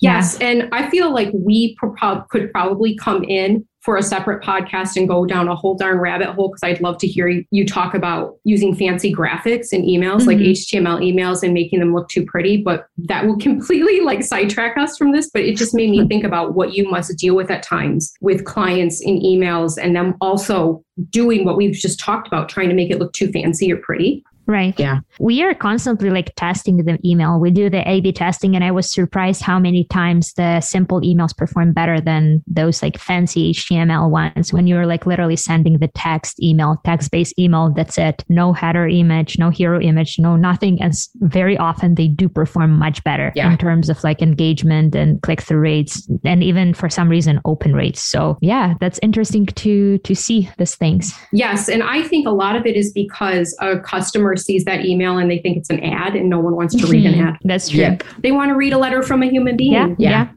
Yes. 0.00 0.38
Yeah. 0.40 0.48
And 0.48 0.68
I 0.72 0.88
feel 0.88 1.12
like 1.12 1.30
we 1.34 1.76
pro- 1.76 2.22
could 2.30 2.50
probably 2.50 2.96
come 2.96 3.24
in 3.24 3.66
for 3.82 3.96
a 3.96 4.02
separate 4.02 4.42
podcast 4.42 4.96
and 4.96 5.08
go 5.08 5.26
down 5.26 5.48
a 5.48 5.56
whole 5.56 5.74
darn 5.74 5.98
rabbit 5.98 6.28
hole 6.28 6.48
because 6.48 6.62
I'd 6.62 6.80
love 6.80 6.98
to 6.98 7.06
hear 7.06 7.42
you 7.50 7.66
talk 7.66 7.94
about 7.94 8.36
using 8.44 8.74
fancy 8.74 9.12
graphics 9.12 9.72
in 9.72 9.82
emails 9.82 10.20
mm-hmm. 10.20 10.28
like 10.28 10.38
HTML 10.38 11.00
emails 11.02 11.42
and 11.42 11.52
making 11.52 11.80
them 11.80 11.92
look 11.92 12.08
too 12.08 12.24
pretty. 12.24 12.58
But 12.58 12.86
that 12.98 13.26
will 13.26 13.36
completely 13.40 14.00
like 14.00 14.22
sidetrack 14.22 14.76
us 14.76 14.96
from 14.96 15.12
this. 15.12 15.30
But 15.30 15.42
it 15.42 15.56
just 15.56 15.74
made 15.74 15.90
me 15.90 16.06
think 16.06 16.24
about 16.24 16.54
what 16.54 16.74
you 16.74 16.88
must 16.88 17.16
deal 17.18 17.34
with 17.34 17.50
at 17.50 17.62
times 17.62 18.12
with 18.20 18.44
clients 18.44 19.00
in 19.00 19.18
emails 19.18 19.76
and 19.82 19.96
them 19.96 20.14
also 20.20 20.84
doing 21.10 21.44
what 21.44 21.56
we've 21.56 21.74
just 21.74 21.98
talked 21.98 22.28
about, 22.28 22.48
trying 22.48 22.68
to 22.68 22.74
make 22.74 22.90
it 22.90 22.98
look 22.98 23.12
too 23.12 23.32
fancy 23.32 23.72
or 23.72 23.78
pretty. 23.78 24.24
Right. 24.52 24.78
Yeah. 24.78 24.98
We 25.18 25.42
are 25.42 25.54
constantly 25.54 26.10
like 26.10 26.34
testing 26.36 26.76
the 26.76 26.98
email. 27.02 27.40
We 27.40 27.50
do 27.50 27.70
the 27.70 27.88
A 27.88 28.02
B 28.02 28.12
testing, 28.12 28.54
and 28.54 28.62
I 28.62 28.70
was 28.70 28.92
surprised 28.92 29.40
how 29.40 29.58
many 29.58 29.84
times 29.84 30.34
the 30.34 30.60
simple 30.60 31.00
emails 31.00 31.34
perform 31.34 31.72
better 31.72 32.02
than 32.02 32.42
those 32.46 32.82
like 32.82 32.98
fancy 32.98 33.54
HTML 33.54 34.10
ones 34.10 34.52
when 34.52 34.66
you're 34.66 34.84
like 34.84 35.06
literally 35.06 35.36
sending 35.36 35.78
the 35.78 35.88
text 35.88 36.38
email, 36.42 36.76
text 36.84 37.10
based 37.10 37.38
email. 37.38 37.72
That's 37.74 37.96
it. 37.96 38.24
No 38.28 38.52
header 38.52 38.86
image, 38.86 39.38
no 39.38 39.48
hero 39.48 39.80
image, 39.80 40.18
no 40.18 40.36
nothing. 40.36 40.82
And 40.82 40.92
very 41.20 41.56
often 41.56 41.94
they 41.94 42.08
do 42.08 42.28
perform 42.28 42.78
much 42.78 43.02
better 43.04 43.32
yeah. 43.34 43.50
in 43.50 43.56
terms 43.56 43.88
of 43.88 44.04
like 44.04 44.20
engagement 44.20 44.94
and 44.94 45.22
click 45.22 45.40
through 45.40 45.60
rates 45.60 46.06
and 46.24 46.44
even 46.44 46.74
for 46.74 46.90
some 46.90 47.08
reason 47.08 47.40
open 47.46 47.72
rates. 47.72 48.02
So 48.02 48.36
yeah, 48.42 48.74
that's 48.80 49.00
interesting 49.02 49.46
to 49.46 49.96
to 49.96 50.14
see 50.14 50.50
these 50.58 50.74
things. 50.74 51.14
Yes. 51.32 51.70
And 51.70 51.82
I 51.82 52.02
think 52.02 52.26
a 52.26 52.32
lot 52.32 52.54
of 52.54 52.66
it 52.66 52.76
is 52.76 52.92
because 52.92 53.56
a 53.58 53.80
customer 53.80 54.36
sees 54.42 54.64
that 54.64 54.84
email 54.84 55.18
and 55.18 55.30
they 55.30 55.38
think 55.38 55.56
it's 55.56 55.70
an 55.70 55.80
ad 55.80 56.14
and 56.16 56.28
no 56.28 56.38
one 56.40 56.54
wants 56.56 56.74
to 56.76 56.86
read 56.86 57.06
an 57.06 57.14
Mhm. 57.14 57.26
ad. 57.28 57.38
That's 57.44 57.68
true. 57.68 57.80
Yep. 57.80 58.02
They 58.22 58.32
want 58.32 58.50
to 58.50 58.54
read 58.54 58.72
a 58.72 58.78
letter 58.78 59.02
from 59.02 59.22
a 59.22 59.26
human 59.26 59.56
being. 59.56 59.72
Yeah. 59.72 59.88
Yeah. 59.98 60.10
Yeah. 60.10 60.28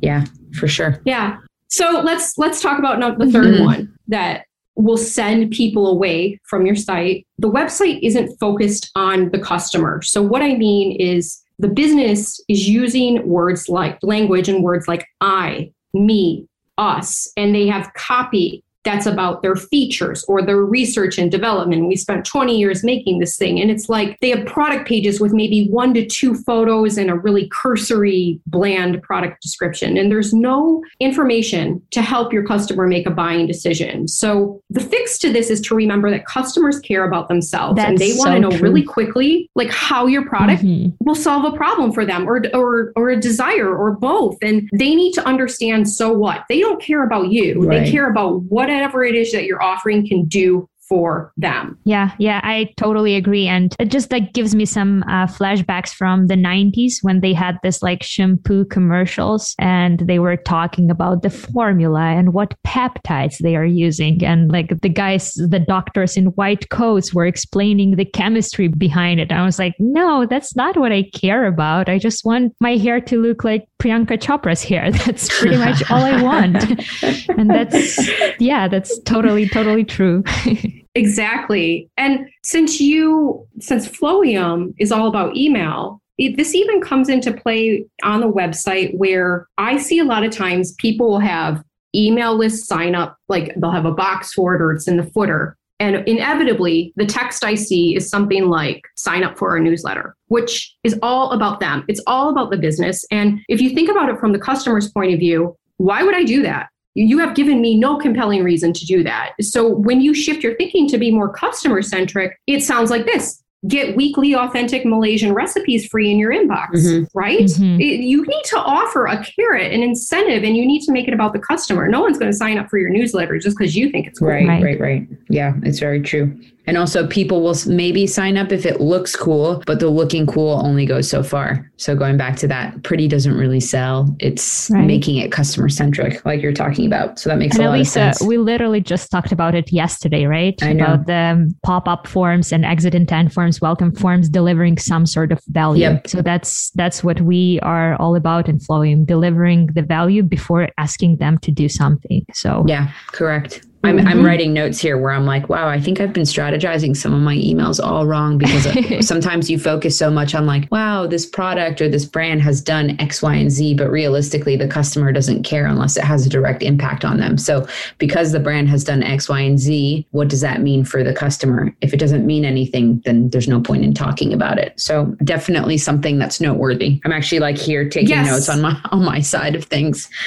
Yeah, 0.00 0.24
for 0.58 0.68
sure. 0.68 1.00
Yeah. 1.04 1.38
So 1.68 2.00
let's 2.04 2.38
let's 2.38 2.60
talk 2.62 2.78
about 2.78 2.98
now 2.98 3.14
the 3.14 3.26
3rd 3.30 3.56
Mhm. 3.60 3.64
one 3.64 3.92
that 4.08 4.44
will 4.76 4.96
send 4.96 5.50
people 5.50 5.88
away 5.88 6.38
from 6.44 6.64
your 6.64 6.76
site. 6.76 7.26
The 7.38 7.50
website 7.50 7.98
isn't 8.02 8.38
focused 8.38 8.90
on 8.94 9.30
the 9.30 9.38
customer. 9.40 10.00
So 10.02 10.22
what 10.22 10.40
I 10.40 10.54
mean 10.54 10.92
is 11.00 11.42
the 11.58 11.66
business 11.68 12.40
is 12.48 12.68
using 12.68 13.26
words 13.26 13.68
like 13.68 13.98
language 14.02 14.48
and 14.48 14.62
words 14.62 14.86
like 14.86 15.04
I, 15.20 15.72
me, 15.92 16.46
us, 16.78 17.28
and 17.36 17.52
they 17.52 17.66
have 17.66 17.92
copy 17.94 18.62
that's 18.88 19.04
about 19.06 19.42
their 19.42 19.54
features 19.54 20.24
or 20.28 20.40
their 20.40 20.62
research 20.64 21.18
and 21.18 21.30
development. 21.30 21.88
We 21.88 21.96
spent 21.96 22.24
20 22.24 22.56
years 22.58 22.82
making 22.82 23.18
this 23.18 23.36
thing. 23.36 23.60
And 23.60 23.70
it's 23.70 23.90
like 23.90 24.18
they 24.20 24.30
have 24.30 24.46
product 24.46 24.88
pages 24.88 25.20
with 25.20 25.32
maybe 25.34 25.68
one 25.68 25.92
to 25.92 26.06
two 26.06 26.34
photos 26.34 26.96
and 26.96 27.10
a 27.10 27.14
really 27.14 27.50
cursory, 27.52 28.40
bland 28.46 29.02
product 29.02 29.42
description. 29.42 29.98
And 29.98 30.10
there's 30.10 30.32
no 30.32 30.82
information 31.00 31.82
to 31.90 32.00
help 32.00 32.32
your 32.32 32.46
customer 32.46 32.86
make 32.86 33.06
a 33.06 33.10
buying 33.10 33.46
decision. 33.46 34.08
So 34.08 34.62
the 34.70 34.80
fix 34.80 35.18
to 35.18 35.30
this 35.32 35.50
is 35.50 35.60
to 35.62 35.74
remember 35.74 36.10
that 36.10 36.24
customers 36.24 36.78
care 36.80 37.04
about 37.04 37.28
themselves 37.28 37.78
and 37.78 37.98
they 37.98 38.12
want 38.14 38.28
to 38.30 38.36
so 38.36 38.38
know 38.38 38.50
true. 38.50 38.60
really 38.60 38.82
quickly 38.82 39.50
like 39.54 39.70
how 39.70 40.06
your 40.06 40.24
product 40.26 40.62
Mhm. 40.62 40.92
will 41.00 41.14
solve 41.14 41.44
a 41.52 41.56
problem 41.56 41.92
for 41.92 42.04
them 42.06 42.28
or, 42.28 42.42
or 42.54 42.92
or 42.96 43.10
a 43.10 43.20
desire 43.20 43.68
or 43.74 43.92
both 43.92 44.36
and 44.42 44.68
they 44.72 44.94
need 44.94 45.12
to 45.12 45.26
understand 45.26 45.88
so 45.88 46.12
what 46.12 46.44
they 46.48 46.60
don't 46.60 46.80
care 46.80 47.04
about 47.04 47.30
you 47.30 47.50
Right. 47.64 47.84
they 47.84 47.90
care 47.90 48.08
about 48.10 48.42
whatever 48.78 49.02
it 49.02 49.16
is 49.16 49.32
that 49.32 49.44
you're 49.44 49.62
offering 49.62 50.06
can 50.06 50.24
do 50.26 50.68
for 50.88 51.32
them 51.36 51.78
Yeah, 51.84 52.12
yeah, 52.18 52.40
I 52.42 52.72
totally 52.76 53.14
agree. 53.14 53.46
And 53.46 53.74
it 53.78 53.90
just 53.90 54.10
like 54.10 54.32
gives 54.32 54.54
me 54.54 54.64
some 54.64 55.02
uh, 55.04 55.26
flashbacks 55.26 55.90
from 55.90 56.26
the 56.26 56.34
90s 56.34 57.02
when 57.02 57.20
they 57.20 57.32
had 57.32 57.58
this 57.62 57.82
like 57.82 58.02
shampoo 58.02 58.64
commercials 58.66 59.54
and 59.58 60.00
they 60.00 60.18
were 60.18 60.36
talking 60.36 60.90
about 60.90 61.22
the 61.22 61.30
formula 61.30 62.00
and 62.00 62.32
what 62.32 62.54
peptides 62.66 63.38
they 63.38 63.56
are 63.56 63.64
using. 63.64 64.24
And 64.24 64.50
like 64.50 64.80
the 64.80 64.88
guys, 64.88 65.34
the 65.34 65.58
doctors 65.58 66.16
in 66.16 66.26
white 66.26 66.68
coats 66.70 67.14
were 67.14 67.26
explaining 67.26 67.96
the 67.96 68.04
chemistry 68.04 68.68
behind 68.68 69.20
it. 69.20 69.32
I 69.32 69.44
was 69.44 69.58
like, 69.58 69.74
no, 69.78 70.26
that's 70.26 70.56
not 70.56 70.76
what 70.76 70.92
I 70.92 71.04
care 71.14 71.46
about. 71.46 71.88
I 71.88 71.98
just 71.98 72.24
want 72.24 72.54
my 72.60 72.76
hair 72.76 73.00
to 73.00 73.20
look 73.20 73.44
like 73.44 73.68
Priyanka 73.78 74.18
Chopra's 74.18 74.62
hair. 74.62 74.90
That's 75.08 75.28
pretty 75.38 75.56
much 75.56 75.88
all 75.90 76.02
I 76.02 76.22
want. 76.22 76.56
and 77.28 77.48
that's, 77.48 78.08
yeah, 78.40 78.68
that's 78.68 78.98
totally, 79.00 79.48
totally 79.48 79.84
true. 79.84 80.24
exactly. 80.94 81.90
And 81.96 82.28
since 82.42 82.80
you 82.80 83.46
since 83.60 83.88
flowium 83.88 84.74
is 84.78 84.92
all 84.92 85.08
about 85.08 85.36
email 85.36 86.00
it, 86.18 86.36
this 86.36 86.54
even 86.54 86.80
comes 86.80 87.08
into 87.08 87.32
play 87.32 87.86
on 88.02 88.20
the 88.20 88.30
website 88.30 88.96
where 88.96 89.46
i 89.56 89.76
see 89.76 89.98
a 89.98 90.04
lot 90.04 90.24
of 90.24 90.32
times 90.32 90.72
people 90.74 91.08
will 91.08 91.20
have 91.20 91.62
email 91.94 92.36
list 92.36 92.66
sign 92.66 92.94
up 92.94 93.16
like 93.28 93.54
they'll 93.56 93.70
have 93.70 93.86
a 93.86 93.92
box 93.92 94.32
for 94.32 94.54
it 94.54 94.60
or 94.60 94.72
it's 94.72 94.88
in 94.88 94.96
the 94.96 95.04
footer. 95.04 95.56
And 95.80 95.96
inevitably 96.08 96.92
the 96.96 97.06
text 97.06 97.44
i 97.44 97.54
see 97.54 97.94
is 97.96 98.08
something 98.08 98.48
like 98.48 98.82
sign 98.96 99.22
up 99.22 99.38
for 99.38 99.50
our 99.50 99.60
newsletter 99.60 100.16
which 100.26 100.74
is 100.84 100.98
all 101.02 101.30
about 101.30 101.60
them. 101.60 101.84
It's 101.88 102.02
all 102.06 102.28
about 102.28 102.50
the 102.50 102.58
business. 102.58 103.04
And 103.10 103.40
if 103.48 103.60
you 103.60 103.70
think 103.70 103.88
about 103.88 104.10
it 104.10 104.18
from 104.18 104.32
the 104.32 104.38
customer's 104.38 104.90
point 104.90 105.14
of 105.14 105.20
view 105.20 105.56
why 105.76 106.02
would 106.02 106.14
i 106.14 106.24
do 106.24 106.42
that 106.42 106.68
you 107.06 107.18
have 107.18 107.34
given 107.34 107.60
me 107.60 107.76
no 107.76 107.96
compelling 107.96 108.42
reason 108.42 108.72
to 108.72 108.84
do 108.86 109.02
that. 109.04 109.32
So 109.40 109.68
when 109.68 110.00
you 110.00 110.14
shift 110.14 110.42
your 110.42 110.54
thinking 110.56 110.88
to 110.88 110.98
be 110.98 111.10
more 111.10 111.32
customer 111.32 111.82
centric, 111.82 112.38
it 112.46 112.62
sounds 112.62 112.90
like 112.90 113.06
this. 113.06 113.42
Get 113.66 113.96
weekly 113.96 114.34
authentic 114.36 114.84
Malaysian 114.86 115.32
recipes 115.34 115.86
free 115.86 116.12
in 116.12 116.18
your 116.18 116.32
inbox, 116.32 116.68
Mhm. 116.74 117.06
right? 117.12 117.40
Mhm. 117.40 117.80
It- 117.80 118.00
you 118.04 118.22
need 118.24 118.42
to 118.46 118.58
offer 118.58 119.06
a 119.06 119.24
carrot, 119.24 119.72
an 119.72 119.82
incentive, 119.82 120.44
and 120.44 120.56
you 120.56 120.64
need 120.64 120.80
to 120.82 120.92
make 120.92 121.08
it 121.08 121.14
about 121.14 121.32
the 121.32 121.40
customer. 121.40 121.88
No 121.88 122.00
one's 122.00 122.18
going 122.18 122.30
to 122.30 122.36
sign 122.36 122.56
up 122.56 122.68
for 122.70 122.78
your 122.78 122.90
newsletter 122.90 123.36
just 123.38 123.58
because 123.58 123.76
you 123.76 123.90
think 123.90 124.06
it's 124.06 124.20
cool. 124.20 124.28
Right, 124.28 124.46
Right. 124.46 124.62
right, 124.62 124.80
right, 124.80 125.06
Yeah, 125.28 125.54
it's 125.64 125.80
very 125.80 126.00
true. 126.00 126.32
And 126.68 126.76
also, 126.76 127.06
people 127.06 127.40
will 127.42 127.56
maybe 127.66 128.06
sign 128.06 128.36
up 128.36 128.52
if 128.52 128.66
it 128.66 128.78
looks 128.78 129.16
cool, 129.16 129.62
but 129.66 129.80
the 129.80 129.88
looking 129.88 130.26
cool 130.26 130.60
only 130.64 130.84
goes 130.84 131.08
so 131.08 131.22
far. 131.22 131.70
So, 131.78 131.96
going 131.96 132.18
back 132.18 132.36
to 132.36 132.48
that, 132.48 132.82
pretty 132.82 133.08
doesn't 133.08 133.34
really 133.34 133.58
sell. 133.60 134.14
It's 134.20 134.68
Right. 134.70 134.86
making 134.86 135.16
it 135.16 135.32
customer 135.32 135.70
centric, 135.70 136.22
like 136.26 136.42
you're 136.42 136.52
talking 136.52 136.84
about. 136.86 137.18
So, 137.18 137.30
that 137.30 137.38
makes 137.38 137.56
And 137.56 137.64
a 137.64 137.70
lot 137.70 137.80
of 137.80 137.86
sense. 137.86 138.20
we 138.22 138.36
literally 138.36 138.82
just 138.82 139.10
talked 139.10 139.32
about 139.32 139.54
it 139.54 139.72
yesterday, 139.72 140.26
right? 140.26 140.62
I 140.62 140.74
know. 140.74 140.84
About 140.84 141.06
the 141.06 141.14
um, 141.14 141.48
pop-up 141.64 142.06
forms 142.06 142.52
and 142.52 142.66
exit 142.66 142.94
intent 142.94 143.32
forms, 143.32 143.62
welcome 143.62 143.90
forms, 143.94 144.28
delivering 144.28 144.76
some 144.76 145.06
sort 145.06 145.32
of 145.32 145.40
value. 145.48 145.82
Yep. 145.82 146.08
So 146.08 146.20
that's 146.20 146.70
that's 146.72 147.02
what 147.02 147.20
we 147.22 147.60
are 147.62 147.96
all 147.96 148.14
about 148.14 148.46
in 148.46 148.58
Flowium, 148.58 149.06
delivering 149.06 149.68
the 149.68 149.82
value 149.82 150.22
before 150.22 150.68
asking 150.76 151.16
them 151.16 151.38
to 151.38 151.50
do 151.50 151.66
something. 151.68 152.26
So 152.34 152.64
yeah, 152.68 152.90
correct. 153.06 153.64
I'm, 153.84 154.00
I'm 154.00 154.18
Mhm. 154.18 154.24
writing 154.26 154.52
notes 154.52 154.80
here 154.80 154.98
where 154.98 155.12
I'm 155.12 155.24
like, 155.24 155.48
wow, 155.48 155.68
I 155.68 155.80
think 155.80 156.00
I've 156.00 156.12
been 156.12 156.24
strategizing 156.24 156.96
some 156.96 157.14
of 157.14 157.20
my 157.20 157.36
emails 157.36 157.78
all 157.82 158.06
wrong 158.06 158.36
because 158.36 158.66
sometimes 159.06 159.48
you 159.48 159.56
focus 159.58 159.96
so 159.96 160.10
much 160.10 160.34
on 160.34 160.46
like, 160.46 160.68
wow, 160.72 161.06
this 161.06 161.24
product 161.26 161.80
or 161.80 161.88
this 161.88 162.04
brand 162.04 162.42
has 162.42 162.60
done 162.60 162.96
X, 163.00 163.22
Y, 163.22 163.34
and 163.34 163.50
Z, 163.52 163.74
but 163.74 163.88
realistically, 163.88 164.56
the 164.56 164.66
customer 164.66 165.12
doesn't 165.12 165.44
care 165.44 165.64
unless 165.66 165.96
it 165.96 166.02
has 166.02 166.26
a 166.26 166.28
direct 166.28 166.62
impact 166.64 167.04
on 167.04 167.18
them. 167.18 167.38
So 167.38 167.68
because 167.98 168.32
the 168.32 168.40
brand 168.40 168.68
has 168.68 168.82
done 168.82 169.02
X, 169.04 169.28
Y, 169.28 169.40
and 169.40 169.58
Z, 169.60 170.06
what 170.10 170.28
does 170.28 170.40
that 170.40 170.60
mean 170.60 170.84
for 170.84 171.04
the 171.04 171.14
customer? 171.14 171.72
If 171.80 171.94
it 171.94 171.98
doesn't 172.00 172.26
mean 172.26 172.44
anything, 172.44 173.00
then 173.04 173.30
there's 173.30 173.48
no 173.48 173.60
point 173.60 173.84
in 173.84 173.94
talking 173.94 174.32
about 174.32 174.58
it. 174.58 174.78
So 174.78 175.04
definitely 175.22 175.78
something 175.78 176.18
that's 176.18 176.40
noteworthy. 176.40 177.00
I'm 177.04 177.12
actually 177.12 177.38
like 177.40 177.56
here 177.56 177.88
taking 177.88 178.08
Yes. 178.10 178.26
notes 178.26 178.48
on 178.48 178.60
my 178.60 178.76
on 178.90 179.04
my 179.04 179.20
side 179.20 179.54
of 179.54 179.64
things. 179.66 180.08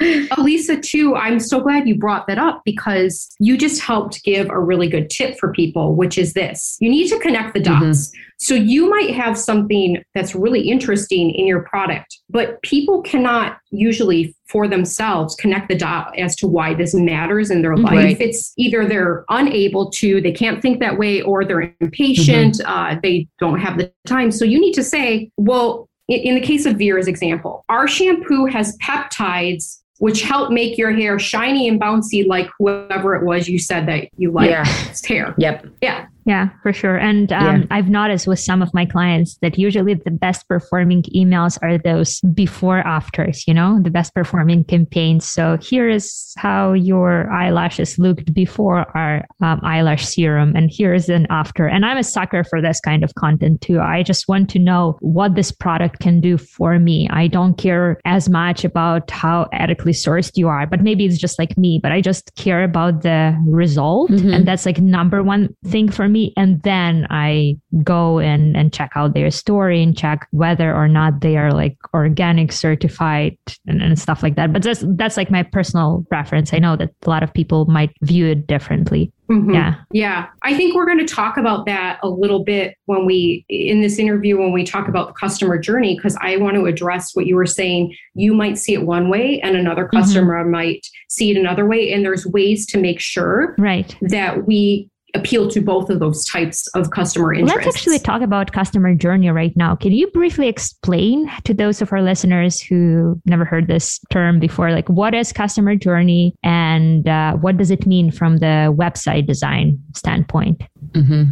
Elisa, 0.00 0.76
too, 0.76 1.14
I'm 1.14 1.38
so 1.38 1.60
glad 1.60 1.86
you 1.86 1.96
brought 1.96 2.26
that 2.26 2.38
up 2.38 2.62
because 2.64 3.28
you 3.38 3.56
just 3.56 3.82
helped 3.82 4.22
give 4.24 4.48
a 4.48 4.58
really 4.58 4.88
good 4.88 5.10
tip 5.10 5.38
for 5.38 5.52
people, 5.52 5.94
which 5.94 6.16
is 6.16 6.32
this 6.32 6.76
you 6.80 6.88
need 6.88 7.08
to 7.08 7.18
connect 7.18 7.54
the 7.54 7.60
dots. 7.60 8.08
Mm-hmm. 8.08 8.20
So 8.38 8.54
you 8.54 8.88
might 8.88 9.14
have 9.14 9.36
something 9.36 10.02
that's 10.14 10.34
really 10.34 10.70
interesting 10.70 11.30
in 11.30 11.46
your 11.46 11.62
product, 11.62 12.18
but 12.30 12.62
people 12.62 13.02
cannot 13.02 13.58
usually 13.70 14.34
for 14.48 14.66
themselves 14.66 15.34
connect 15.34 15.68
the 15.68 15.76
dot 15.76 16.18
as 16.18 16.34
to 16.36 16.48
why 16.48 16.72
this 16.72 16.94
matters 16.94 17.50
in 17.50 17.60
their 17.60 17.74
mm-hmm. 17.74 17.84
life. 17.84 17.94
Right. 17.94 18.20
It's 18.20 18.54
either 18.56 18.88
they're 18.88 19.24
unable 19.28 19.90
to, 19.90 20.22
they 20.22 20.32
can't 20.32 20.62
think 20.62 20.80
that 20.80 20.98
way, 20.98 21.20
or 21.20 21.44
they're 21.44 21.74
impatient, 21.80 22.54
mm-hmm. 22.54 22.96
uh, 22.96 23.00
they 23.02 23.28
don't 23.38 23.60
have 23.60 23.76
the 23.76 23.92
time. 24.06 24.30
So 24.30 24.46
you 24.46 24.58
need 24.58 24.72
to 24.72 24.82
say, 24.82 25.30
well, 25.36 25.88
in 26.08 26.34
the 26.34 26.40
case 26.40 26.66
of 26.66 26.76
Vera's 26.76 27.06
example, 27.06 27.64
our 27.68 27.86
shampoo 27.86 28.46
has 28.46 28.76
peptides 28.78 29.79
which 30.00 30.22
help 30.22 30.50
make 30.50 30.78
your 30.78 30.90
hair 30.90 31.18
shiny 31.18 31.68
and 31.68 31.78
bouncy 31.78 32.26
like 32.26 32.48
whoever 32.58 33.14
it 33.14 33.24
was 33.24 33.48
you 33.48 33.58
said 33.58 33.86
that 33.86 34.08
you 34.16 34.30
liked 34.32 34.50
Yeah. 34.50 34.64
hair. 35.06 35.34
Yep. 35.38 35.66
Yeah. 35.82 36.06
Yeah, 36.26 36.50
for 36.62 36.72
sure. 36.72 36.96
And 36.96 37.32
um, 37.32 37.60
Yeah. 37.60 37.66
I've 37.70 37.88
noticed 37.88 38.26
with 38.26 38.38
some 38.38 38.62
of 38.62 38.72
my 38.74 38.84
clients 38.84 39.38
that 39.42 39.58
usually 39.58 39.94
the 39.94 40.10
best 40.10 40.46
performing 40.48 41.02
emails 41.14 41.58
are 41.62 41.78
those 41.78 42.20
before 42.34 42.78
afters, 42.86 43.44
you 43.48 43.54
know, 43.54 43.80
the 43.82 43.90
best 43.90 44.14
performing 44.14 44.64
campaigns. 44.64 45.24
So 45.24 45.56
here 45.58 45.88
is 45.88 46.34
how 46.36 46.72
your 46.72 47.30
eyelashes 47.30 47.98
looked 47.98 48.32
before 48.34 48.86
our 48.96 49.24
um, 49.40 49.60
eyelash 49.62 50.06
serum, 50.06 50.54
and 50.54 50.70
here 50.70 50.92
is 50.94 51.08
an 51.08 51.26
after. 51.30 51.66
And 51.66 51.84
I'm 51.86 51.96
a 51.96 52.04
sucker 52.04 52.44
for 52.44 52.60
this 52.60 52.80
kind 52.80 53.02
of 53.02 53.14
content 53.14 53.60
too. 53.62 53.80
I 53.80 54.02
just 54.02 54.28
want 54.28 54.50
to 54.50 54.58
know 54.58 54.98
what 55.00 55.34
this 55.34 55.50
product 55.50 56.00
can 56.00 56.20
do 56.20 56.36
for 56.36 56.78
me. 56.78 57.08
I 57.10 57.26
don't 57.28 57.56
care 57.56 57.98
as 58.04 58.28
much 58.28 58.64
about 58.64 59.10
how 59.10 59.48
ethically 59.52 59.92
sourced 59.92 60.36
you 60.36 60.48
are, 60.48 60.66
but 60.66 60.82
maybe 60.82 61.04
it's 61.06 61.18
just 61.18 61.38
like 61.38 61.56
me, 61.56 61.80
but 61.82 61.92
I 61.92 62.00
just 62.00 62.34
care 62.36 62.62
about 62.62 63.02
the 63.02 63.36
result. 63.46 64.10
Mhm. 64.10 64.34
And 64.34 64.46
that's 64.48 64.66
like 64.66 64.78
number 64.80 65.22
one 65.22 65.48
thing 65.66 65.88
for 65.90 66.08
me. 66.10 66.32
And 66.36 66.62
then 66.62 67.06
I 67.10 67.56
go 67.82 68.18
and, 68.18 68.56
and 68.56 68.72
check 68.72 68.90
out 68.94 69.14
their 69.14 69.30
story 69.30 69.82
and 69.82 69.96
check 69.96 70.26
whether 70.32 70.74
or 70.74 70.88
not 70.88 71.20
they 71.20 71.36
are 71.36 71.52
like 71.52 71.76
organic 71.94 72.52
certified 72.52 73.36
and, 73.66 73.80
and 73.82 73.98
stuff 73.98 74.22
like 74.22 74.36
that. 74.36 74.52
But 74.52 74.62
that's 74.62 74.84
that's 74.96 75.16
like 75.16 75.30
my 75.30 75.42
personal 75.42 76.04
preference. 76.08 76.52
I 76.52 76.58
know 76.58 76.76
that 76.76 76.90
a 77.06 77.10
lot 77.10 77.22
of 77.22 77.32
people 77.32 77.66
might 77.66 77.90
view 78.02 78.26
it 78.26 78.46
differently. 78.46 79.12
Mhm. 79.30 79.54
Yeah. 79.54 79.74
Yeah. 79.92 80.26
I 80.42 80.56
think 80.56 80.74
we're 80.74 80.86
going 80.86 80.98
to 81.06 81.14
talk 81.14 81.36
about 81.36 81.64
that 81.66 82.00
a 82.02 82.08
little 82.08 82.42
bit 82.42 82.74
when 82.86 83.06
we, 83.06 83.44
in 83.48 83.80
this 83.80 83.96
interview, 84.00 84.36
when 84.36 84.50
we 84.50 84.64
talk 84.64 84.88
about 84.88 85.06
the 85.06 85.12
customer 85.14 85.56
journey, 85.56 85.94
because 85.94 86.16
I 86.20 86.36
want 86.38 86.56
to 86.56 86.66
address 86.66 87.14
what 87.14 87.26
you 87.26 87.36
were 87.36 87.46
saying. 87.46 87.94
You 88.14 88.34
might 88.34 88.58
see 88.58 88.74
it 88.74 88.84
one 88.84 89.08
way 89.08 89.40
and 89.40 89.54
another 89.56 89.84
Mm-hmm. 89.84 89.96
customer 89.98 90.44
might 90.44 90.84
see 91.08 91.30
it 91.30 91.36
another 91.36 91.64
way. 91.66 91.92
And 91.92 92.04
there's 92.04 92.26
ways 92.26 92.66
to 92.66 92.78
make 92.78 92.98
sure 92.98 93.54
Right. 93.56 93.94
that 94.02 94.46
we 94.48 94.88
appeal 95.14 95.48
to 95.48 95.60
both 95.60 95.90
of 95.90 96.00
those 96.00 96.24
types 96.24 96.66
of 96.74 96.90
customer 96.90 97.34
interests. 97.34 97.66
Let's 97.66 97.76
actually 97.76 97.98
talk 97.98 98.22
about 98.22 98.52
customer 98.52 98.94
journey 98.94 99.30
right 99.30 99.56
now. 99.56 99.76
Can 99.76 99.92
you 99.92 100.08
briefly 100.08 100.48
explain 100.48 101.30
to 101.44 101.54
those 101.54 101.82
of 101.82 101.92
our 101.92 102.02
listeners 102.02 102.60
who 102.60 103.20
never 103.26 103.44
heard 103.44 103.66
this 103.66 104.00
term 104.10 104.40
before, 104.40 104.72
like 104.72 104.88
what 104.88 105.14
is 105.14 105.32
customer 105.32 105.76
journey 105.76 106.34
and 106.42 107.08
uh, 107.08 107.34
what 107.36 107.56
does 107.56 107.70
it 107.70 107.86
mean 107.86 108.10
from 108.10 108.38
the 108.38 108.74
website 108.76 109.26
design 109.26 109.78
standpoint? 109.94 110.62
hmm 110.94 111.24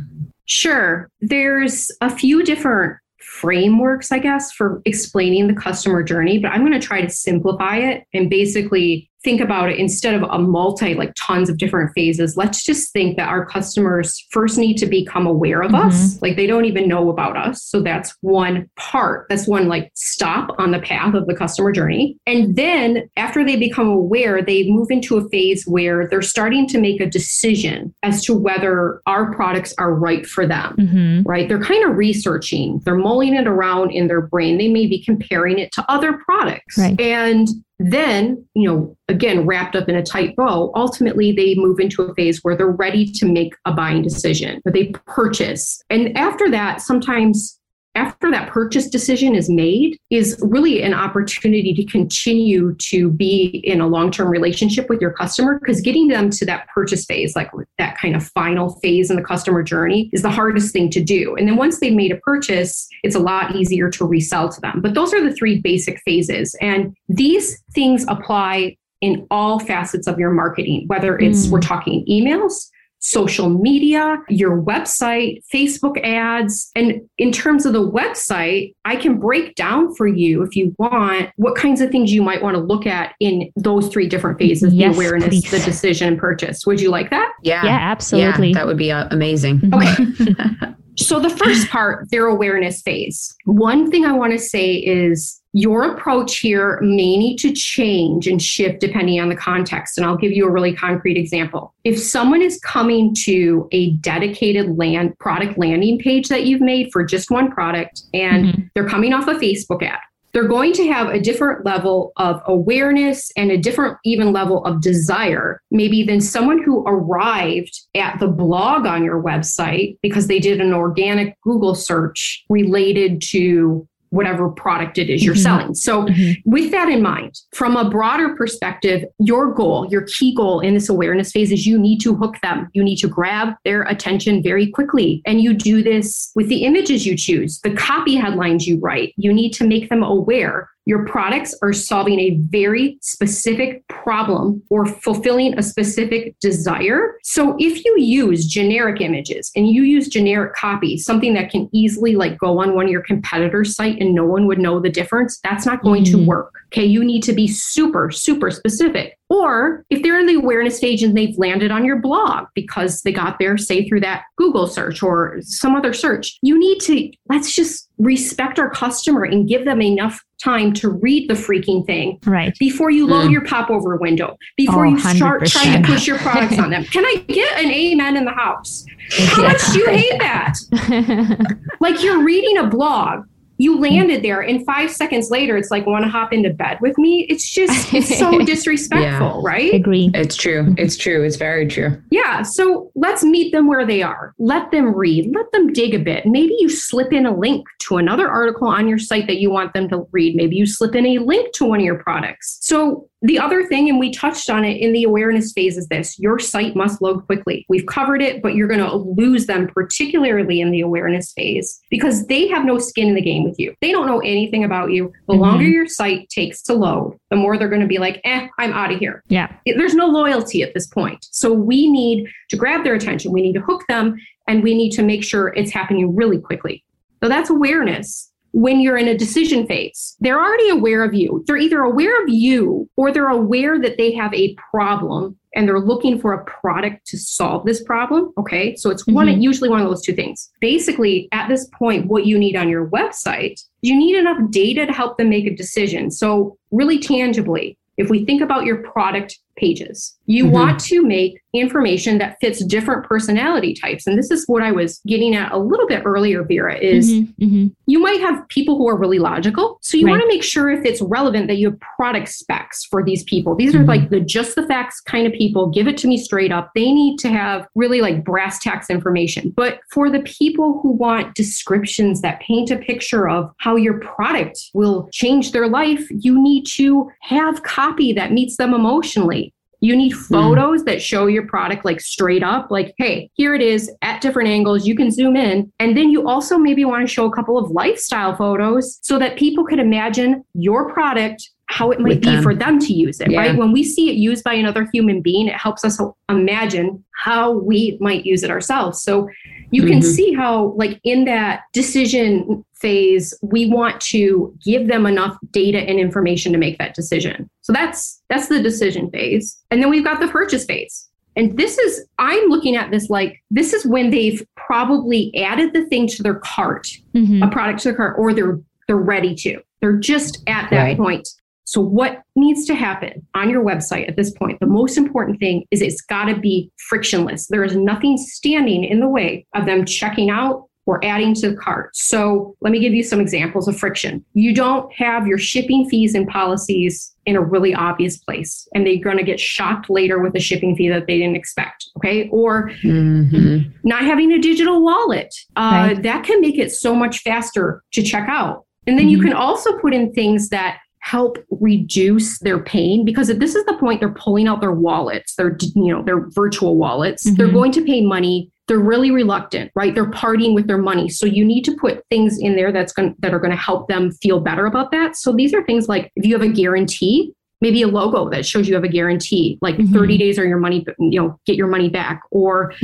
Sure. 0.50 1.10
There's 1.20 1.90
a 2.00 2.08
few 2.08 2.42
different 2.42 2.96
frameworks, 3.20 4.10
I 4.10 4.18
guess, 4.18 4.50
for 4.50 4.80
explaining 4.86 5.46
the 5.46 5.54
customer 5.54 6.02
journey, 6.02 6.38
but 6.38 6.52
I'm 6.52 6.66
going 6.66 6.72
to 6.72 6.84
try 6.84 7.02
to 7.02 7.10
simplify 7.10 7.76
it 7.76 8.04
and 8.14 8.30
basically 8.30 9.10
think 9.24 9.40
about 9.40 9.70
it 9.70 9.78
instead 9.78 10.14
of 10.14 10.22
a 10.31 10.38
multi, 10.38 10.94
like 10.94 11.12
tons 11.16 11.48
of 11.48 11.59
different 11.59 11.90
phases. 11.94 12.37
Let's 12.37 12.64
just 12.64 12.92
think 12.92 13.16
that 13.16 13.28
our 13.28 13.44
customers 13.44 14.26
first 14.31 14.59
need 14.59 14.76
to 14.78 14.87
become 14.87 15.26
aware 15.26 15.62
of 15.62 15.74
us. 15.74 16.20
Like 16.22 16.37
they 16.37 16.46
don't 16.46 16.64
even 16.64 16.88
know 16.88 17.11
about 17.11 17.37
us. 17.37 17.62
So 17.62 17.81
that's 17.81 18.14
one 18.20 18.68
part. 18.76 19.26
That's 19.28 19.48
one 19.48 19.68
like 19.68 19.90
stop 19.94 20.54
on 20.59 20.70
the 20.70 20.78
path 20.78 21.14
of 21.14 21.26
the 21.26 21.35
customer 21.35 21.72
journey. 21.72 22.16
And 22.26 22.57
then 22.57 23.09
after 23.16 23.44
they 23.44 23.57
become 23.57 23.88
aware, 23.88 24.42
they 24.42 24.68
move 24.68 24.88
into 24.90 25.16
a 25.16 25.28
phase 25.28 25.64
where 25.66 26.09
they're 26.09 26.22
starting 26.22 26.66
to 26.68 26.78
make 26.78 27.00
a 27.00 27.07
decision 27.07 27.94
as 28.02 28.22
to 28.24 28.35
whether 28.37 29.00
our 29.07 29.35
products 29.35 29.74
are 29.78 29.94
right 29.94 30.26
for 30.26 30.46
them 30.46 30.74
hmm 30.74 31.09
right? 31.24 31.48
They're 31.48 31.62
kind 31.62 31.85
of 31.85 31.96
researching, 31.96 32.81
they're 32.85 32.96
mulling 32.96 33.35
it 33.35 33.46
around 33.46 33.90
in 33.90 34.09
their 34.09 34.22
brain. 34.22 34.59
They 34.59 34.68
may 34.68 34.87
be 34.87 35.02
comparing 35.02 35.59
it 35.59 35.72
to 35.72 35.85
other 35.88 36.14
products. 36.24 36.78
Right. 36.78 36.98
And 37.00 37.48
then, 37.78 38.44
you 38.54 38.68
know, 38.68 38.96
again, 39.08 39.46
wrapped 39.46 39.76
up 39.76 39.88
in 39.88 39.94
a 39.94 40.02
tight 40.02 40.34
bow, 40.36 40.72
ultimately 40.74 41.32
they 41.32 41.54
move 41.54 41.78
into 41.78 42.02
a 42.02 42.14
phase 42.14 42.40
where 42.42 42.56
they're 42.56 42.68
ready 42.68 43.06
to 43.12 43.26
make 43.26 43.54
a 43.64 43.72
buying 43.72 44.02
decision, 44.02 44.60
or 44.66 44.72
they 44.72 44.92
purchase. 45.06 45.80
And 45.88 46.16
after 46.16 46.50
that, 46.50 46.80
sometimes 46.80 47.58
after 47.94 48.31
that 48.31 48.48
purchase 48.48 48.88
decision 48.88 49.35
is 49.35 49.48
made 49.51 49.98
is 50.11 50.38
really 50.42 50.83
an 50.83 50.94
opportunity 50.94 51.74
to 51.74 51.85
continue 51.85 52.74
to 52.74 53.11
be 53.11 53.61
in 53.64 53.81
a 53.81 53.87
long-term 53.87 54.29
relationship 54.29 54.88
with 54.88 55.01
your 55.01 55.11
customer 55.11 55.59
because 55.59 55.81
getting 55.81 56.09
them 56.09 56.31
to 56.31 56.46
that 56.46 56.68
purchase 56.68 57.05
phase 57.05 57.35
like 57.35 57.51
that 57.79 57.98
kind 57.98 58.14
of 58.14 58.22
final 58.22 58.70
phase 58.81 59.11
in 59.11 59.16
the 59.16 59.22
customer 59.22 59.62
journey 59.62 60.11
is 60.12 60.22
the 60.22 60.31
hardest 60.31 60.72
thing 60.72 60.90
to 60.90 61.03
do. 61.03 61.35
And 61.37 61.48
then 61.48 61.57
once 61.57 61.81
they've 61.81 61.94
made 61.94 62.12
a 62.12 62.16
purchase 62.16 62.88
it's 63.03 63.16
a 63.16 63.20
lot 63.20 63.57
easier 63.57 63.90
to 63.90 64.07
resell 64.07 64.48
to 64.48 64.61
them. 64.61 64.81
But 64.81 64.94
those 64.94 65.12
are 65.12 65.22
the 65.22 65.35
three 65.35 65.61
basic 65.61 66.01
phases. 66.05 66.55
And 66.61 66.96
these 67.09 67.62
things 67.74 68.05
apply 68.09 68.77
in 69.01 69.27
all 69.31 69.59
facets 69.61 70.07
of 70.07 70.18
your 70.18 70.31
marketing 70.31 70.85
whether 70.88 71.18
it's 71.18 71.46
Mm. 71.46 71.51
we're 71.51 71.61
talking 71.61 72.05
emails 72.09 72.68
social 73.00 73.48
media, 73.48 74.16
your 74.28 74.61
website, 74.61 75.40
Facebook 75.52 76.02
ads. 76.04 76.70
And 76.74 77.00
in 77.18 77.30
terms 77.32 77.64
of 77.66 77.72
the 77.72 77.88
website, 77.90 78.74
I 78.84 78.96
can 78.96 79.18
break 79.18 79.54
down 79.54 79.94
for 79.94 80.06
you 80.06 80.42
if 80.42 80.56
you 80.56 80.74
want 80.78 81.30
what 81.37 81.54
kinds 81.56 81.80
of 81.80 81.90
things 81.90 82.12
you 82.12 82.22
might 82.22 82.42
want 82.42 82.56
to 82.56 82.62
look 82.62 82.87
at 82.87 83.14
in 83.20 83.50
those 83.56 83.88
three 83.88 84.08
different 84.08 84.38
phases 84.38 84.74
Yes, 84.74 84.92
the 84.94 84.96
awareness, 84.96 85.28
please. 85.28 85.50
the 85.50 85.58
decision, 85.61 86.08
and 86.08 86.18
purchase. 86.18 86.66
Would 86.66 86.80
you 86.80 86.90
like 86.90 87.11
that? 87.11 87.32
Yeah. 87.42 87.64
Yeah, 87.64 87.78
absolutely. 87.78 88.48
Yeah, 88.48 88.54
that 88.54 88.66
would 88.66 88.78
be 88.78 88.90
uh, 88.92 89.08
amazing. 89.11 89.61
Mhm. 89.61 90.24
Okay. 90.54 90.74
So, 91.00 91.20
the 91.20 91.30
first 91.30 91.68
part, 91.68 92.11
their 92.11 92.26
awareness 92.26 92.82
phase. 92.82 93.32
One 93.44 93.88
thing 93.88 94.04
I 94.04 94.11
want 94.11 94.32
to 94.32 94.38
say 94.40 94.74
is 94.74 95.38
your 95.52 95.92
approach 95.94 96.38
here 96.38 96.78
may 96.82 97.16
need 97.16 97.37
to 97.38 97.52
change 97.52 98.26
and 98.26 98.40
shift 98.40 98.80
depending 98.80 99.18
on 99.18 99.28
the 99.28 99.37
context. 99.37 99.96
And 99.96 100.06
I'll 100.06 100.16
give 100.16 100.32
you 100.32 100.46
a 100.46 100.50
really 100.50 100.74
concrete 100.74 101.16
example. 101.16 101.74
If 101.84 101.98
someone 101.98 102.42
is 102.42 102.61
coming 102.61 103.14
to 103.24 103.68
a 103.72 103.92
dedicated 103.92 104.76
land 104.76 105.18
product 105.18 105.58
landing 105.58 105.98
page 105.98 106.28
that 106.28 106.44
you've 106.44 106.61
made 106.61 106.90
for 106.92 107.02
just 107.04 107.30
one 107.30 107.50
product 107.50 108.02
and 108.12 108.46
Mhm. 108.46 108.70
they're 108.74 108.88
coming 108.88 109.12
off 109.14 109.26
a 109.26 109.34
Facebook 109.34 109.82
ad, 109.82 109.98
they're 110.34 110.46
going 110.46 110.74
to 110.74 110.87
have 110.87 111.08
a 111.08 111.18
different 111.18 111.64
level 111.64 112.12
of 112.18 112.42
awareness 112.46 113.32
and 113.37 113.50
a 113.50 113.56
different 113.56 113.96
even 114.04 114.32
level 114.32 114.62
of 114.66 114.82
desire 114.82 115.62
maybe 115.70 116.02
than 116.02 116.20
someone 116.20 116.62
who 116.62 116.84
arrived 116.87 117.80
at 117.96 118.20
the 118.20 118.28
blog 118.28 118.87
on 118.87 119.02
your 119.02 119.20
website 119.22 119.96
because 120.02 120.26
they 120.26 120.38
did 120.38 120.61
an 120.61 120.74
organic 120.74 121.34
google 121.42 121.74
search 121.74 122.44
related 122.50 123.22
to 123.22 123.88
whatever 124.11 124.49
product 124.49 124.99
it 124.99 125.11
is 125.11 125.25
you're 125.25 125.35
Mhm. 125.35 125.38
selling 125.38 125.75
so 125.75 126.05
Mhm. 126.07 126.37
with 126.44 126.71
that 126.71 126.88
in 126.88 127.03
mind, 127.03 127.40
from 127.53 127.77
a 127.77 127.88
broader 127.88 128.35
perspective, 128.35 129.05
your 129.18 129.53
goal, 129.53 129.87
your 129.90 130.03
key 130.03 130.35
goal 130.35 130.61
in 130.61 130.75
this 130.75 130.88
awareness 130.88 131.33
phase 131.33 131.53
is 131.53 131.66
you 131.66 131.79
need 131.79 131.99
to 132.01 132.14
hook 132.14 132.37
them. 132.42 132.68
You 132.75 132.83
need 132.83 132.97
to 132.97 133.09
grab 133.09 133.55
their 133.64 133.83
attention 133.83 134.42
very 134.42 134.66
quickly. 134.66 135.23
And 135.27 135.40
you 135.40 135.55
do 135.55 135.83
this 135.83 136.31
with 136.35 136.49
the 136.49 136.64
images 136.64 137.07
you 137.07 137.16
choose, 137.16 137.61
the 137.61 137.71
copy 137.71 138.14
headlines 138.14 138.66
you 138.66 138.79
write. 138.81 139.14
You 139.16 139.33
need 139.33 139.53
to 139.55 139.66
make 139.66 139.88
them 139.88 140.03
aware 140.03 140.68
your 140.88 141.05
products 141.05 141.55
are 141.61 141.74
solving 141.74 142.18
a 142.18 142.38
very 142.48 142.96
specific 143.03 143.87
problem 143.88 144.62
or 144.70 144.87
fulfilling 144.87 145.53
a 145.59 145.62
specific 145.62 146.35
desire. 146.40 147.18
So 147.24 147.57
if 147.59 147.85
you 147.85 147.94
use 147.98 148.46
generic 148.46 149.03
images 149.03 149.51
and 149.55 149.68
you 149.68 149.83
use 149.83 150.09
generic 150.09 150.55
copy, 150.55 150.96
something 150.96 151.35
that 151.35 151.51
can 151.51 151.68
easily 151.74 152.16
like 152.16 152.38
go 152.38 152.62
on 152.62 152.74
one 152.74 152.87
of 152.87 152.90
your 152.90 153.03
competitors' 153.03 153.77
site 153.77 154.01
and 154.01 154.14
no 154.14 154.24
one 154.24 154.46
would 154.46 154.59
know 154.59 154.81
the 154.81 154.88
difference, 154.88 155.38
that's 155.44 155.66
not 155.66 155.83
going 155.83 156.05
to 156.05 156.16
Mhm. 156.16 156.24
work. 156.24 156.55
Okay, 156.72 156.87
you 156.87 157.05
need 157.05 157.22
to 157.24 157.35
be 157.35 157.46
super, 157.46 158.11
super 158.11 158.51
specific. 158.51 159.17
Or 159.30 159.84
if 159.90 160.02
they're 160.02 160.18
in 160.18 160.26
the 160.26 160.34
awareness 160.36 160.76
stage 160.78 161.02
and 161.02 161.16
they've 161.16 161.36
landed 161.36 161.70
on 161.70 161.84
your 161.84 161.96
blog 161.98 162.46
because 162.54 163.02
they 163.02 163.12
got 163.12 163.38
there, 163.38 163.58
say 163.58 163.86
through 163.86 164.00
that 164.00 164.22
Google 164.36 164.66
search 164.66 165.02
or 165.02 165.36
some 165.42 165.74
other 165.74 165.92
search, 165.92 166.38
you 166.42 166.58
need 166.58 166.80
to, 166.80 167.10
let's 167.28 167.54
just 167.54 167.90
respect 167.98 168.58
our 168.58 168.70
customer 168.70 169.24
and 169.24 169.46
give 169.48 169.64
them 169.66 169.82
enough 169.82 170.22
time 170.42 170.72
to 170.72 170.88
read 170.88 171.28
the 171.28 171.34
freaking 171.34 171.84
thing 171.84 172.18
Right. 172.24 172.56
before 172.58 172.90
you 172.90 173.06
load 173.06 173.26
Mm. 173.28 173.32
your 173.32 173.44
popover 173.44 173.96
window, 173.96 174.36
before 174.56 174.86
Oh, 174.86 174.90
you 174.90 174.98
start 174.98 175.44
trying 175.46 175.82
100%. 175.82 175.84
to 175.86 175.92
push 175.92 176.06
your 176.06 176.18
products 176.18 176.58
on 176.58 176.70
them. 176.70 176.84
Can 176.84 177.04
I 177.04 177.22
get 177.28 177.52
an 177.62 177.70
amen 177.70 178.16
in 178.16 178.24
the 178.24 178.30
house? 178.30 178.86
How 179.26 179.42
much 179.48 179.60
do 179.72 179.78
you 179.80 179.86
hate 179.90 180.18
that? 180.20 180.54
Like 181.80 182.02
you're 182.02 182.24
reading 182.24 182.58
a 182.58 182.66
blog, 182.66 183.24
you 183.59 183.79
landed 183.79 184.23
there, 184.23 184.40
and 184.40 184.64
five 184.64 184.90
seconds 184.90 185.31
later, 185.31 185.57
it's 185.57 185.71
like, 185.71 185.85
want 185.85 186.05
to 186.05 186.11
hop 186.11 186.33
into 186.33 186.51
bed 186.51 186.79
with 186.81 186.97
me? 186.97 187.27
It's 187.29 187.51
just, 187.51 187.92
it's 187.94 188.16
so 188.16 188.38
disrespectful, 188.44 189.42
right? 189.42 189.75
Agree. 189.75 190.11
It's 190.14 190.37
true. 190.37 190.75
It's 190.79 190.97
true. 190.97 191.23
It's 191.25 191.37
very 191.37 191.66
true. 191.66 192.01
Yeah. 192.11 192.42
So 192.42 192.90
let's 192.94 193.25
meet 193.25 193.53
them 193.53 193.66
where 193.66 193.85
they 193.85 194.03
are. 194.03 194.35
Let 194.38 194.71
them 194.71 194.94
read. 194.94 195.35
Let 195.35 195.51
them 195.53 195.73
dig 195.73 195.94
a 195.94 195.99
bit. 195.99 196.25
Maybe 196.25 196.55
you 196.59 196.68
slip 196.68 197.12
in 197.12 197.27
a 197.27 197.37
link 197.37 197.66
to 197.81 197.97
another 197.97 198.29
article 198.29 198.68
on 198.68 198.87
your 198.87 198.99
site 198.99 199.27
that 199.27 199.38
you 199.38 199.51
want 199.51 199.75
them 199.75 199.88
to 199.88 200.07
read. 200.12 200.37
Maybe 200.37 200.57
you 200.57 200.66
slip 200.66 200.94
in 200.94 201.05
a 201.05 201.18
link 201.18 201.53
to 201.55 201.64
one 201.64 201.81
of 201.81 201.85
your 201.85 201.99
products. 201.99 202.59
So 202.61 203.09
the 203.23 203.38
other 203.38 203.64
thing, 203.66 203.88
and 203.88 203.99
we 203.99 204.12
touched 204.12 204.49
on 204.49 204.64
it 204.64 204.81
in 204.81 204.92
the 204.92 205.03
awareness 205.03 205.53
phase, 205.53 205.77
is 205.77 205.88
this 205.88 206.18
your 206.21 206.38
site 206.38 206.77
must 206.77 207.03
load 207.03 207.27
quickly. 207.27 207.66
We've 207.68 207.87
covered 207.87 208.23
it, 208.23 208.42
but 208.42 208.55
you're 208.55 208.68
going 208.68 208.79
to 208.79 208.94
lose 208.94 209.47
them, 209.47 209.66
particularly 209.66 210.61
in 210.61 210.71
the 210.71 210.83
awareness 210.83 211.33
phase, 211.33 211.81
because 211.90 212.27
they 212.29 212.47
have 212.47 212.64
no 212.64 212.79
skin 212.79 213.09
in 213.09 213.14
the 213.16 213.21
game 213.23 213.47
with 213.48 213.58
you. 213.58 213.74
They 213.80 213.92
don't 213.92 214.06
know 214.06 214.20
anything 214.20 214.64
about 214.64 214.90
you. 214.92 215.12
The 215.26 215.34
Mhm. 215.34 215.40
longer 215.40 215.64
your 215.64 215.87
site 215.87 216.28
takes 216.28 216.62
to 216.64 216.74
load, 216.74 217.16
the 217.30 217.37
more 217.37 217.56
they're 217.58 217.68
going 217.68 217.80
to 217.80 217.87
be 217.87 217.98
like, 217.98 218.20
eh, 218.24 218.46
I'm 218.58 218.72
out 218.72 218.92
of 218.92 218.98
here 218.98 219.22
yeah. 219.28 219.48
there's 219.66 219.94
no 219.94 220.06
loyalty 220.06 220.62
at 220.62 220.74
this 220.74 220.87
point. 220.87 221.26
So 221.30 221.52
we 221.52 221.90
need 221.90 222.28
to 222.50 222.56
grab 222.56 222.84
their 222.84 222.94
attention. 222.94 223.32
We 223.32 223.42
need 223.42 223.54
to 223.54 223.61
hook 223.61 223.84
them 223.88 224.16
and 224.46 224.62
we 224.62 224.74
need 224.74 224.90
to 224.92 225.02
make 225.02 225.22
sure 225.24 225.48
it's 225.48 225.70
happening 225.72 226.14
really 226.14 226.38
quickly. 226.38 226.84
So 227.22 227.28
that's 227.28 227.50
awareness. 227.50 228.30
When 228.59 228.81
you're 228.81 228.97
in 228.97 229.07
a 229.07 229.16
decision 229.16 229.68
phase, 229.68 230.16
they're 230.18 230.40
already 230.40 230.68
aware 230.71 231.05
of 231.05 231.14
you. 231.14 231.44
They're 231.47 231.57
either 231.59 231.83
aware 231.83 232.21
of 232.21 232.29
you 232.29 232.90
or 232.97 233.12
they're 233.12 233.29
aware 233.29 233.79
that 233.79 233.99
they 233.99 234.12
have 234.14 234.35
a 234.35 234.57
problem 234.73 235.38
and 235.55 235.68
they're 235.68 235.79
looking 235.79 236.18
for 236.18 236.33
a 236.33 236.44
product 236.44 237.07
to 237.07 237.18
solve 237.18 237.64
this 237.64 237.81
problem. 237.85 238.33
Okay. 238.37 238.75
So 238.75 238.90
it's 238.90 239.07
one, 239.07 239.29
Mhm. 239.29 239.40
usually 239.40 239.71
one 239.71 239.81
of 239.81 239.88
those 239.88 240.03
two 240.03 240.12
things. 240.12 240.51
Basically, 240.61 241.29
at 241.31 241.49
this 241.49 241.68
point, 241.79 242.09
what 242.09 242.27
you 242.27 242.37
need 242.37 242.57
on 242.57 242.68
your 242.68 242.88
website, 242.88 243.62
you 243.83 243.97
need 243.97 244.16
enough 244.16 244.38
data 244.51 244.87
to 244.87 244.92
help 244.92 245.18
them 245.18 245.29
make 245.29 245.47
a 245.47 245.55
decision. 245.55 246.11
So, 246.11 246.57
really 246.73 246.99
tangibly, 246.99 247.79
if 247.97 248.11
we 248.11 248.25
think 248.25 248.42
about 248.42 248.64
your 248.64 248.79
product 248.79 249.38
pages. 249.59 250.16
You 250.27 250.44
mm-hmm. 250.44 250.53
want 250.53 250.81
to 250.85 251.05
make 251.05 251.40
information 251.55 252.18
that 252.18 252.37
fits 252.40 252.64
different 252.64 253.05
personality 253.05 253.75
types. 253.75 254.07
And 254.07 254.18
this 254.18 254.31
is 254.31 254.44
what 254.47 254.62
I 254.62 254.71
was 254.71 255.01
getting 255.07 255.35
at 255.35 255.53
a 255.53 255.59
little 255.59 255.87
bit 255.87 256.03
earlier, 256.05 256.44
Vera, 256.44 256.77
is 256.77 257.11
mm-hmm. 257.11 257.44
Mm-hmm. 257.44 257.66
you 257.87 257.99
might 257.99 258.21
have 258.21 258.47
people 258.49 258.77
who 258.77 258.88
are 258.88 258.99
really 258.99 259.18
logical. 259.18 259.79
So 259.83 259.97
you 259.97 260.07
right. 260.07 260.12
want 260.12 260.23
to 260.23 260.29
make 260.29 260.42
sure 260.42 260.71
if 260.71 260.85
it's 260.85 261.01
relevant 261.01 261.49
that 261.49 261.57
you 261.57 261.71
have 261.71 261.81
product 261.81 262.29
specs 262.29 262.85
for 262.85 263.03
these 263.03 263.25
people. 263.25 263.55
These 263.55 263.75
are 263.75 263.85
like 263.85 264.03
mm-hmm. 264.03 264.14
the 264.14 264.21
just 264.21 264.55
the 264.55 264.66
facts 264.66 265.01
kind 265.01 265.27
of 265.27 265.33
people. 265.33 265.68
Give 265.71 265.88
it 265.88 265.97
to 265.99 266.09
me 266.09 266.18
straight 266.18 266.53
up. 266.53 266.71
They 266.75 266.92
need 266.92 267.18
to 267.21 267.29
have 267.29 267.66
really 267.75 268.01
like 268.01 268.25
brass 268.25 268.59
tacks 268.59 268.90
information. 268.90 269.53
But 269.57 269.81
for 269.90 270.11
the 270.11 270.21
people 270.21 270.81
who 270.83 270.90
want 270.90 271.35
descriptions 271.35 272.21
that 272.21 272.40
paint 272.40 272.71
a 272.71 272.77
picture 272.77 273.29
of 273.29 273.51
how 273.59 273.77
your 273.77 273.99
product 274.01 274.59
will 274.75 275.09
change 275.12 275.53
their 275.53 275.68
life, 275.68 276.07
you 276.11 276.40
need 276.40 276.64
to 276.75 277.11
have 277.23 277.62
copy 277.62 278.12
that 278.12 278.33
meets 278.33 278.57
them 278.59 278.75
emotionally. 278.75 279.47
You 279.80 279.96
need 279.96 280.12
hmm. 280.12 280.34
photos 280.34 280.82
mm. 280.82 280.86
that 280.86 281.02
show 281.02 281.26
your 281.26 281.46
product 281.46 281.84
like 281.84 282.00
straight 282.00 282.42
up, 282.42 282.70
like, 282.70 282.94
hey, 282.98 283.30
here 283.34 283.54
it 283.54 283.62
is 283.62 283.90
at 284.02 284.20
different 284.20 284.48
angles. 284.48 284.86
You 284.86 284.96
can 284.96 285.10
zoom 285.10 285.36
in. 285.36 285.72
And 285.78 285.96
then 285.96 286.10
you 286.10 286.28
also 286.28 286.58
maybe 286.58 286.84
want 286.84 287.06
to 287.06 287.12
show 287.12 287.26
a 287.26 287.32
couple 287.32 287.58
of 287.58 287.70
lifestyle 287.70 288.34
photos 288.34 288.98
so 289.02 289.18
that 289.18 289.36
people 289.36 289.64
can 289.64 289.78
imagine 289.78 290.44
your 290.54 290.92
product 290.92 291.50
how 291.68 291.90
it 291.90 292.00
might 292.00 292.20
be 292.20 292.31
them. 292.31 292.42
for 292.42 292.54
them 292.54 292.78
to 292.78 292.92
use 292.92 293.20
it, 293.20 293.31
yeah. 293.31 293.38
right? 293.38 293.57
When 293.57 293.72
we 293.72 293.85
see 293.85 294.11
it 294.11 294.16
used 294.16 294.42
by 294.42 294.54
another 294.54 294.88
human 294.92 295.20
being, 295.20 295.48
it 295.48 295.54
helps 295.54 295.85
us 295.85 296.00
imagine 296.28 297.04
how 297.14 297.52
we 297.52 297.98
might 298.00 298.24
use 298.24 298.42
it 298.42 298.50
ourselves. 298.50 299.02
So 299.02 299.28
you 299.70 299.83
mm-hmm. 299.83 299.90
can 299.90 300.02
see 300.02 300.33
how, 300.33 300.72
like, 300.76 300.98
in 301.04 301.26
that 301.26 301.62
decision 301.74 302.64
phase, 302.74 303.35
we 303.42 303.68
want 303.68 304.00
to 304.00 304.57
give 304.64 304.88
them 304.88 305.04
enough 305.04 305.37
data 305.50 305.78
and 305.78 305.98
information 305.98 306.52
to 306.52 306.59
make 306.59 306.78
that 306.78 306.94
decision. 306.94 307.50
So 307.61 307.72
that's 307.72 308.22
that's 308.31 308.48
the 308.48 308.62
decision 308.62 309.11
phase. 309.11 309.59
And 309.70 309.83
then 309.83 309.90
we've 309.90 310.04
got 310.04 310.20
the 310.20 310.28
purchase 310.28 310.64
phase. 310.64 311.07
And 311.37 311.57
this 311.57 311.78
is, 311.78 312.04
I'm 312.18 312.48
looking 312.48 312.74
at 312.76 312.90
this 312.90 313.11
like 313.11 313.42
this 313.50 313.72
is 313.72 313.85
when 313.87 314.11
they've 314.11 314.44
probably 314.57 315.37
added 315.37 315.72
the 315.72 315.85
thing 315.87 316.09
to 316.09 316.22
their 316.22 316.37
cart, 316.37 316.88
mm-hmm. 317.14 317.42
a 317.42 317.50
product 317.50 317.81
to 317.81 317.88
their 317.88 317.96
cart, 317.96 318.16
or 318.18 318.33
they're 318.33 318.59
they're 318.87 318.96
ready 318.96 319.35
to. 319.35 319.61
They're 319.81 319.98
just 319.98 320.42
at 320.46 320.70
that 320.70 320.83
right. 320.83 320.96
point. 320.96 321.28
So, 321.68 321.83
what 321.83 322.22
needs 322.35 322.64
to 322.64 322.74
happen 322.74 323.26
on 323.35 323.50
your 323.50 323.62
website 323.62 324.09
at 324.09 324.16
this 324.16 324.31
point? 324.31 324.59
The 324.59 324.64
most 324.66 324.96
important 324.96 325.38
thing 325.38 325.66
is 325.70 325.83
it's 325.83 326.00
got 326.00 326.24
to 326.24 326.35
be 326.35 326.72
frictionless. 326.88 327.48
There 327.48 327.62
is 327.62 327.76
nothing 327.76 328.16
standing 328.16 328.85
in 328.85 329.00
the 329.00 329.09
way 329.09 329.46
of 329.54 329.66
them 329.66 329.85
checking 329.85 330.31
out 330.31 330.64
or 330.87 331.04
adding 331.04 331.35
to 331.35 331.50
the 331.50 331.57
cart. 331.57 331.94
So, 331.94 332.57
let 332.62 332.70
me 332.70 332.81
give 332.81 332.94
you 332.94 333.02
some 333.02 333.20
examples 333.20 333.68
of 333.68 333.78
friction. 333.78 334.24
You 334.33 334.54
don't 334.54 334.90
have 334.94 335.26
your 335.26 335.37
shipping 335.37 335.87
fees 335.90 336.14
and 336.14 336.26
policies 336.26 337.14
in 337.26 337.37
a 337.37 337.42
really 337.42 337.74
obvious 337.74 338.16
place, 338.16 338.66
and 338.74 338.87
they're 338.87 338.96
going 338.96 339.18
to 339.18 339.22
get 339.22 339.38
shocked 339.38 339.90
later 339.90 340.20
with 340.20 340.35
a 340.37 340.40
shipping 340.40 340.74
fee 340.74 340.88
that 340.88 341.07
they 341.07 341.18
didn't 341.18 341.37
expect. 341.37 341.85
Okay. 341.98 342.31
Or 342.31 342.70
mm-hmm. 342.83 343.68
not 343.87 344.04
having 344.04 344.33
a 344.33 344.38
digital 344.38 344.83
wallet. 344.83 345.35
Uh, 345.54 345.90
right. 345.92 346.02
That 346.02 346.24
can 346.24 346.40
make 346.40 346.57
it 346.57 346.72
so 346.72 346.94
much 346.94 347.18
faster 347.18 347.83
to 347.92 348.02
check 348.02 348.26
out. 348.26 348.64
And 348.87 348.98
then 348.98 349.04
mm-hmm. 349.04 349.16
you 349.16 349.22
can 349.22 349.35
also 349.35 349.76
put 349.81 349.92
in 349.92 350.14
things 350.14 350.48
that 350.48 350.78
help 351.00 351.38
reduce 351.50 352.38
their 352.40 352.58
pain 352.58 353.04
because 353.04 353.28
if 353.28 353.38
this 353.38 353.54
is 353.54 353.64
the 353.66 353.74
point 353.74 354.00
they're 354.00 354.11
pulling 354.11 354.46
out 354.48 354.61
their 354.61 354.72
wallets 354.72 355.34
their 355.37 355.56
you 355.74 355.92
know 355.92 356.02
their 356.02 356.28
virtual 356.30 356.76
wallets 356.76 357.26
mm-hmm. 357.26 357.37
they're 357.37 357.52
going 357.52 357.72
to 357.72 357.84
pay 357.84 358.00
money 358.00 358.50
they're 358.66 358.78
really 358.78 359.11
reluctant 359.11 359.70
right 359.74 359.94
they're 359.94 360.11
partying 360.11 360.54
with 360.54 360.66
their 360.66 360.78
money 360.78 361.08
so 361.08 361.26
you 361.26 361.44
need 361.44 361.64
to 361.64 361.74
put 361.76 362.02
things 362.11 362.38
in 362.38 362.56
there 362.56 362.72
that's 362.72 362.92
going 362.92 363.14
that 363.20 363.32
are 363.32 363.38
going 363.38 363.50
to 363.50 363.56
help 363.56 363.88
them 363.88 364.11
feel 364.11 364.40
better 364.40 364.66
about 364.66 364.90
that 364.90 365.16
so 365.16 365.32
these 365.32 365.54
are 365.54 365.64
things 365.64 365.88
like 365.88 366.11
if 366.16 366.24
you 366.24 366.34
have 366.34 366.42
a 366.42 366.52
guarantee 366.52 367.32
maybe 367.61 367.82
a 367.82 367.88
logo 367.88 368.28
that 368.30 368.46
shows 368.46 368.68
you 368.68 368.74
have 368.74 368.84
a 368.84 368.88
guarantee 368.88 369.58
like 369.61 369.76
mm-hmm. 369.76 369.92
30 369.92 370.18
days 370.18 370.38
or 370.38 370.46
your 370.46 370.58
money 370.58 370.84
you 370.98 371.20
know 371.20 371.38
get 371.46 371.56
your 371.56 371.68
money 371.68 371.88
back 371.88 372.22
or. 372.30 372.72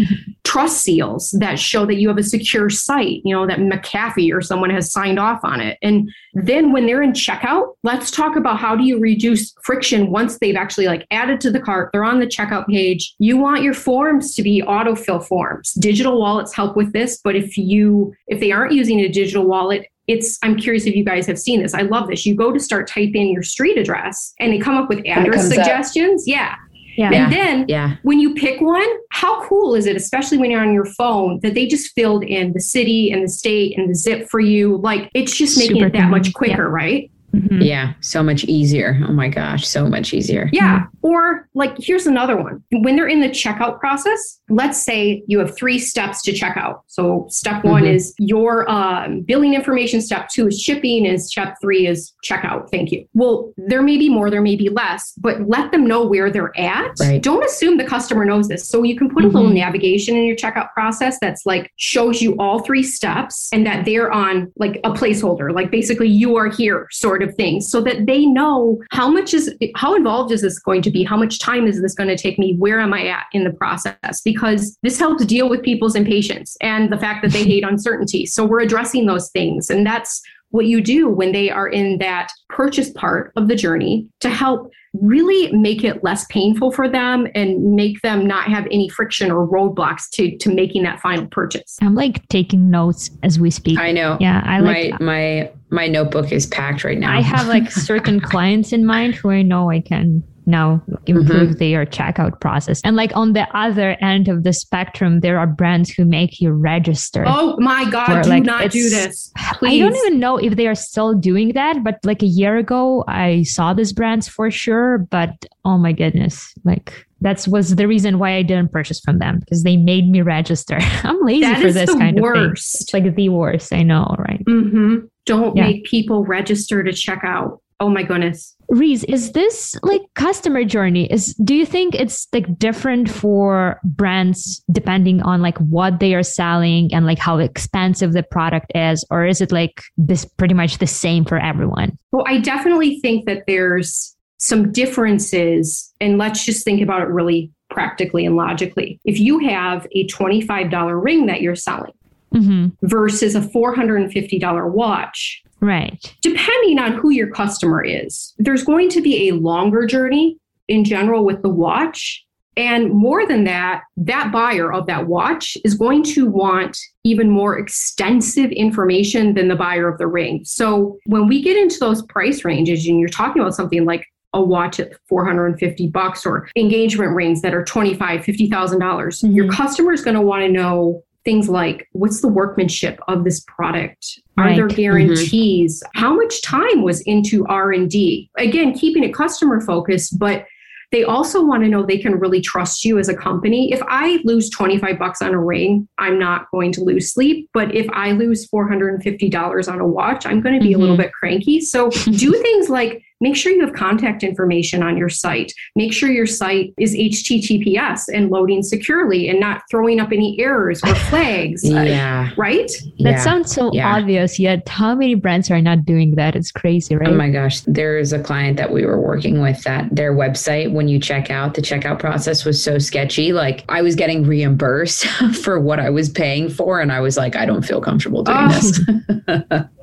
trust 0.55 0.83
seals 0.83 1.33
that 1.41 1.59
show 1.59 1.85
that 1.85 1.97
you 1.97 2.07
have 2.07 2.17
a 2.17 2.23
secure 2.23 2.71
site 2.71 3.21
you 3.25 3.35
know 3.35 3.45
that 3.45 3.59
mcafee 3.59 4.33
or 4.33 4.41
someone 4.41 4.71
has 4.71 4.93
signed 4.93 5.19
off 5.19 5.41
on 5.43 5.61
it. 5.61 5.77
And 5.83 6.09
then 6.35 6.71
when 6.71 6.87
they're 6.87 7.03
in 7.03 7.13
checkout 7.13 7.75
let's 7.83 8.09
talk 8.09 8.37
about 8.37 8.59
how 8.59 8.77
do 8.77 8.85
you 8.85 9.01
reduce 9.01 9.53
friction 9.65 10.13
once 10.13 10.39
they've 10.39 10.55
actually 10.55 10.87
like 10.87 11.09
added 11.11 11.41
to 11.41 11.51
the 11.51 11.59
cart 11.59 11.91
they're 11.93 12.05
on 12.05 12.21
the 12.21 12.27
checkout 12.27 12.69
page. 12.69 13.17
You 13.19 13.37
want 13.37 13.65
your 13.65 13.75
forms 13.75 14.37
to 14.37 14.45
be 14.45 14.63
autofill 14.63 15.27
forms. 15.27 15.73
Digital 15.73 16.21
wallets 16.21 16.55
help 16.55 16.77
with 16.77 16.93
this 16.93 17.21
but 17.25 17.35
if 17.35 17.59
you 17.59 18.15
if 18.29 18.39
they 18.39 18.53
aren't 18.53 18.75
using 18.75 19.01
a 19.01 19.09
digital 19.09 19.45
wallet 19.45 19.89
it's 20.07 20.39
i'm 20.43 20.55
curious 20.55 20.85
if 20.87 20.95
you 20.95 21.05
guys 21.05 21.27
have 21.27 21.39
seen 21.39 21.63
this. 21.63 21.75
I 21.75 21.83
love 21.83 22.07
this. 22.07 22.25
You 22.25 22.37
go 22.37 22.53
to 22.53 22.61
start 22.61 22.87
typing 22.87 23.33
your 23.33 23.43
street 23.43 23.77
address 23.77 24.35
and 24.39 24.53
they 24.53 24.59
come 24.59 24.77
up 24.77 24.89
with 24.89 25.05
address 25.05 25.49
suggestions 25.49 26.23
up. 26.23 26.29
yeah 26.29 26.55
yeah. 26.97 27.13
And 27.13 27.33
then 27.33 27.65
yeah. 27.69 27.97
when 28.03 28.21
you 28.21 28.35
pick 28.35 28.61
one, 28.61 28.89
how 29.11 29.47
cool 29.47 29.75
is 29.75 29.87
it, 29.87 29.97
especially 29.97 30.39
when 30.39 30.51
you're 30.51 30.63
on 30.63 30.73
your 30.73 30.85
phone, 30.85 31.41
that 31.43 31.55
they 31.55 31.67
just 31.67 31.93
filled 31.95 32.25
in 32.25 32.53
the 32.53 32.61
city 32.61 33.11
and 33.11 33.25
the 33.25 33.29
state 33.29 33.79
and 33.79 33.89
the 33.89 33.95
zip 33.95 34.29
for 34.29 34.41
you? 34.41 34.79
Like 34.79 35.11
it's 35.15 35.37
just 35.37 35.59
making 35.59 35.77
Super 35.77 35.87
it 35.87 35.93
that 35.95 36.11
much 36.11 36.33
quicker, 36.33 36.65
yeah. 36.65 36.85
right? 36.85 37.11
Mm-hmm. 37.35 37.63
Yeah, 37.63 37.95
so 38.01 38.23
much 38.23 38.45
easier. 38.45 39.01
Oh 39.09 39.13
my 39.13 39.29
gosh, 39.29 39.67
so 39.67 39.89
much 39.89 40.15
easier. 40.15 40.49
Yeah. 40.53 40.81
Mm-hmm. 40.81 41.07
Or 41.07 41.49
like 41.55 41.77
here's 41.79 42.07
another 42.07 42.37
one. 42.37 42.63
When 42.71 42.97
they're 42.97 43.09
in 43.09 43.21
the 43.21 43.29
checkout 43.29 43.81
process, 43.81 44.41
let's 44.49 44.83
say 44.83 45.23
you 45.27 45.39
have 45.41 45.57
three 45.57 45.79
steps 45.79 46.23
to 46.23 46.33
check 46.33 46.57
out. 46.57 46.85
So 46.87 47.27
step 47.29 47.65
one 47.65 47.83
mm-hmm. 47.83 47.95
is 47.95 48.15
your 48.19 48.71
um, 48.71 49.23
billing 49.23 49.55
information, 49.55 50.01
step 50.01 50.29
two 50.29 50.49
is 50.49 50.61
shipping, 50.61 51.07
and 51.07 51.21
step 51.21 51.57
three 51.61 51.87
is 51.87 52.15
checkout. 52.25 52.71
Thank 52.71 52.93
you. 52.93 53.07
Well, 53.15 53.53
there 53.57 53.83
may 53.83 53.99
be 53.99 54.09
more, 54.09 54.31
there 54.31 54.43
may 54.43 54.57
be 54.57 54.69
less, 54.69 55.13
but 55.19 55.49
let 55.49 55.73
them 55.73 55.87
know 55.87 56.07
where 56.07 56.31
they're 56.31 56.59
at. 56.59 56.93
Right. 57.01 57.23
Don't 57.23 57.45
assume 57.45 57.77
the 57.77 57.85
customer 57.85 58.25
knows 58.25 58.49
this. 58.49 58.69
So 58.69 58.83
you 58.83 58.97
can 58.97 59.11
put 59.11 59.25
a 59.25 59.27
little 59.27 59.49
mm-hmm. 59.49 59.59
navigation 59.59 60.17
in 60.17 60.25
your 60.25 60.37
checkout 60.37 60.73
process 60.73 61.19
that's 61.21 61.45
like 61.45 61.73
shows 61.77 62.23
you 62.23 62.37
all 62.39 62.61
three 62.61 62.83
steps 62.83 63.49
and 63.53 63.67
that 63.67 63.85
they're 63.85 64.13
on 64.13 64.53
like 64.57 64.81
a 64.85 64.91
placeholder, 64.91 65.53
like 65.53 65.71
basically 65.71 66.09
you 66.09 66.37
are 66.37 66.49
here 66.49 66.87
sort 66.91 67.23
of 67.23 67.24
of 67.25 67.35
things 67.35 67.69
so 67.69 67.81
that 67.81 68.07
they 68.07 68.27
know 68.27 68.81
how 68.93 69.09
much 69.09 69.35
is 69.35 69.55
how 69.77 69.95
involved 69.95 70.33
is 70.33 70.43
this 70.43 70.59
going 70.59 70.83
to 70.83 70.91
be? 70.91 71.03
How 71.03 71.17
much 71.17 71.39
time 71.39 71.67
is 71.67 71.83
this 71.83 71.95
going 71.95 72.09
to 72.09 72.17
take 72.17 72.39
me? 72.39 72.55
Where 72.57 72.81
am 72.81 72.93
i 72.93 73.07
at 73.07 73.25
in 73.33 73.45
the 73.45 73.53
process? 73.53 74.21
Because 74.25 74.79
this 74.83 74.99
helps 74.99 75.25
deal 75.25 75.49
with 75.49 75.63
people's 75.63 75.97
impatience 75.97 76.57
and 76.61 76.93
the 76.93 76.99
fact 76.99 77.23
that 77.23 77.33
they 77.33 77.45
hate 77.53 77.65
uncertainty. 77.65 78.27
So 78.27 78.45
we're 78.45 78.61
addressing 78.61 79.07
those 79.07 79.31
things. 79.31 79.71
And 79.71 79.87
that's 79.87 80.23
what 80.55 80.67
you 80.67 80.81
do 80.81 81.09
when 81.09 81.33
they 81.33 81.51
are 81.51 81.67
in 81.67 81.99
that 81.99 82.31
purchase 82.49 82.89
part 82.93 83.33
of 83.35 83.49
the 83.49 83.57
journey 83.57 84.07
to 84.21 84.31
help 84.31 84.71
really 85.01 85.51
make 85.51 85.83
it 85.83 86.05
less 86.05 86.25
painful 86.27 86.71
for 86.71 86.89
them 86.89 87.27
and 87.35 87.75
make 87.75 88.01
them 88.03 88.25
not 88.25 88.45
have 88.45 88.65
any 88.71 88.89
friction 88.89 89.33
or 89.33 89.49
roadblocks 89.49 90.09
to 90.13 90.39
to 90.39 90.55
making 90.55 90.85
that 90.85 91.01
final 91.01 91.27
purchase. 91.27 91.77
I'm 91.83 91.97
like 91.97 92.25
taking 92.29 92.71
notes 92.71 93.11
as 93.25 93.41
we 93.41 93.51
speak. 93.51 93.81
I 93.81 93.91
know. 93.91 94.17
Yeah, 94.21 94.45
I 94.47 94.61
like 94.61 94.93
my 94.93 94.99
my 95.01 95.53
my 95.71 95.89
notebook 95.89 96.31
is 96.31 96.47
packed 96.47 96.85
right 96.85 96.99
now. 96.99 97.13
I 97.13 97.21
have 97.21 97.49
like 97.49 97.73
certain 97.73 98.21
clients 98.31 98.73
in 98.73 98.87
mind 98.87 99.17
who 99.17 99.31
I 99.31 99.43
know 99.43 99.71
I 99.71 99.81
can 99.81 100.23
now 100.47 100.83
improve 101.07 101.51
mm-hmm. 101.51 101.59
their 101.59 101.87
checkout 101.87 102.41
process. 102.41 102.81
And 102.85 102.97
like 102.97 103.15
on 103.17 103.33
the 103.33 103.47
other 103.57 103.97
end 104.01 104.29
of 104.29 104.45
the 104.45 104.53
spectrum, 104.53 105.21
there 105.21 105.39
are 105.39 105.47
brands 105.47 105.91
who 105.91 106.05
make 106.05 106.41
you 106.41 106.53
register. 106.53 107.25
Oh 107.27 107.57
my 107.59 107.89
God, 107.91 108.23
do 108.23 108.31
like, 108.31 108.45
not 108.45 108.71
do 108.71 108.89
this. 108.89 109.33
Please. 109.55 109.75
I 109.75 109.79
don't 109.79 109.97
even 109.97 110.21
know 110.21 110.37
if 110.37 110.57
they 110.57 110.67
are 110.67 110.75
still 110.75 111.15
doing 111.15 111.53
that, 111.53 111.83
but 111.83 111.99
like 112.05 112.23
a 112.23 112.27
year 112.27 112.57
ago, 112.57 113.05
I 113.09 113.43
saw 113.45 113.75
these 113.75 113.93
brands 113.93 114.29
for 114.29 114.51
sure. 114.51 114.99
But 114.99 115.47
oh 115.65 115.79
my 115.79 115.93
goodness, 115.93 116.53
like 116.65 117.07
that 117.21 117.47
was 117.49 117.77
the 117.77 117.89
reason 117.89 118.19
why 118.19 118.37
I 118.37 118.43
didn't 118.43 118.71
purchase 118.71 119.01
from 119.01 119.19
them 119.19 119.41
because 119.41 119.63
they 119.63 119.77
made 119.77 120.11
me 120.11 120.21
register. 120.21 120.79
I'm 121.03 121.21
lazy 121.23 121.41
that 121.41 121.63
for 121.63 121.73
this 121.73 121.93
kind 121.95 122.21
worst. 122.21 122.37
of 122.37 122.79
thing. 122.79 122.83
It's 122.83 122.95
like 123.07 123.17
the 123.17 123.29
worst. 123.31 123.73
I 123.73 123.83
know, 123.83 124.15
right? 124.19 124.45
Mm-hmm. 124.45 125.07
Don't 125.25 125.57
yeah. 125.57 125.65
make 125.65 125.85
people 125.85 126.25
register 126.25 126.83
to 126.83 126.93
check 126.93 127.23
out. 127.25 127.63
Oh 127.85 127.91
my 127.91 128.03
goodness. 128.03 128.57
Reese, 128.71 129.05
is 129.05 129.33
this 129.33 129.77
like 129.83 130.01
customer 130.15 130.65
journey? 130.65 131.05
Is 131.13 131.35
do 131.45 131.55
you 131.55 131.67
think 131.67 131.95
it's 131.95 132.27
like 132.33 132.59
different 132.59 133.11
for 133.11 133.79
brands 133.85 134.65
depending 134.73 135.21
on 135.21 135.43
like 135.43 135.59
what 135.59 136.01
they 136.01 136.15
are 136.15 136.23
selling 136.23 136.89
and 136.95 137.05
like 137.05 137.19
how 137.19 137.37
expensive 137.37 138.15
the 138.15 138.23
product 138.23 138.73
is, 138.75 139.05
or 139.11 139.27
is 139.27 139.43
it 139.43 139.53
like 139.53 139.83
this 139.99 140.25
pretty 140.25 140.55
much 140.55 140.79
the 140.79 140.87
same 140.87 141.27
for 141.27 141.39
everyone? 141.39 141.99
Well, 142.11 142.25
I 142.27 142.39
definitely 142.39 143.01
think 143.01 143.27
that 143.27 143.43
there's 143.47 144.17
some 144.39 144.73
differences, 144.73 145.93
and 146.01 146.17
let's 146.17 146.43
just 146.43 146.65
think 146.65 146.81
about 146.81 147.03
it 147.03 147.09
really 147.09 147.53
practically 147.69 148.25
and 148.25 148.35
logically. 148.35 148.99
If 149.05 149.21
you 149.21 149.41
have 149.41 149.87
a 149.93 150.07
$25 150.07 151.05
ring 151.05 151.27
that 151.27 151.43
you're 151.43 151.55
selling 151.55 151.93
mm-hmm. 152.35 152.69
versus 152.81 153.35
a 153.35 153.43
$450 153.43 154.71
watch, 154.71 155.43
Right. 155.65 156.15
Depending 156.21 156.79
on 156.79 156.93
who 156.93 157.09
your 157.09 157.31
customer 157.31 157.83
is, 157.83 158.35
there's 158.37 158.63
going 158.63 158.91
to 158.91 159.01
be 159.01 159.29
a 159.29 159.35
longer 159.35 159.87
journey 159.87 160.37
in 160.69 160.85
general 160.85 161.25
with 161.25 161.41
the 161.41 161.49
watch. 161.49 162.23
And 162.55 162.91
more 162.91 163.27
than 163.27 163.45
that, 163.45 163.85
that 163.97 164.31
buyer 164.31 164.71
of 164.71 164.87
that 164.87 165.07
watch 165.07 165.57
is 165.65 165.75
going 165.75 166.03
to 166.03 166.27
want 166.27 166.79
even 167.03 167.31
more 167.31 167.59
extensive 167.59 168.51
information 168.53 169.33
than 169.33 169.49
the 169.49 169.57
buyer 169.57 169.89
of 169.89 169.97
the 169.97 170.07
ring. 170.07 170.45
So 170.45 170.99
when 171.07 171.29
we 171.29 171.41
get 171.43 171.57
into 171.57 171.79
those 171.81 172.03
price 172.03 172.45
ranges 172.45 172.87
and 172.87 173.01
you're 173.01 173.09
talking 173.09 173.41
about 173.41 173.55
something 173.55 173.87
like 173.87 174.07
a 174.35 174.43
watch 174.43 174.79
at 174.79 174.93
450 175.09 175.89
bucks 175.89 176.27
or 176.27 176.47
engagement 176.57 177.15
rings 177.15 177.41
that 177.41 177.55
are 177.55 177.65
25 177.65 178.21
$50000 178.21 179.35
your 179.35 179.47
mm-hmm. 179.47 179.55
customer 179.55 179.93
is 179.93 180.03
going 180.03 180.17
to 180.17 180.21
want 180.21 180.43
to 180.43 180.49
know 180.49 181.03
things 181.25 181.49
like 181.49 181.89
what's 181.93 182.21
the 182.21 182.29
workmanship 182.29 183.01
of 183.09 183.25
this 183.25 183.41
product? 183.41 184.21
Are 184.37 184.47
Right. 184.47 184.57
there 184.57 184.69
mm-hmm. 184.69 184.77
guarantees? 184.77 185.83
How 185.95 186.15
much 186.15 186.43
time 186.43 186.83
was 186.83 187.01
into 187.03 187.47
r&d 187.47 188.31
again 188.37 188.73
keeping 188.73 189.05
it 189.05 189.15
customer 189.15 189.61
focused 189.61 190.19
but 190.19 190.47
they 190.93 191.03
also 191.03 191.45
want 191.45 191.65
to 191.65 191.69
know 191.69 191.85
they 191.85 191.99
can 191.99 192.21
really 192.21 192.41
trust 192.41 192.85
you 192.85 192.99
as 193.01 193.09
a 193.09 193.17
company. 193.17 193.73
If 193.73 193.83
i 193.89 194.21
lose 194.25 194.49
25 194.51 194.99
bucks 194.99 195.23
on 195.23 195.35
a 195.35 195.41
ring 195.41 195.89
i'm 195.99 196.19
not 196.19 196.51
going 196.51 196.73
to 196.73 196.85
lose 196.85 197.13
sleep 197.13 197.49
but 197.53 197.75
if 197.75 197.89
i 197.91 198.13
lose 198.13 198.49
$450 198.49 199.73
on 199.73 199.81
a 199.81 199.87
watch 199.87 200.27
i'm 200.27 200.41
going 200.41 200.59
to 200.59 200.65
be 200.65 200.73
a 200.73 200.79
little 200.79 200.97
mm-hmm. 200.97 201.03
bit 201.03 201.13
cranky. 201.13 201.61
So 201.61 201.91
do 201.91 202.33
things 202.43 202.69
like 202.69 203.03
make 203.21 203.37
sure 203.37 203.53
you 203.53 203.61
have 203.65 203.75
contact 203.75 204.23
information 204.23 204.83
on 204.83 204.97
your 204.97 205.09
site 205.09 205.53
make 205.77 205.93
sure 205.93 206.11
your 206.11 206.27
site 206.27 206.73
is 206.79 206.95
https 206.95 208.03
and 208.13 208.31
loading 208.31 208.63
securely 208.63 209.29
and 209.29 209.39
not 209.41 209.63
throwing 209.71 210.01
up 210.01 210.13
any 210.13 210.39
errors 210.41 210.83
or 210.85 210.95
flags 211.11 211.65
uh, 211.65 211.81
Yeah. 211.81 212.31
right 212.37 212.71
That 213.01 213.11
yeah. 213.11 213.21
sounds 213.21 213.53
so 213.53 213.71
Yeah. 213.73 213.97
obvious, 213.97 214.39
yet 214.39 214.69
how 214.69 214.95
many 214.95 215.15
brands 215.15 215.51
are 215.51 215.61
not 215.61 215.85
doing 215.85 216.15
that? 216.17 216.35
It's 216.37 216.51
crazy, 216.51 216.97
right? 216.97 217.09
Oh 217.09 217.15
my 217.15 217.31
gosh. 217.31 217.61
There 217.63 217.99
is 217.99 218.13
a 218.13 218.19
client 218.23 218.57
that 218.57 218.73
we 218.73 218.85
were 218.85 219.01
working 219.01 219.41
with 219.41 219.63
that 219.65 219.95
their 219.95 220.15
website, 220.15 220.73
when 220.73 220.89
you 220.89 220.99
check 220.99 221.31
out, 221.31 221.55
the 221.55 221.63
checkout 221.63 221.99
process 221.99 222.45
was 222.45 222.63
so 222.63 222.79
sketchy. 222.79 223.33
Like 223.33 223.65
I 223.69 223.83
was 223.83 223.95
getting 223.95 224.25
reimbursed 224.27 225.07
for 225.43 225.61
what 225.61 225.79
I 225.81 225.91
was 225.91 226.09
paying 226.09 226.49
for. 226.49 226.81
And 226.81 226.91
I 226.93 227.01
was 227.01 227.17
like, 227.17 227.37
I 227.37 227.47
don't 227.47 227.63
feel 227.63 227.81
comfortable 227.81 228.23
doing 228.23 228.39
Oh. 228.41 228.49
this. 228.49 228.81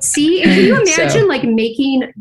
See, 0.00 0.42
if 0.42 0.56
you 0.56 0.86
So- 0.86 1.02
imagine 1.02 1.28
like 1.28 1.44
making 1.44 2.12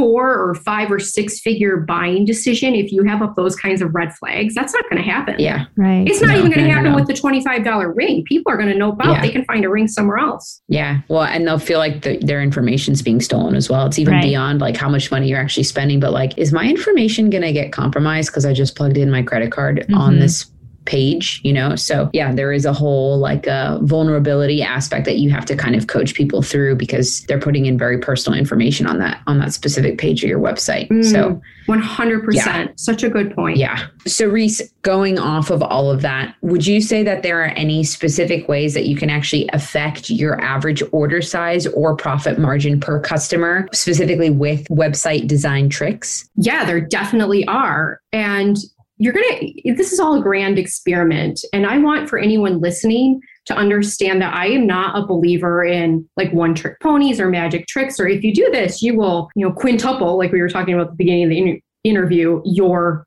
four 0.00 0.34
or 0.34 0.54
five 0.54 0.90
or 0.90 0.98
six 0.98 1.40
figure 1.40 1.76
buying 1.76 2.24
decision, 2.24 2.74
if 2.74 2.90
you 2.90 3.04
have 3.04 3.20
up 3.20 3.36
those 3.36 3.54
kinds 3.54 3.82
of 3.82 3.94
red 3.94 4.10
flags, 4.14 4.54
that's 4.54 4.72
not 4.72 4.82
going 4.88 4.96
to 4.96 5.06
happen. 5.08 5.34
yeah. 5.38 5.66
right. 5.76 6.08
It's 6.08 6.22
not 6.22 6.28
No, 6.30 6.38
even 6.38 6.50
going 6.52 6.52
to 6.52 6.60
no, 6.62 6.68
no, 6.68 6.74
happen 6.74 6.90
no. 6.92 6.96
with 6.96 7.06
the 7.06 7.12
$25 7.12 7.92
ring. 7.94 8.24
People 8.24 8.50
are 8.50 8.56
going 8.56 8.70
to 8.70 8.78
know 8.78 8.92
about 8.92 9.08
Yeah. 9.16 9.20
they 9.20 9.28
can 9.30 9.44
find 9.44 9.62
a 9.64 9.68
ring 9.68 9.88
somewhere 9.88 10.16
else. 10.16 10.62
Yeah. 10.68 11.00
Well, 11.08 11.24
and 11.24 11.46
they'll 11.46 11.58
feel 11.58 11.78
like 11.78 12.00
the, 12.02 12.16
their 12.18 12.40
information's 12.42 13.02
being 13.02 13.20
stolen 13.20 13.54
as 13.54 13.68
well. 13.68 13.84
It's 13.86 13.98
even 13.98 14.14
Right. 14.14 14.22
beyond 14.22 14.62
like 14.62 14.76
how 14.78 14.88
much 14.88 15.10
money 15.10 15.28
you're 15.28 15.38
actually 15.38 15.64
spending, 15.64 16.00
but 16.00 16.12
like, 16.12 16.36
is 16.38 16.50
my 16.50 16.64
information 16.66 17.28
going 17.28 17.42
to 17.42 17.52
get 17.52 17.70
compromised 17.72 18.30
because 18.30 18.46
I 18.46 18.54
just 18.54 18.76
plugged 18.76 18.96
in 18.96 19.10
my 19.10 19.22
credit 19.22 19.52
card 19.52 19.84
on 19.92 20.16
Mhm. 20.16 20.20
this 20.20 20.46
page, 20.90 21.40
you 21.44 21.52
know? 21.52 21.76
So 21.76 22.10
yeah, 22.12 22.32
there 22.34 22.52
is 22.52 22.64
a 22.64 22.72
whole 22.72 23.18
like 23.18 23.46
a 23.46 23.78
vulnerability 23.82 24.60
aspect 24.62 25.04
that 25.04 25.18
you 25.18 25.30
have 25.30 25.44
to 25.46 25.56
kind 25.56 25.76
of 25.76 25.86
coach 25.86 26.14
people 26.14 26.42
through 26.42 26.74
because 26.76 27.20
they're 27.28 27.38
putting 27.40 27.66
in 27.66 27.78
very 27.78 27.98
personal 27.98 28.36
information 28.38 28.86
on 28.86 28.98
that, 28.98 29.22
on 29.28 29.38
that 29.38 29.52
specific 29.52 29.98
page 29.98 30.24
of 30.24 30.28
your 30.28 30.40
website. 30.40 30.88
So 31.04 31.20
Mm, 31.30 31.40
100%. 31.68 32.80
Such 32.80 33.04
a 33.04 33.08
good 33.10 33.32
point. 33.34 33.56
yeah. 33.56 33.86
So, 34.06 34.26
Reese, 34.26 34.60
going 34.82 35.18
off 35.18 35.50
of 35.50 35.62
all 35.62 35.90
of 35.90 36.02
that, 36.02 36.34
would 36.42 36.66
you 36.66 36.80
say 36.80 37.04
that 37.04 37.22
there 37.22 37.40
are 37.40 37.52
any 37.56 37.84
specific 37.84 38.48
ways 38.48 38.74
that 38.74 38.86
you 38.86 38.96
can 38.96 39.10
actually 39.10 39.48
affect 39.52 40.10
your 40.10 40.40
average 40.40 40.82
order 40.90 41.22
size 41.22 41.66
or 41.68 41.94
profit 41.94 42.38
margin 42.38 42.80
per 42.80 42.98
customer, 43.00 43.68
specifically 43.72 44.30
with 44.30 44.64
website 44.68 45.28
design 45.28 45.68
tricks? 45.68 46.28
Yeah, 46.34 46.64
there 46.64 46.80
definitely 46.80 47.46
are. 47.46 48.00
And 48.12 48.56
you're 49.00 49.14
going 49.14 49.52
to, 49.64 49.74
this 49.74 49.92
is 49.92 49.98
all 49.98 50.18
a 50.18 50.22
grand 50.22 50.58
experiment. 50.58 51.40
And 51.54 51.66
I 51.66 51.78
want 51.78 52.08
for 52.08 52.18
anyone 52.18 52.60
listening 52.60 53.20
to 53.46 53.54
understand 53.56 54.20
that 54.20 54.34
I 54.34 54.46
am 54.48 54.66
not 54.66 54.96
a 54.96 55.06
believer 55.06 55.64
in 55.64 56.06
like 56.18 56.30
one 56.34 56.54
trick 56.54 56.78
ponies 56.80 57.18
or 57.18 57.28
magic 57.30 57.66
tricks, 57.66 57.98
or 57.98 58.06
if 58.06 58.22
you 58.22 58.34
do 58.34 58.48
this, 58.52 58.82
you 58.82 58.94
will, 58.94 59.30
you 59.34 59.46
know, 59.48 59.52
quintuple, 59.54 60.18
like 60.18 60.32
we 60.32 60.42
were 60.42 60.50
talking 60.50 60.74
about 60.74 60.88
at 60.88 60.90
the 60.90 60.96
beginning 60.96 61.24
of 61.24 61.30
the 61.30 61.38
inter- 61.38 61.60
interview, 61.82 62.42
your 62.44 63.06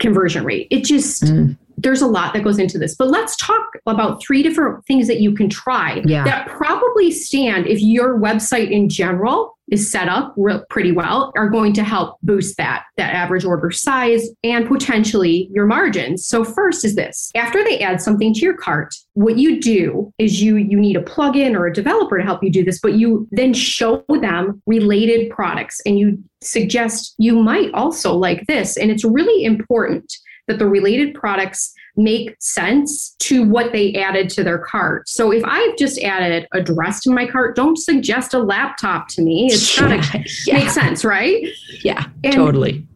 conversion 0.00 0.44
rate. 0.44 0.66
It 0.70 0.82
just, 0.84 1.24
Mm. 1.24 1.58
there's 1.76 2.00
a 2.00 2.06
lot 2.06 2.32
that 2.32 2.42
goes 2.42 2.58
into 2.58 2.78
this. 2.78 2.96
But 2.96 3.08
let's 3.08 3.36
talk 3.36 3.66
about 3.86 4.22
three 4.22 4.42
different 4.42 4.84
things 4.86 5.06
that 5.08 5.20
you 5.20 5.34
can 5.34 5.50
try 5.50 6.02
Yeah. 6.06 6.24
that 6.24 6.48
probably 6.48 7.10
stand 7.10 7.66
if 7.66 7.82
your 7.82 8.18
website 8.18 8.70
in 8.70 8.88
general 8.88 9.53
is 9.70 9.90
set 9.90 10.08
up 10.08 10.34
re- 10.36 10.60
pretty 10.68 10.92
well 10.92 11.32
are 11.36 11.48
going 11.48 11.72
to 11.72 11.84
help 11.84 12.18
boost 12.22 12.56
that 12.56 12.84
that 12.96 13.14
average 13.14 13.44
order 13.44 13.70
size 13.70 14.28
and 14.42 14.68
potentially 14.68 15.48
your 15.52 15.66
margins. 15.66 16.26
So 16.26 16.44
first 16.44 16.84
is 16.84 16.94
this. 16.94 17.30
After 17.34 17.64
they 17.64 17.80
add 17.80 18.00
something 18.00 18.34
to 18.34 18.40
your 18.40 18.56
cart 18.56 18.94
what 19.14 19.38
you 19.38 19.60
do 19.60 20.12
is 20.18 20.42
you 20.42 20.56
you 20.56 20.78
need 20.78 20.96
a 20.96 21.02
plugin 21.02 21.54
or 21.54 21.66
a 21.66 21.72
developer 21.72 22.18
to 22.18 22.24
help 22.24 22.42
you 22.42 22.50
do 22.50 22.64
this 22.64 22.80
but 22.80 22.94
you 22.94 23.28
then 23.30 23.54
show 23.54 24.04
them 24.08 24.60
related 24.66 25.30
products 25.30 25.80
and 25.86 25.98
you 25.98 26.22
suggest 26.42 27.14
you 27.18 27.42
might 27.42 27.72
also 27.74 28.14
like 28.14 28.46
this. 28.46 28.76
And 28.76 28.90
it's 28.90 29.04
really 29.04 29.44
important 29.44 30.12
that 30.46 30.58
the 30.58 30.66
related 30.66 31.14
products 31.14 31.72
make 31.96 32.34
sense 32.40 33.14
to 33.20 33.44
what 33.44 33.72
they 33.72 33.94
added 33.94 34.28
to 34.30 34.44
their 34.44 34.58
cart. 34.58 35.08
So 35.08 35.32
if 35.32 35.42
I've 35.44 35.76
just 35.76 35.98
added 36.02 36.46
a 36.52 36.60
dress 36.60 37.00
to 37.02 37.10
my 37.10 37.26
cart, 37.26 37.54
don't 37.56 37.78
suggest 37.78 38.34
a 38.34 38.38
laptop 38.38 39.08
to 39.08 39.22
me. 39.22 39.46
It's 39.50 39.78
gotta 39.78 40.24
yeah, 40.46 40.54
make 40.58 40.70
sense, 40.70 41.04
right? 41.04 41.44
yeah, 41.82 42.06
And 42.22 42.32
totally. 42.34 42.86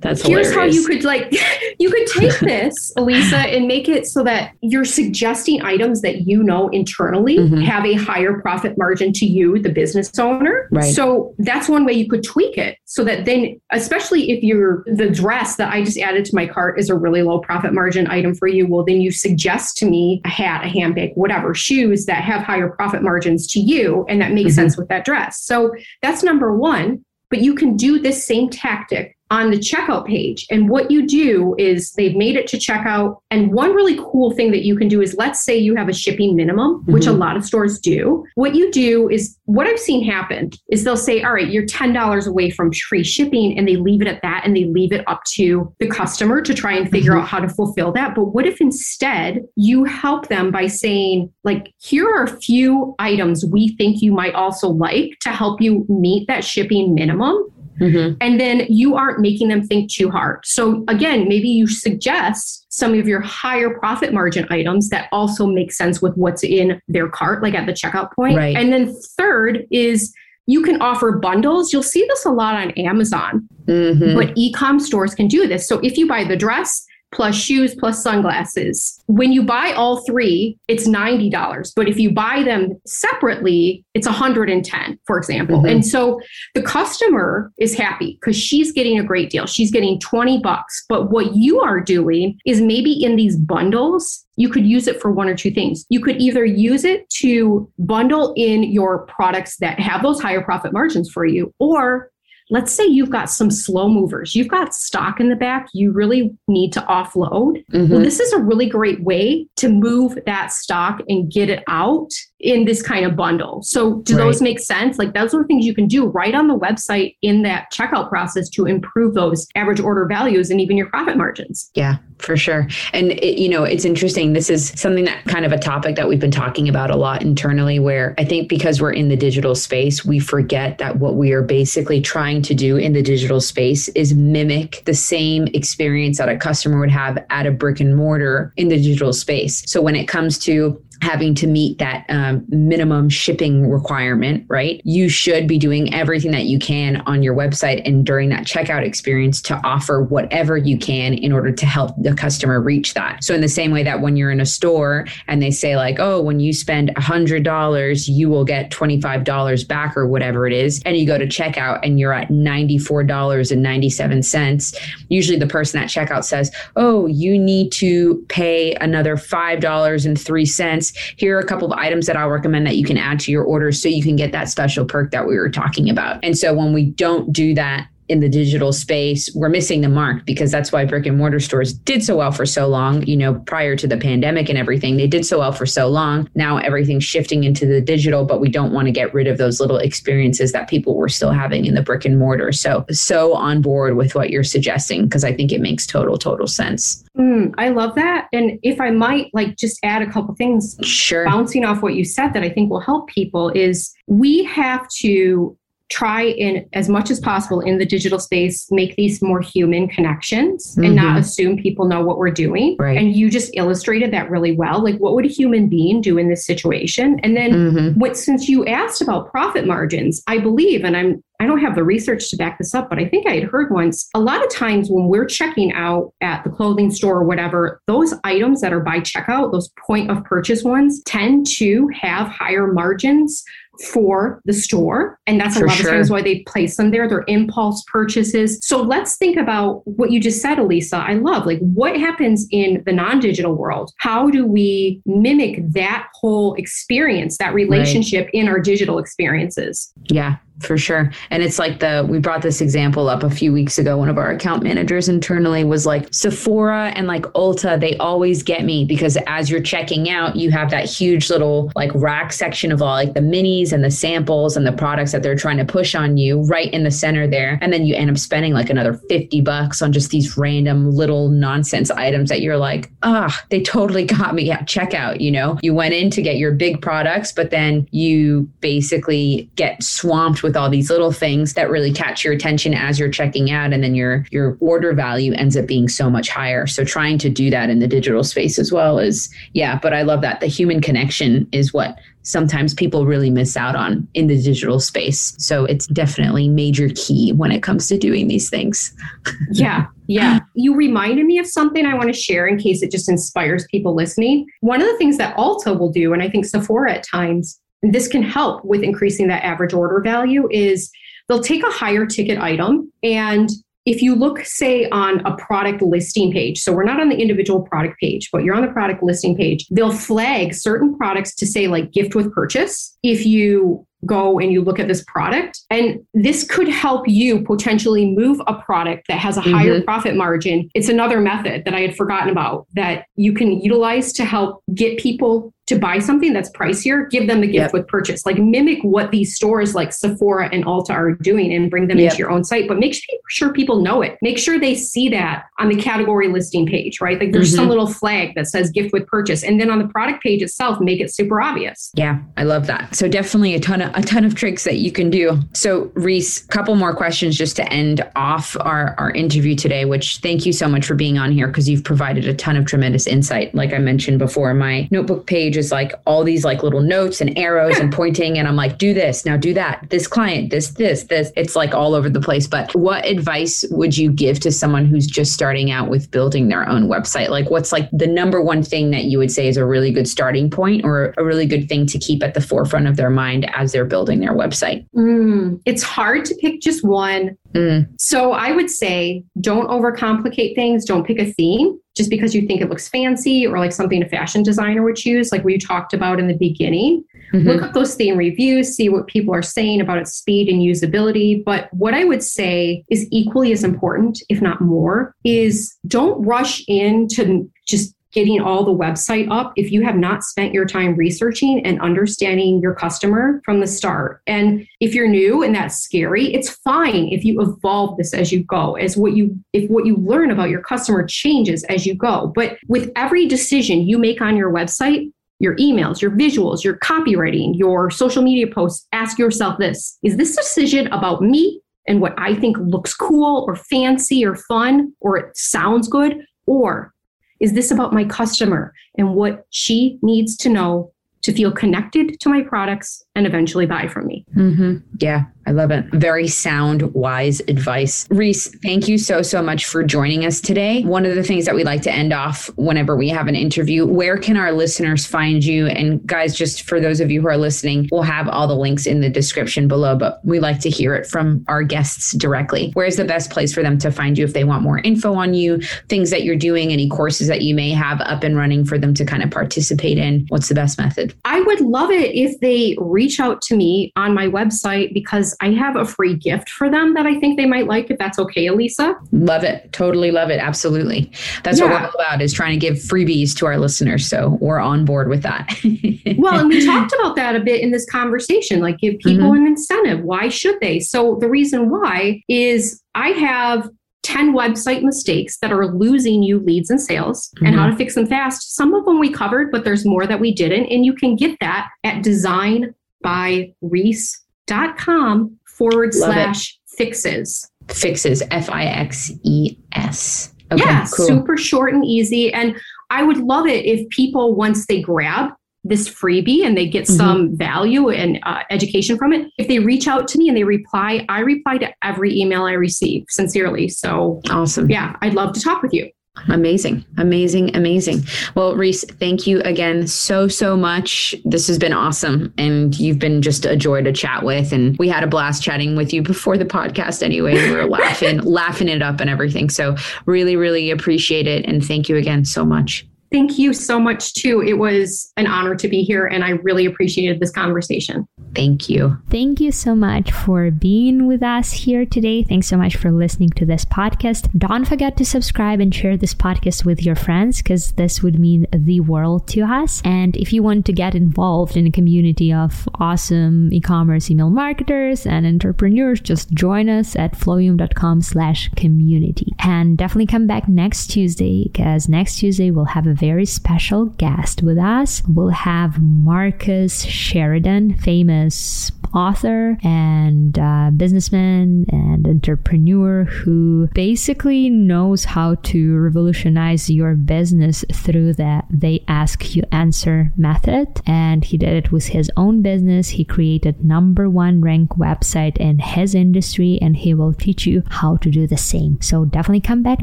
That's 0.00 0.22
Here's 0.22 0.48
hilarious. 0.50 0.54
how 0.54 0.80
you 0.80 0.86
could 0.86 1.04
like 1.04 1.30
you 1.78 1.90
could 1.90 2.06
take 2.06 2.38
this, 2.40 2.92
Elisa, 2.96 3.36
and 3.38 3.66
make 3.66 3.88
it 3.88 4.06
so 4.06 4.24
that 4.24 4.52
you're 4.62 4.84
suggesting 4.84 5.60
items 5.62 6.00
that 6.02 6.22
you 6.26 6.42
know 6.42 6.68
internally 6.68 7.36
Mhm. 7.36 7.62
have 7.64 7.84
a 7.84 7.94
higher 7.94 8.40
profit 8.40 8.78
margin 8.78 9.12
to 9.14 9.26
you, 9.26 9.58
the 9.58 9.68
business 9.70 10.10
owner. 10.18 10.68
Right. 10.70 10.94
So 10.94 11.34
that's 11.38 11.68
one 11.68 11.84
way 11.84 11.92
you 11.92 12.08
could 12.08 12.24
tweak 12.24 12.56
it 12.56 12.78
so 12.86 13.04
that 13.04 13.24
then, 13.26 13.60
especially 13.72 14.30
if 14.30 14.42
you're 14.42 14.84
the 14.86 15.10
dress 15.10 15.56
that 15.56 15.70
I 15.72 15.84
just 15.84 15.98
added 15.98 16.24
to 16.26 16.34
my 16.34 16.46
cart 16.46 16.78
is 16.78 16.88
a 16.88 16.94
really 16.96 17.22
low 17.22 17.38
profit 17.40 17.72
margin 17.74 18.06
item 18.10 18.29
for 18.34 18.48
you, 18.48 18.66
well, 18.66 18.84
then 18.84 19.00
you 19.00 19.10
suggest 19.10 19.76
to 19.78 19.86
me 19.86 20.20
a 20.24 20.28
hat, 20.28 20.64
a 20.64 20.68
handbag, 20.68 21.10
whatever, 21.14 21.54
shoes 21.54 22.06
that 22.06 22.22
have 22.22 22.42
higher 22.42 22.68
profit 22.68 23.02
margins 23.02 23.46
to 23.48 23.60
you, 23.60 24.04
and 24.08 24.20
that 24.20 24.32
makes 24.32 24.52
Mhm. 24.52 24.56
sense 24.56 24.76
with 24.76 24.88
that 24.88 25.04
dress. 25.04 25.42
So 25.42 25.72
that's 26.02 26.22
number 26.22 26.56
one. 26.56 27.04
But 27.30 27.42
you 27.42 27.54
can 27.54 27.76
do 27.76 27.98
this 28.00 28.26
same 28.26 28.48
tactic 28.48 29.16
on 29.30 29.50
the 29.50 29.56
checkout 29.58 30.06
page. 30.06 30.44
And 30.50 30.68
what 30.68 30.90
you 30.90 31.06
do 31.06 31.54
is 31.58 31.92
they've 31.92 32.16
made 32.16 32.36
it 32.36 32.46
to 32.48 32.56
checkout. 32.56 33.18
And 33.30 33.52
one 33.52 33.72
really 33.74 33.96
cool 34.00 34.32
thing 34.32 34.50
that 34.50 34.64
you 34.64 34.76
can 34.76 34.88
do 34.88 35.00
is 35.00 35.14
let's 35.16 35.44
say 35.44 35.56
you 35.56 35.76
have 35.76 35.88
a 35.88 35.92
shipping 35.92 36.34
minimum, 36.34 36.82
which 36.86 37.06
a 37.06 37.10
Mhm. 37.10 37.18
lot 37.18 37.36
of 37.36 37.44
stores 37.44 37.78
do. 37.78 38.24
What 38.34 38.54
you 38.56 38.70
do 38.72 39.08
is 39.08 39.36
what 39.44 39.66
I've 39.68 39.78
seen 39.78 40.04
happen 40.04 40.50
is 40.70 40.82
they'll 40.82 40.96
say, 40.96 41.22
all 41.22 41.32
right, 41.32 41.48
you're 41.48 41.66
$10 41.66 42.26
away 42.26 42.50
from 42.50 42.72
free 42.72 43.04
shipping, 43.04 43.56
and 43.56 43.68
they 43.68 43.76
leave 43.76 44.02
it 44.02 44.08
at 44.08 44.20
that 44.22 44.42
and 44.44 44.56
they 44.56 44.64
leave 44.64 44.92
it 44.92 45.04
up 45.06 45.22
to 45.34 45.72
the 45.78 45.86
customer 45.86 46.40
to 46.42 46.52
try 46.52 46.72
and 46.72 46.90
figure 46.90 47.12
Mhm. 47.12 47.20
out 47.20 47.28
how 47.28 47.38
to 47.38 47.48
fulfill 47.48 47.92
that. 47.92 48.14
But 48.16 48.34
what 48.34 48.46
if 48.46 48.60
instead 48.60 49.42
you 49.56 49.84
help 49.84 50.28
them 50.28 50.50
by 50.50 50.66
saying, 50.66 51.30
like, 51.44 51.72
here 51.78 52.08
are 52.08 52.24
a 52.24 52.40
few 52.40 52.94
items 52.98 53.44
we 53.44 53.68
think 53.76 54.02
you 54.02 54.12
might 54.12 54.34
also 54.34 54.68
like 54.70 55.10
to 55.20 55.30
help 55.30 55.60
you 55.60 55.86
meet 55.88 56.26
that 56.26 56.42
shipping 56.44 56.94
minimum? 56.94 57.36
Mhm. 57.80 58.16
and 58.20 58.38
then 58.40 58.66
you 58.68 58.94
aren't 58.94 59.20
making 59.20 59.48
them 59.48 59.62
think 59.62 59.90
too 59.90 60.10
hard. 60.10 60.40
So 60.44 60.84
again, 60.88 61.26
maybe 61.28 61.48
you 61.48 61.66
suggest 61.66 62.66
some 62.68 62.94
of 62.94 63.08
your 63.08 63.20
higher 63.20 63.70
profit 63.78 64.12
margin 64.12 64.46
items 64.50 64.90
that 64.90 65.08
also 65.12 65.46
make 65.46 65.72
sense 65.72 66.00
with 66.02 66.14
what's 66.14 66.44
in 66.44 66.80
their 66.88 67.08
cart, 67.08 67.42
like 67.42 67.54
at 67.54 67.66
the 67.66 67.72
checkout 67.72 68.12
point. 68.12 68.36
Right. 68.36 68.56
And 68.56 68.72
then 68.72 68.94
third 69.16 69.66
is 69.70 70.12
you 70.46 70.62
can 70.62 70.80
offer 70.82 71.12
bundles. 71.12 71.72
You'll 71.72 71.82
see 71.82 72.04
this 72.08 72.24
a 72.24 72.30
lot 72.30 72.54
on 72.56 72.70
Amazon, 72.72 73.46
Mhm. 73.66 74.14
but 74.14 74.32
e-com 74.36 74.80
stores 74.80 75.14
can 75.14 75.28
do 75.28 75.46
this. 75.46 75.66
So 75.68 75.78
if 75.80 75.96
you 75.96 76.06
buy 76.06 76.24
the 76.24 76.36
dress 76.36 76.84
plus 77.12 77.34
shoes 77.34 77.74
plus 77.74 78.02
sunglasses, 78.02 79.02
when 79.06 79.32
you 79.32 79.42
buy 79.42 79.72
all 79.72 80.04
three, 80.04 80.56
it's 80.68 80.86
$90. 80.86 81.72
But 81.74 81.88
if 81.88 81.98
you 81.98 82.12
buy 82.12 82.42
them 82.44 82.80
separately, 82.86 83.84
it's 83.94 84.06
110, 84.06 84.98
for 85.06 85.18
example. 85.18 85.60
Mhm. 85.62 85.70
And 85.70 85.86
so 85.86 86.20
the 86.54 86.62
customer 86.62 87.52
is 87.58 87.74
happy 87.74 88.18
because 88.20 88.36
she's 88.36 88.72
getting 88.72 88.98
a 88.98 89.02
great 89.02 89.30
deal. 89.30 89.46
She's 89.46 89.70
getting 89.70 89.98
20 89.98 90.40
bucks. 90.40 90.84
But 90.88 91.10
what 91.10 91.34
you 91.34 91.60
are 91.60 91.80
doing 91.80 92.38
is 92.46 92.60
maybe 92.60 92.92
in 92.92 93.16
these 93.16 93.36
bundles, 93.36 94.24
you 94.36 94.48
could 94.48 94.66
use 94.66 94.86
it 94.86 95.00
for 95.00 95.10
one 95.10 95.28
or 95.28 95.34
two 95.34 95.50
things. 95.50 95.84
You 95.88 96.00
could 96.00 96.20
either 96.20 96.44
use 96.44 96.84
it 96.84 97.08
to 97.20 97.68
bundle 97.78 98.32
in 98.36 98.62
your 98.62 99.00
products 99.06 99.56
that 99.58 99.80
have 99.80 100.02
those 100.02 100.20
higher 100.20 100.40
profit 100.40 100.72
margins 100.72 101.10
for 101.10 101.26
you, 101.26 101.52
or 101.58 102.10
let's 102.50 102.72
say 102.72 102.84
you've 102.84 103.10
got 103.10 103.30
some 103.30 103.50
slow 103.50 103.88
movers, 103.88 104.34
you've 104.34 104.48
got 104.48 104.74
stock 104.74 105.20
in 105.20 105.28
the 105.28 105.36
back 105.36 105.68
you 105.72 105.92
really 105.92 106.34
need 106.48 106.72
to 106.72 106.80
offload. 106.82 107.64
Mhm. 107.72 107.88
Well, 107.88 108.00
this 108.00 108.20
is 108.20 108.32
a 108.32 108.38
really 108.38 108.68
great 108.68 109.02
way 109.02 109.46
to 109.56 109.68
move 109.68 110.18
that 110.26 110.52
stock 110.52 111.00
and 111.08 111.30
get 111.30 111.48
it 111.48 111.62
out 111.68 112.10
in 112.40 112.64
this 112.64 112.82
kind 112.82 113.04
of 113.04 113.16
bundle. 113.16 113.62
So 113.62 113.96
do 114.02 114.16
right. 114.16 114.24
those 114.24 114.42
make 114.42 114.60
sense? 114.60 114.98
Like 114.98 115.12
those 115.12 115.34
are 115.34 115.44
things 115.44 115.66
you 115.66 115.74
can 115.74 115.86
do 115.86 116.06
right 116.06 116.34
on 116.34 116.48
the 116.48 116.58
website 116.58 117.16
in 117.22 117.42
that 117.42 117.70
checkout 117.72 118.08
process 118.08 118.48
to 118.50 118.66
improve 118.66 119.14
those 119.14 119.46
average 119.54 119.80
order 119.80 120.06
values 120.06 120.50
and 120.50 120.60
even 120.60 120.76
your 120.76 120.88
profit 120.88 121.16
margins. 121.16 121.70
Yeah, 121.74 121.98
for 122.18 122.36
sure. 122.36 122.66
And 122.92 123.12
it, 123.12 123.38
you 123.38 123.48
know, 123.48 123.64
it's 123.64 123.84
interesting. 123.84 124.32
This 124.32 124.48
is 124.48 124.72
something 124.76 125.04
that 125.04 125.24
kind 125.26 125.44
of 125.44 125.52
a 125.52 125.58
topic 125.58 125.96
that 125.96 126.08
we've 126.08 126.20
been 126.20 126.30
talking 126.30 126.68
about 126.68 126.90
a 126.90 126.96
lot 126.96 127.22
internally 127.22 127.78
where 127.78 128.14
I 128.18 128.24
think 128.24 128.48
because 128.48 128.80
we're 128.80 128.92
in 128.92 129.08
the 129.08 129.16
digital 129.16 129.54
space, 129.54 130.04
we 130.04 130.18
forget 130.18 130.78
that 130.78 130.98
what 130.98 131.16
we 131.16 131.32
are 131.32 131.42
basically 131.42 132.00
trying 132.00 132.42
to 132.42 132.54
do 132.54 132.76
in 132.76 132.92
the 132.94 133.02
digital 133.02 133.40
space 133.40 133.88
is 133.90 134.14
mimic 134.14 134.82
the 134.86 134.94
same 134.94 135.46
experience 135.48 136.18
that 136.18 136.28
a 136.28 136.36
customer 136.36 136.80
would 136.80 136.90
have 136.90 137.18
at 137.30 137.46
a 137.46 137.50
brick 137.50 137.80
and 137.80 137.96
mortar 137.96 138.52
in 138.56 138.68
the 138.68 138.76
digital 138.76 139.12
space. 139.12 139.62
So 139.70 139.82
when 139.82 139.94
it 139.94 140.06
comes 140.06 140.38
to 140.40 140.82
having 141.02 141.34
to 141.34 141.46
meet 141.46 141.78
that 141.78 142.04
um, 142.08 142.44
minimum 142.48 143.08
shipping 143.08 143.70
requirement, 143.70 144.44
right? 144.48 144.80
You 144.84 145.08
should 145.08 145.46
be 145.48 145.58
doing 145.58 145.92
everything 145.94 146.30
that 146.32 146.44
you 146.44 146.58
can 146.58 147.02
on 147.06 147.22
your 147.22 147.34
website 147.34 147.80
and 147.86 148.04
during 148.04 148.28
that 148.28 148.46
checkout 148.46 148.84
experience 148.84 149.40
to 149.42 149.58
offer 149.64 150.02
whatever 150.02 150.58
you 150.58 150.76
can 150.78 151.14
in 151.14 151.32
order 151.32 151.52
to 151.52 151.66
help 151.66 151.94
the 152.02 152.14
customer 152.14 152.60
reach 152.60 152.92
that. 152.94 153.22
So, 153.24 153.34
in 153.34 153.40
the 153.40 153.48
same 153.48 153.70
way 153.70 153.82
that 153.82 154.02
when 154.02 154.16
you're 154.16 154.30
in 154.30 154.40
a 154.40 154.46
store 154.46 155.06
and 155.26 155.42
they 155.42 155.50
say, 155.50 155.76
like, 155.76 155.98
oh, 155.98 156.20
when 156.20 156.38
you 156.40 156.52
spend 156.52 156.94
$100, 156.96 158.08
you 158.08 158.28
will 158.28 158.44
get 158.44 158.70
$25 158.70 159.68
back 159.68 159.96
or 159.96 160.06
whatever 160.06 160.46
it 160.46 160.52
is, 160.52 160.82
and 160.84 160.98
you 160.98 161.06
go 161.06 161.16
to 161.16 161.26
checkout 161.26 161.80
and 161.82 161.98
you're 161.98 162.12
at 162.12 162.28
$94.97, 162.28 164.78
usually 165.08 165.38
the 165.38 165.46
person 165.46 165.80
at 165.80 165.88
checkout 165.88 166.24
says, 166.24 166.54
oh, 166.76 167.06
you 167.06 167.38
need 167.38 167.72
to 167.72 168.22
pay 168.28 168.74
another 168.80 169.16
$5.03 169.16 170.89
here 171.16 171.36
are 171.36 171.40
a 171.40 171.46
couple 171.46 171.70
of 171.70 171.78
items 171.78 172.06
that 172.06 172.16
I'll 172.16 172.28
recommend 172.28 172.66
that 172.66 172.76
you 172.76 172.84
can 172.84 172.96
add 172.96 173.20
to 173.20 173.32
your 173.32 173.44
order 173.44 173.72
so 173.72 173.88
you 173.88 174.02
can 174.02 174.16
get 174.16 174.32
that 174.32 174.48
special 174.48 174.84
perk 174.84 175.10
that 175.10 175.26
we 175.26 175.36
were 175.36 175.50
talking 175.50 175.90
about. 175.90 176.24
And 176.24 176.36
so 176.36 176.54
when 176.54 176.72
we 176.72 176.86
don't 176.86 177.32
do 177.32 177.54
that 177.54 177.88
in 178.10 178.18
the 178.18 178.28
digital 178.28 178.72
space, 178.72 179.32
we're 179.36 179.48
missing 179.48 179.82
the 179.82 179.88
mark 179.88 180.26
because 180.26 180.50
that's 180.50 180.72
why 180.72 180.84
brick 180.84 181.06
and 181.06 181.16
mortar 181.16 181.38
stores 181.38 181.72
did 181.72 182.02
so 182.02 182.16
well 182.16 182.32
for 182.32 182.44
so 182.44 182.66
long. 182.66 183.06
You 183.06 183.16
know, 183.16 183.34
prior 183.46 183.76
to 183.76 183.86
the 183.86 183.96
pandemic 183.96 184.48
and 184.48 184.58
everything, 184.58 184.96
they 184.96 185.06
did 185.06 185.24
so 185.24 185.38
well 185.38 185.52
for 185.52 185.64
so 185.64 185.88
long. 185.88 186.28
Now 186.34 186.56
everything's 186.58 187.04
shifting 187.04 187.44
into 187.44 187.66
the 187.66 187.80
digital, 187.80 188.24
but 188.24 188.40
we 188.40 188.48
don't 188.48 188.72
want 188.72 188.86
to 188.86 188.92
get 188.92 189.14
rid 189.14 189.28
of 189.28 189.38
those 189.38 189.60
little 189.60 189.78
experiences 189.78 190.50
that 190.50 190.68
people 190.68 190.96
were 190.96 191.08
still 191.08 191.30
having 191.30 191.66
in 191.66 191.74
the 191.74 191.82
brick 191.82 192.04
and 192.04 192.18
mortar. 192.18 192.50
So, 192.50 192.84
so 192.90 193.34
on 193.34 193.62
board 193.62 193.96
with 193.96 194.16
what 194.16 194.30
you're 194.30 194.42
suggesting 194.42 195.04
because 195.04 195.22
I 195.22 195.32
think 195.32 195.52
it 195.52 195.60
makes 195.60 195.86
total, 195.86 196.18
total 196.18 196.48
sense. 196.48 197.04
Mm, 197.16 197.54
I 197.58 197.68
love 197.68 197.94
that. 197.94 198.26
And 198.32 198.58
if 198.64 198.80
I 198.80 198.90
might 198.90 199.30
like 199.32 199.56
just 199.56 199.78
add 199.84 200.02
a 200.02 200.10
couple 200.10 200.34
things, 200.34 200.76
sure. 200.82 201.24
Bouncing 201.24 201.64
off 201.64 201.80
what 201.80 201.94
you 201.94 202.04
said 202.04 202.32
that 202.32 202.42
I 202.42 202.50
think 202.50 202.70
will 202.70 202.80
help 202.80 203.08
people 203.08 203.50
is 203.50 203.94
we 204.08 204.42
have 204.44 204.88
to 204.98 205.56
try 205.90 206.22
in 206.22 206.68
as 206.72 206.88
much 206.88 207.10
as 207.10 207.18
possible 207.20 207.60
in 207.60 207.78
the 207.78 207.84
digital 207.84 208.18
space 208.18 208.70
make 208.70 208.94
these 208.94 209.20
more 209.20 209.40
human 209.40 209.88
connections 209.88 210.72
mm-hmm. 210.72 210.84
and 210.84 210.96
not 210.96 211.08
mm-hmm. 211.08 211.18
assume 211.18 211.56
people 211.56 211.86
know 211.86 212.00
what 212.00 212.16
we're 212.16 212.30
doing 212.30 212.76
right. 212.78 212.96
and 212.96 213.16
you 213.16 213.28
just 213.28 213.50
illustrated 213.54 214.12
that 214.12 214.30
really 214.30 214.52
well 214.52 214.82
like 214.82 214.96
what 214.96 215.14
would 215.14 215.26
a 215.26 215.28
human 215.28 215.68
being 215.68 216.00
do 216.00 216.16
in 216.16 216.28
this 216.28 216.46
situation 216.46 217.18
and 217.24 217.36
then 217.36 217.50
mm-hmm. 217.50 217.98
what 217.98 218.16
since 218.16 218.48
you 218.48 218.64
asked 218.66 219.02
about 219.02 219.30
profit 219.30 219.66
margins 219.66 220.22
i 220.28 220.38
believe 220.38 220.84
and 220.84 220.96
i'm 220.96 221.22
I 221.40 221.46
don't 221.46 221.60
have 221.60 221.74
the 221.74 221.82
research 221.82 222.28
to 222.28 222.36
back 222.36 222.58
this 222.58 222.74
up, 222.74 222.90
but 222.90 222.98
I 222.98 223.08
think 223.08 223.26
I 223.26 223.36
had 223.36 223.44
heard 223.44 223.72
once 223.72 224.10
a 224.14 224.20
lot 224.20 224.44
of 224.44 224.50
times 224.50 224.90
when 224.90 225.08
we're 225.08 225.24
checking 225.24 225.72
out 225.72 226.12
at 226.20 226.44
the 226.44 226.50
clothing 226.50 226.90
store 226.90 227.20
or 227.20 227.24
whatever, 227.24 227.80
those 227.86 228.12
items 228.24 228.60
that 228.60 228.74
are 228.74 228.80
by 228.80 229.00
checkout, 229.00 229.50
those 229.50 229.70
point 229.86 230.10
of 230.10 230.22
purchase 230.24 230.62
ones, 230.62 231.02
tend 231.04 231.46
to 231.52 231.88
have 231.98 232.28
higher 232.28 232.66
margins 232.66 233.42
for 233.84 234.40
the 234.44 234.52
store. 234.52 235.18
And 235.26 235.40
that's 235.40 235.56
a 235.56 235.60
lot 235.60 235.76
sure. 235.76 235.88
of 235.88 235.94
times 235.94 236.10
why 236.10 236.22
they 236.22 236.40
place 236.40 236.76
them 236.76 236.90
there. 236.90 237.08
They're 237.08 237.24
impulse 237.26 237.84
purchases. 237.90 238.58
So 238.62 238.82
let's 238.82 239.16
think 239.16 239.36
about 239.36 239.86
what 239.86 240.10
you 240.10 240.20
just 240.20 240.42
said, 240.42 240.58
Elisa. 240.58 240.96
I 240.96 241.14
love 241.14 241.46
like 241.46 241.58
what 241.60 241.96
happens 241.96 242.46
in 242.50 242.82
the 242.86 242.92
non 242.92 243.20
digital 243.20 243.54
world? 243.54 243.92
How 243.98 244.30
do 244.30 244.46
we 244.46 245.02
mimic 245.06 245.60
that 245.72 246.08
whole 246.14 246.54
experience, 246.54 247.38
that 247.38 247.54
relationship 247.54 248.26
right. 248.26 248.34
in 248.34 248.48
our 248.48 248.60
digital 248.60 248.98
experiences? 248.98 249.92
Yeah 250.10 250.36
for 250.60 250.76
sure. 250.78 251.10
And 251.30 251.42
it's 251.42 251.58
like 251.58 251.80
the, 251.80 252.06
we 252.08 252.18
brought 252.18 252.42
this 252.42 252.60
example 252.60 253.08
up 253.08 253.22
a 253.22 253.30
few 253.30 253.52
weeks 253.52 253.78
ago. 253.78 253.96
One 253.96 254.08
of 254.08 254.18
our 254.18 254.30
account 254.30 254.62
managers 254.62 255.08
internally 255.08 255.64
was 255.64 255.86
like, 255.86 256.12
Sephora 256.12 256.92
and 256.94 257.06
like 257.06 257.22
Ulta, 257.34 257.80
they 257.80 257.96
always 257.96 258.42
get 258.42 258.64
me 258.64 258.84
because 258.84 259.16
as 259.26 259.50
you're 259.50 259.62
checking 259.62 260.10
out, 260.10 260.36
you 260.36 260.50
have 260.50 260.70
that 260.70 260.84
huge 260.84 261.30
little 261.30 261.72
like 261.74 261.90
rack 261.94 262.32
section 262.32 262.72
of 262.72 262.82
all 262.82 262.94
like 262.94 263.14
the 263.14 263.20
minis 263.20 263.72
and 263.72 263.82
the 263.82 263.90
samples 263.90 264.56
and 264.56 264.66
the 264.66 264.72
products 264.72 265.12
that 265.12 265.22
they're 265.22 265.36
trying 265.36 265.56
to 265.56 265.64
push 265.64 265.94
on 265.94 266.16
you 266.16 266.42
right 266.42 266.72
in 266.72 266.84
the 266.84 266.90
center 266.90 267.26
there. 267.26 267.58
And 267.62 267.72
then 267.72 267.86
you 267.86 267.94
end 267.94 268.10
up 268.10 268.18
spending 268.18 268.52
like 268.52 268.70
another 268.70 268.94
50 268.94 269.40
bucks 269.40 269.80
on 269.82 269.92
just 269.92 270.10
these 270.10 270.36
random 270.36 270.90
little 270.90 271.28
nonsense 271.28 271.90
items 271.90 272.28
that 272.28 272.42
you're 272.42 272.58
like, 272.58 272.90
ah, 273.02 273.42
they 273.50 273.62
totally 273.62 274.04
got 274.04 274.34
me 274.34 274.50
at 274.50 274.66
checkout. 274.66 275.20
You 275.20 275.30
know, 275.30 275.58
you 275.62 275.74
went 275.74 275.94
in 275.94 276.10
to 276.10 276.22
get 276.22 276.36
your 276.36 276.52
big 276.52 276.82
products, 276.82 277.32
but 277.32 277.50
then 277.50 277.88
you 277.90 278.50
basically 278.60 279.50
get 279.56 279.82
swamped 279.82 280.42
with 280.42 280.49
with 280.50 280.56
all 280.56 280.68
these 280.68 280.90
little 280.90 281.12
things 281.12 281.54
that 281.54 281.70
really 281.70 281.92
catch 281.92 282.24
your 282.24 282.32
attention 282.32 282.74
as 282.74 282.98
you're 282.98 283.08
checking 283.08 283.52
out 283.52 283.72
and 283.72 283.84
then 283.84 283.94
your 283.94 284.26
your 284.32 284.56
order 284.58 284.92
value 284.92 285.32
ends 285.34 285.56
up 285.56 285.64
being 285.64 285.88
so 285.88 286.10
much 286.10 286.28
higher. 286.28 286.66
So 286.66 286.84
trying 286.84 287.18
to 287.18 287.30
do 287.30 287.50
that 287.50 287.70
in 287.70 287.78
the 287.78 287.86
digital 287.86 288.24
space 288.24 288.58
as 288.58 288.72
well 288.72 288.98
is 288.98 289.32
yeah 289.52 289.78
but 289.80 289.94
i 289.94 290.02
love 290.02 290.22
that. 290.22 290.40
The 290.40 290.48
human 290.48 290.80
connection 290.80 291.46
is 291.52 291.72
what 291.72 291.96
sometimes 292.22 292.74
people 292.74 293.06
really 293.06 293.30
miss 293.30 293.56
out 293.56 293.76
on 293.76 294.08
in 294.14 294.26
the 294.26 294.42
digital 294.42 294.80
space. 294.80 295.36
So 295.38 295.66
it's 295.66 295.86
definitely 295.86 296.48
major 296.48 296.88
key 296.96 297.32
when 297.32 297.52
it 297.52 297.62
comes 297.62 297.86
to 297.88 297.96
doing 297.96 298.26
these 298.26 298.50
things. 298.50 298.92
Yeah 299.52 299.86
yeah. 300.10 300.40
You 300.54 300.74
reminded 300.74 301.24
me 301.24 301.38
of 301.38 301.46
something 301.46 301.86
i 301.86 301.94
want 301.94 302.08
to 302.08 302.20
share 302.20 302.48
in 302.48 302.58
case 302.58 302.82
it 302.82 302.90
just 302.90 303.08
inspires 303.08 303.64
people 303.70 303.94
listening. 303.94 304.48
One 304.60 304.82
of 304.82 304.88
the 304.88 304.98
things 304.98 305.16
that 305.18 305.36
Ulta 305.36 305.78
will 305.78 305.92
do 305.92 306.12
and 306.12 306.20
i 306.20 306.28
think 306.28 306.44
sephora 306.44 306.94
at 306.94 307.06
times 307.06 307.59
this 307.82 308.08
can 308.08 308.22
help 308.22 308.64
with 308.64 308.82
increasing 308.82 309.28
that 309.28 309.44
average 309.44 309.72
order 309.72 310.00
value 310.00 310.48
is 310.50 310.90
they'll 311.28 311.42
take 311.42 311.62
a 311.64 311.70
higher 311.70 312.06
ticket 312.06 312.38
item 312.38 312.92
and 313.02 313.50
if 313.86 314.02
you 314.02 314.14
look 314.14 314.44
say 314.44 314.88
on 314.90 315.24
a 315.26 315.34
product 315.36 315.80
listing 315.80 316.30
page 316.32 316.60
so 316.60 316.72
we're 316.72 316.84
not 316.84 317.00
on 317.00 317.08
the 317.08 317.16
individual 317.16 317.62
product 317.62 317.98
page 317.98 318.28
but 318.30 318.44
you're 318.44 318.54
on 318.54 318.62
the 318.62 318.72
product 318.72 319.02
listing 319.02 319.36
page 319.36 319.66
they'll 319.70 319.92
flag 319.92 320.54
certain 320.54 320.96
products 320.96 321.34
to 321.34 321.46
say 321.46 321.68
like 321.68 321.90
gift 321.92 322.14
with 322.14 322.32
purchase 322.32 322.96
if 323.02 323.24
you 323.24 323.86
go 324.06 324.38
and 324.38 324.52
you 324.52 324.62
look 324.62 324.78
at 324.78 324.88
this 324.88 325.04
product. 325.04 325.60
And 325.70 326.00
this 326.14 326.44
could 326.44 326.68
help 326.68 327.08
you 327.08 327.42
potentially 327.42 328.06
move 328.14 328.40
a 328.46 328.54
product 328.54 329.08
that 329.08 329.18
has 329.18 329.36
a 329.36 329.40
mm-hmm. 329.40 329.52
higher 329.52 329.82
profit 329.82 330.16
margin. 330.16 330.70
It's 330.74 330.88
another 330.88 331.20
method 331.20 331.64
that 331.64 331.74
I 331.74 331.80
had 331.80 331.96
forgotten 331.96 332.30
about 332.30 332.66
that 332.74 333.06
you 333.16 333.32
can 333.32 333.60
utilize 333.60 334.12
to 334.14 334.24
help 334.24 334.62
get 334.74 334.98
people 334.98 335.52
to 335.70 335.78
buy 335.78 336.00
something 336.00 336.32
that's 336.32 336.50
pricier, 336.50 337.08
give 337.10 337.28
them 337.28 337.40
the 337.40 337.46
gift 337.46 337.54
yep. 337.54 337.72
with 337.72 337.86
purchase. 337.86 338.26
Like 338.26 338.38
mimic 338.38 338.82
what 338.82 339.12
these 339.12 339.36
stores 339.36 339.72
like 339.72 339.92
Sephora 339.92 340.48
and 340.52 340.64
Ulta 340.64 340.90
are 340.90 341.12
doing 341.12 341.54
and 341.54 341.70
bring 341.70 341.86
them 341.86 341.96
yep. 341.96 342.10
into 342.10 342.18
your 342.18 342.28
own 342.28 342.42
site. 342.42 342.66
But 342.66 342.80
make 342.80 343.00
sure 343.28 343.52
people 343.52 343.80
know 343.80 344.02
it. 344.02 344.18
Make 344.20 344.36
sure 344.36 344.58
they 344.58 344.74
see 344.74 345.08
that 345.10 345.44
on 345.60 345.68
the 345.68 345.76
category 345.76 346.26
listing 346.26 346.66
page, 346.66 347.00
right? 347.00 347.20
Like 347.20 347.30
there's 347.30 347.50
mm-hmm. 347.50 347.56
some 347.56 347.68
little 347.68 347.86
flag 347.86 348.34
that 348.34 348.48
says 348.48 348.70
gift 348.70 348.92
with 348.92 349.06
purchase. 349.06 349.44
And 349.44 349.60
then 349.60 349.70
on 349.70 349.78
the 349.78 349.86
product 349.86 350.24
page 350.24 350.42
itself, 350.42 350.80
make 350.80 351.00
it 351.00 351.14
super 351.14 351.40
obvious. 351.40 351.92
Yeah, 351.94 352.20
I 352.36 352.42
love 352.42 352.66
that. 352.66 352.96
So 352.96 353.06
definitely 353.06 353.54
a 353.54 353.60
ton 353.60 353.80
of 353.80 353.94
a 353.94 354.02
ton 354.02 354.24
of 354.24 354.34
tricks 354.34 354.64
that 354.64 354.78
you 354.78 354.90
can 354.90 355.08
do. 355.08 355.38
So 355.52 355.92
Reese, 355.94 356.44
couple 356.46 356.74
more 356.74 356.96
questions 356.96 357.38
just 357.38 357.54
to 357.56 357.72
end 357.72 358.04
off 358.16 358.56
our, 358.58 358.96
our 358.98 359.12
interview 359.12 359.54
today, 359.54 359.84
which 359.84 360.18
thank 360.18 360.46
you 360.46 360.52
so 360.52 360.68
much 360.68 360.84
for 360.84 360.96
being 360.96 361.16
on 361.16 361.30
here 361.30 361.46
because 361.46 361.68
you've 361.68 361.84
provided 361.84 362.26
a 362.26 362.34
ton 362.34 362.56
of 362.56 362.66
tremendous 362.66 363.06
insight. 363.06 363.54
Like 363.54 363.72
I 363.72 363.78
mentioned 363.78 364.18
before, 364.18 364.52
my 364.52 364.88
notebook 364.90 365.28
page 365.28 365.56
like 365.70 365.92
all 366.06 366.24
these 366.24 366.44
like 366.44 366.62
little 366.62 366.80
notes 366.80 367.20
and 367.20 367.36
arrows 367.38 367.78
and 367.78 367.92
pointing 368.00 368.38
and 368.38 368.48
I'm 368.48 368.56
like, 368.56 368.78
do 368.78 368.94
this, 368.94 369.26
now 369.26 369.36
do 369.36 369.52
that. 369.54 369.86
This 369.90 370.06
client, 370.06 370.50
this, 370.50 370.70
this, 370.70 371.04
this. 371.04 371.32
It's 371.36 371.54
like 371.54 371.74
all 371.74 371.94
over 371.94 372.08
the 372.08 372.20
place. 372.20 372.46
But 372.46 372.74
what 372.74 373.04
advice 373.04 373.64
would 373.70 373.96
you 373.96 374.10
give 374.10 374.40
to 374.40 374.50
someone 374.50 374.86
who's 374.86 375.06
just 375.06 375.32
starting 375.32 375.70
out 375.70 375.90
with 375.90 376.10
building 376.10 376.48
their 376.48 376.68
own 376.68 376.88
website? 376.88 377.28
Like 377.28 377.50
what's 377.50 377.72
like 377.72 377.88
the 377.92 378.06
number 378.06 378.40
one 378.40 378.62
thing 378.62 378.90
that 378.92 379.04
you 379.04 379.18
would 379.18 379.30
say 379.30 379.48
is 379.48 379.56
a 379.56 379.66
really 379.66 379.92
good 379.92 380.08
starting 380.08 380.50
point 380.50 380.84
or 380.84 381.14
a 381.18 381.24
really 381.24 381.46
good 381.46 381.68
thing 381.68 381.86
to 381.86 381.98
keep 381.98 382.22
at 382.22 382.34
the 382.34 382.40
forefront 382.40 382.86
of 382.86 382.96
their 382.96 383.10
mind 383.10 383.50
as 383.54 383.72
they're 383.72 383.84
building 383.84 384.20
their 384.20 384.34
website? 384.34 384.86
Mm, 384.96 385.60
it's 385.66 385.82
hard 385.82 386.24
to 386.24 386.34
pick 386.36 386.60
just 386.60 386.84
one. 386.84 387.36
Mm. 387.54 387.88
So 387.98 388.32
I 388.32 388.52
would 388.52 388.70
say 388.70 389.24
don't 389.40 389.68
overcomplicate 389.68 390.54
things, 390.54 390.84
don't 390.84 391.06
pick 391.06 391.18
a 391.18 391.32
theme 391.32 391.78
just 392.00 392.08
because 392.08 392.34
you 392.34 392.46
think 392.46 392.62
it 392.62 392.70
looks 392.70 392.88
fancy 392.88 393.46
or 393.46 393.58
like 393.58 393.72
something 393.72 394.02
a 394.02 394.08
fashion 394.08 394.42
designer 394.42 394.82
would 394.82 394.96
choose, 394.96 395.30
like 395.30 395.44
we 395.44 395.58
talked 395.58 395.92
about 395.92 396.18
in 396.18 396.28
the 396.28 396.34
beginning. 396.34 397.04
Mm-hmm. 397.34 397.46
Look 397.46 397.62
up 397.62 397.74
those 397.74 397.94
theme 397.94 398.16
reviews, 398.16 398.74
see 398.74 398.88
what 398.88 399.06
people 399.06 399.34
are 399.34 399.42
saying 399.42 399.82
about 399.82 399.98
its 399.98 400.14
speed 400.14 400.48
and 400.48 400.62
usability. 400.62 401.44
But 401.44 401.68
what 401.74 401.92
I 401.92 402.04
would 402.04 402.22
say 402.22 402.86
is 402.88 403.06
equally 403.10 403.52
as 403.52 403.62
important, 403.62 404.22
if 404.30 404.40
not 404.40 404.62
more, 404.62 405.14
is 405.24 405.76
don't 405.86 406.24
rush 406.24 406.64
in 406.68 407.06
to 407.08 407.50
just 407.68 407.94
getting 408.12 408.40
all 408.40 408.64
the 408.64 408.72
website 408.72 409.30
up 409.30 409.52
if 409.56 409.70
you 409.70 409.82
have 409.82 409.96
not 409.96 410.24
spent 410.24 410.52
your 410.52 410.64
time 410.64 410.96
researching 410.96 411.64
and 411.64 411.80
understanding 411.80 412.60
your 412.60 412.74
customer 412.74 413.40
from 413.44 413.60
the 413.60 413.66
start. 413.66 414.20
And 414.26 414.66
if 414.80 414.94
you're 414.94 415.08
new 415.08 415.42
and 415.42 415.54
that's 415.54 415.78
scary, 415.78 416.32
it's 416.34 416.50
fine 416.50 417.08
if 417.08 417.24
you 417.24 417.40
evolve 417.40 417.96
this 417.96 418.12
as 418.14 418.32
you 418.32 418.42
go, 418.44 418.74
as 418.74 418.96
what 418.96 419.12
you 419.12 419.38
if 419.52 419.70
what 419.70 419.86
you 419.86 419.96
learn 419.96 420.30
about 420.30 420.50
your 420.50 420.62
customer 420.62 421.04
changes 421.06 421.64
as 421.64 421.86
you 421.86 421.94
go. 421.94 422.32
But 422.34 422.58
with 422.68 422.90
every 422.96 423.26
decision 423.26 423.86
you 423.86 423.98
make 423.98 424.20
on 424.20 424.36
your 424.36 424.52
website, 424.52 425.12
your 425.38 425.56
emails, 425.56 426.00
your 426.00 426.10
visuals, 426.10 426.62
your 426.62 426.76
copywriting, 426.78 427.58
your 427.58 427.90
social 427.90 428.22
media 428.22 428.46
posts, 428.46 428.86
ask 428.92 429.18
yourself 429.18 429.58
this 429.58 429.98
Is 430.02 430.16
this 430.16 430.36
decision 430.36 430.86
about 430.88 431.22
me 431.22 431.60
and 431.88 432.00
what 432.00 432.14
I 432.18 432.34
think 432.34 432.56
looks 432.58 432.94
cool 432.94 433.44
or 433.48 433.56
fancy 433.56 434.24
or 434.24 434.36
fun 434.36 434.92
or 435.00 435.16
it 435.16 435.36
sounds 435.36 435.88
good? 435.88 436.24
Or 436.46 436.92
is 437.40 437.54
this 437.54 437.70
about 437.70 437.92
my 437.92 438.04
customer 438.04 438.72
and 438.96 439.14
what 439.14 439.46
she 439.50 439.98
needs 440.02 440.36
to 440.38 440.48
know 440.48 440.92
to 441.22 441.32
feel 441.32 441.52
connected 441.52 442.18
to 442.20 442.28
my 442.28 442.42
products 442.42 443.04
and 443.14 443.26
eventually 443.26 443.66
buy 443.66 443.88
from 443.88 444.06
me? 444.06 444.24
Mm-hmm. 444.36 444.76
Yeah, 444.98 445.24
I 445.46 445.52
love 445.52 445.70
it. 445.70 445.86
Very 445.92 446.28
sound, 446.28 446.94
wise 446.94 447.40
advice. 447.48 448.06
Reese, 448.10 448.48
thank 448.62 448.88
you 448.88 448.98
so, 448.98 449.22
so 449.22 449.42
much 449.42 449.66
for 449.66 449.82
joining 449.82 450.24
us 450.24 450.40
today. 450.40 450.82
One 450.82 451.06
of 451.06 451.14
the 451.14 451.22
things 451.22 451.44
that 451.46 451.54
we 451.54 451.64
like 451.64 451.82
to 451.82 451.92
end 451.92 452.12
off 452.12 452.48
whenever 452.56 452.96
we 452.96 453.08
have 453.08 453.26
an 453.26 453.34
interview, 453.34 453.86
where 453.86 454.16
can 454.16 454.36
our 454.36 454.52
listeners 454.52 455.06
find 455.06 455.44
you? 455.44 455.66
And 455.66 456.06
guys, 456.06 456.36
just 456.36 456.62
for 456.62 456.80
those 456.80 457.00
of 457.00 457.10
you 457.10 457.22
who 457.22 457.28
are 457.28 457.36
listening, 457.36 457.88
we'll 457.90 458.02
have 458.02 458.28
all 458.28 458.46
the 458.46 458.54
links 458.54 458.86
in 458.86 459.00
the 459.00 459.08
description 459.08 459.66
below, 459.66 459.96
but 459.96 460.20
we 460.24 460.40
like 460.40 460.60
to 460.60 460.70
hear 460.70 460.94
it 460.94 461.06
from 461.06 461.44
our 461.48 461.62
guests 461.62 462.12
directly. 462.12 462.70
Where's 462.74 462.96
the 462.96 463.04
best 463.04 463.30
place 463.30 463.52
for 463.52 463.62
them 463.62 463.78
to 463.78 463.90
find 463.90 464.18
you 464.18 464.24
if 464.24 464.34
they 464.34 464.44
want 464.44 464.62
more 464.62 464.78
info 464.78 465.14
on 465.14 465.34
you, 465.34 465.60
things 465.88 466.10
that 466.10 466.22
you're 466.22 466.36
doing, 466.36 466.72
any 466.72 466.88
courses 466.88 467.28
that 467.28 467.42
you 467.42 467.54
may 467.54 467.70
have 467.70 468.00
up 468.02 468.22
and 468.22 468.36
running 468.36 468.64
for 468.64 468.78
them 468.78 468.94
to 468.94 469.04
kind 469.04 469.22
of 469.22 469.30
participate 469.30 469.98
in? 469.98 470.26
What's 470.28 470.48
the 470.48 470.54
best 470.54 470.78
method? 470.78 471.14
I 471.24 471.40
would 471.40 471.60
love 471.60 471.90
it 471.90 472.14
if 472.14 472.38
they 472.40 472.76
reach 472.78 473.18
out 473.20 473.42
to 473.42 473.56
me 473.56 473.92
on 473.96 474.14
my 474.14 474.26
website 474.26 474.92
because 474.94 475.29
I 475.40 475.52
have 475.52 475.76
a 475.76 475.84
free 475.84 476.16
gift 476.16 476.50
for 476.50 476.70
them 476.70 476.94
that 476.94 477.06
I 477.06 477.18
think 477.18 477.36
they 477.36 477.46
might 477.46 477.66
like, 477.66 477.90
if 477.90 477.98
that's 477.98 478.18
okay, 478.18 478.46
Elisa. 478.46 478.94
Love 479.12 479.44
it. 479.44 479.72
Totally 479.72 480.10
love 480.10 480.30
it. 480.30 480.38
Absolutely. 480.38 481.10
That's 481.42 481.58
yeah. 481.58 481.66
what 481.66 481.72
we're 481.72 481.86
all 481.86 481.94
about 481.94 482.22
is 482.22 482.32
trying 482.32 482.58
to 482.58 482.66
give 482.66 482.76
freebies 482.76 483.36
to 483.38 483.46
our 483.46 483.58
listeners. 483.58 484.06
So 484.06 484.38
we're 484.40 484.58
on 484.58 484.84
board 484.84 485.08
with 485.08 485.22
that. 485.22 485.48
well, 486.18 486.40
and 486.40 486.48
we 486.48 486.64
talked 486.64 486.92
about 486.92 487.16
that 487.16 487.36
a 487.36 487.40
bit 487.40 487.60
in 487.60 487.70
this 487.70 487.88
conversation, 487.88 488.60
like 488.60 488.78
give 488.78 488.98
people 488.98 489.30
mm-hmm. 489.30 489.42
an 489.42 489.46
incentive. 489.46 490.02
Why 490.02 490.28
should 490.28 490.58
they? 490.60 490.80
So 490.80 491.16
the 491.20 491.28
reason 491.28 491.70
why 491.70 492.22
is 492.28 492.82
I 492.94 493.08
have 493.08 493.68
10 494.02 494.34
website 494.34 494.82
mistakes 494.82 495.38
that 495.38 495.52
are 495.52 495.66
losing 495.66 496.22
you 496.22 496.40
leads 496.40 496.70
and 496.70 496.80
sales 496.80 497.30
mm-hmm. 497.36 497.46
and 497.46 497.56
how 497.56 497.66
to 497.66 497.76
fix 497.76 497.94
them 497.94 498.06
fast. 498.06 498.54
Some 498.56 498.74
of 498.74 498.84
them 498.84 498.98
we 498.98 499.10
covered, 499.10 499.50
but 499.50 499.64
there's 499.64 499.84
more 499.84 500.06
that 500.06 500.20
we 500.20 500.32
didn't. 500.32 500.66
And 500.66 500.84
you 500.84 500.94
can 500.94 501.16
get 501.16 501.38
that 501.40 501.68
at 501.84 502.02
design 502.02 502.74
by 503.02 503.52
Reese 503.60 504.22
dot 504.50 504.76
com 504.76 505.38
forward 505.46 505.94
Love 505.94 506.12
slash 506.12 506.50
it. 506.50 506.76
fixes. 506.76 507.48
Fixes, 507.68 508.20
F 508.32 508.50
I 508.50 508.64
X 508.64 509.12
E 509.22 509.56
S. 509.72 510.34
Okay, 510.50 510.64
yeah, 510.64 510.86
cool. 510.92 511.06
super 511.06 511.36
short 511.36 511.72
and 511.72 511.84
easy. 511.84 512.32
And 512.34 512.56
I 512.90 513.04
would 513.04 513.18
love 513.18 513.46
it 513.46 513.64
if 513.64 513.88
people, 513.90 514.34
once 514.34 514.66
they 514.66 514.82
grab 514.82 515.30
this 515.62 515.88
freebie 515.88 516.44
and 516.44 516.56
they 516.56 516.66
get 516.66 516.84
mm-hmm. 516.84 516.96
some 516.96 517.36
value 517.36 517.90
and 517.90 518.18
uh, 518.24 518.42
education 518.50 518.98
from 518.98 519.12
it, 519.12 519.28
if 519.38 519.46
they 519.46 519.60
reach 519.60 519.86
out 519.86 520.08
to 520.08 520.18
me 520.18 520.26
and 520.26 520.36
they 520.36 520.42
reply, 520.42 521.06
I 521.08 521.20
reply 521.20 521.58
to 521.58 521.72
every 521.84 522.18
email 522.18 522.46
I 522.46 522.54
receive 522.54 523.04
sincerely. 523.08 523.68
So 523.68 524.20
awesome. 524.30 524.68
Yeah, 524.68 524.96
I'd 525.02 525.14
love 525.14 525.34
to 525.34 525.40
talk 525.40 525.62
with 525.62 525.72
you. 525.72 525.88
Amazing, 526.28 526.84
amazing, 526.98 527.54
amazing. 527.56 528.02
Well, 528.34 528.54
Reese, 528.54 528.84
thank 528.84 529.26
you 529.26 529.40
again 529.42 529.86
so, 529.86 530.28
so 530.28 530.56
much. 530.56 531.14
This 531.24 531.46
has 531.46 531.56
been 531.56 531.72
awesome. 531.72 532.32
And 532.36 532.78
you've 532.78 532.98
been 532.98 533.22
just 533.22 533.46
a 533.46 533.56
joy 533.56 533.82
to 533.82 533.92
chat 533.92 534.24
with. 534.24 534.52
And 534.52 534.76
we 534.78 534.88
had 534.88 535.02
a 535.02 535.06
blast 535.06 535.42
chatting 535.42 535.76
with 535.76 535.92
you 535.92 536.02
before 536.02 536.36
the 536.36 536.44
podcast 536.44 537.02
anyway. 537.02 537.34
We 537.34 537.52
were 537.52 537.66
laughing, 537.66 538.18
laughing 538.22 538.68
it 538.68 538.82
up 538.82 539.00
and 539.00 539.08
everything. 539.08 539.50
So, 539.50 539.76
really, 540.04 540.36
really 540.36 540.70
appreciate 540.70 541.26
it. 541.26 541.46
And 541.46 541.64
thank 541.64 541.88
you 541.88 541.96
again 541.96 542.24
so 542.24 542.44
much. 542.44 542.86
Thank 543.10 543.38
you 543.38 543.52
so 543.52 543.80
much, 543.80 544.14
too. 544.14 544.40
It 544.40 544.54
was 544.54 545.12
an 545.16 545.26
honor 545.26 545.56
to 545.56 545.68
be 545.68 545.82
here, 545.82 546.06
and 546.06 546.24
I 546.24 546.30
really 546.30 546.64
appreciated 546.64 547.18
this 547.18 547.32
conversation. 547.32 548.06
Thank 548.36 548.68
you. 548.68 548.96
Thank 549.08 549.40
you 549.40 549.50
so 549.50 549.74
much 549.74 550.12
for 550.12 550.52
being 550.52 551.08
with 551.08 551.20
us 551.20 551.50
here 551.52 551.84
today. 551.84 552.22
Thanks 552.22 552.46
so 552.46 552.56
much 552.56 552.76
for 552.76 552.92
listening 552.92 553.30
to 553.30 553.44
this 553.44 553.64
podcast. 553.64 554.30
Don't 554.38 554.64
forget 554.64 554.96
to 554.98 555.04
subscribe 555.04 555.58
and 555.58 555.74
share 555.74 555.96
this 555.96 556.14
podcast 556.14 556.64
with 556.64 556.84
your 556.84 556.94
friends 556.94 557.38
because 557.38 557.72
this 557.72 558.02
would 558.02 558.20
mean 558.20 558.46
the 558.52 558.78
world 558.78 559.26
to 559.28 559.40
us. 559.40 559.82
And 559.84 560.16
if 560.16 560.32
you 560.32 560.44
want 560.44 560.64
to 560.66 560.72
get 560.72 560.94
involved 560.94 561.56
in 561.56 561.66
a 561.66 561.72
community 561.72 562.32
of 562.32 562.68
awesome 562.76 563.52
e-commerce 563.52 564.08
email 564.08 564.30
marketers 564.30 565.04
and 565.04 565.26
entrepreneurs, 565.26 566.00
just 566.00 566.30
join 566.30 566.68
us 566.68 566.94
at 566.94 567.14
flowium.com 567.14 568.02
slash 568.02 568.50
community. 568.54 569.32
And 569.40 569.76
definitely 569.76 570.06
come 570.06 570.28
back 570.28 570.48
next 570.48 570.88
Tuesday 570.88 571.50
because 571.52 571.88
next 571.88 572.18
Tuesday 572.18 572.52
we'll 572.52 572.66
have 572.66 572.86
a 572.86 572.94
very 573.00 573.24
special 573.24 573.86
guest 573.86 574.42
with 574.42 574.58
us. 574.58 575.02
We'll 575.08 575.30
have 575.30 575.80
Marcus 575.80 576.84
Sheridan, 576.84 577.74
famous 577.78 578.70
author 578.94 579.56
and 579.62 580.38
uh, 580.38 580.70
businessman 580.76 581.64
and 581.70 582.06
entrepreneur 582.06 583.04
who 583.04 583.68
basically 583.72 584.50
knows 584.50 585.04
how 585.04 585.36
to 585.36 585.76
revolutionize 585.76 586.70
your 586.70 586.94
business 586.94 587.64
through 587.72 588.12
the 588.14 588.42
they 588.50 588.82
ask 588.88 589.34
you 589.34 589.42
answer 589.52 590.12
method. 590.16 590.80
And 590.86 591.24
he 591.24 591.36
did 591.36 591.64
it 591.64 591.72
with 591.72 591.88
his 591.88 592.10
own 592.16 592.42
business. 592.42 592.90
He 592.90 593.04
created 593.04 593.64
number 593.64 594.08
one 594.08 594.40
rank 594.40 594.70
website 594.70 595.36
in 595.38 595.58
his 595.58 595.94
industry 595.94 596.58
and 596.60 596.76
he 596.76 596.94
will 596.94 597.14
teach 597.14 597.46
you 597.46 597.62
how 597.68 597.96
to 597.98 598.10
do 598.10 598.26
the 598.26 598.36
same. 598.36 598.80
So 598.80 599.04
definitely 599.04 599.40
come 599.40 599.62
back 599.62 599.82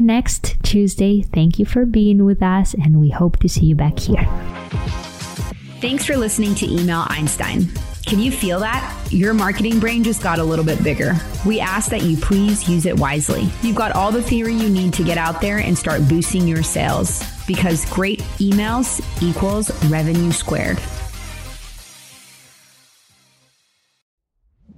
next 0.00 0.56
tuesday. 0.62 1.22
Thank 1.22 1.58
you 1.58 1.64
for 1.64 1.86
being 1.86 2.24
with 2.24 2.42
us 2.42 2.74
and 2.74 3.00
we 3.00 3.07
we 3.08 3.12
hope 3.12 3.38
to 3.38 3.48
see 3.48 3.64
you 3.64 3.74
back 3.74 3.98
here. 3.98 4.22
Thanks 5.80 6.04
for 6.04 6.14
listening 6.16 6.54
to 6.56 6.66
Email 6.66 7.06
Einstein. 7.08 7.66
Can 8.04 8.18
you 8.18 8.30
feel 8.30 8.60
that? 8.60 9.08
Your 9.10 9.32
marketing 9.32 9.80
brain 9.80 10.04
just 10.04 10.22
got 10.22 10.38
a 10.38 10.44
little 10.44 10.64
bit 10.64 10.82
bigger. 10.82 11.14
We 11.46 11.58
ask 11.58 11.90
that 11.90 12.02
you 12.02 12.18
please 12.18 12.68
use 12.68 12.84
it 12.84 12.98
wisely. 12.98 13.48
You've 13.62 13.76
got 13.76 13.92
all 13.92 14.12
the 14.12 14.22
theory 14.22 14.52
you 14.52 14.68
need 14.68 14.92
to 14.94 15.04
get 15.04 15.16
out 15.16 15.40
there 15.40 15.58
and 15.58 15.76
start 15.76 16.06
boosting 16.06 16.46
your 16.46 16.62
sales 16.62 17.22
because 17.46 17.86
great 17.86 18.20
emails 18.40 19.00
equals 19.22 19.70
revenue 19.86 20.30
squared. 20.30 20.78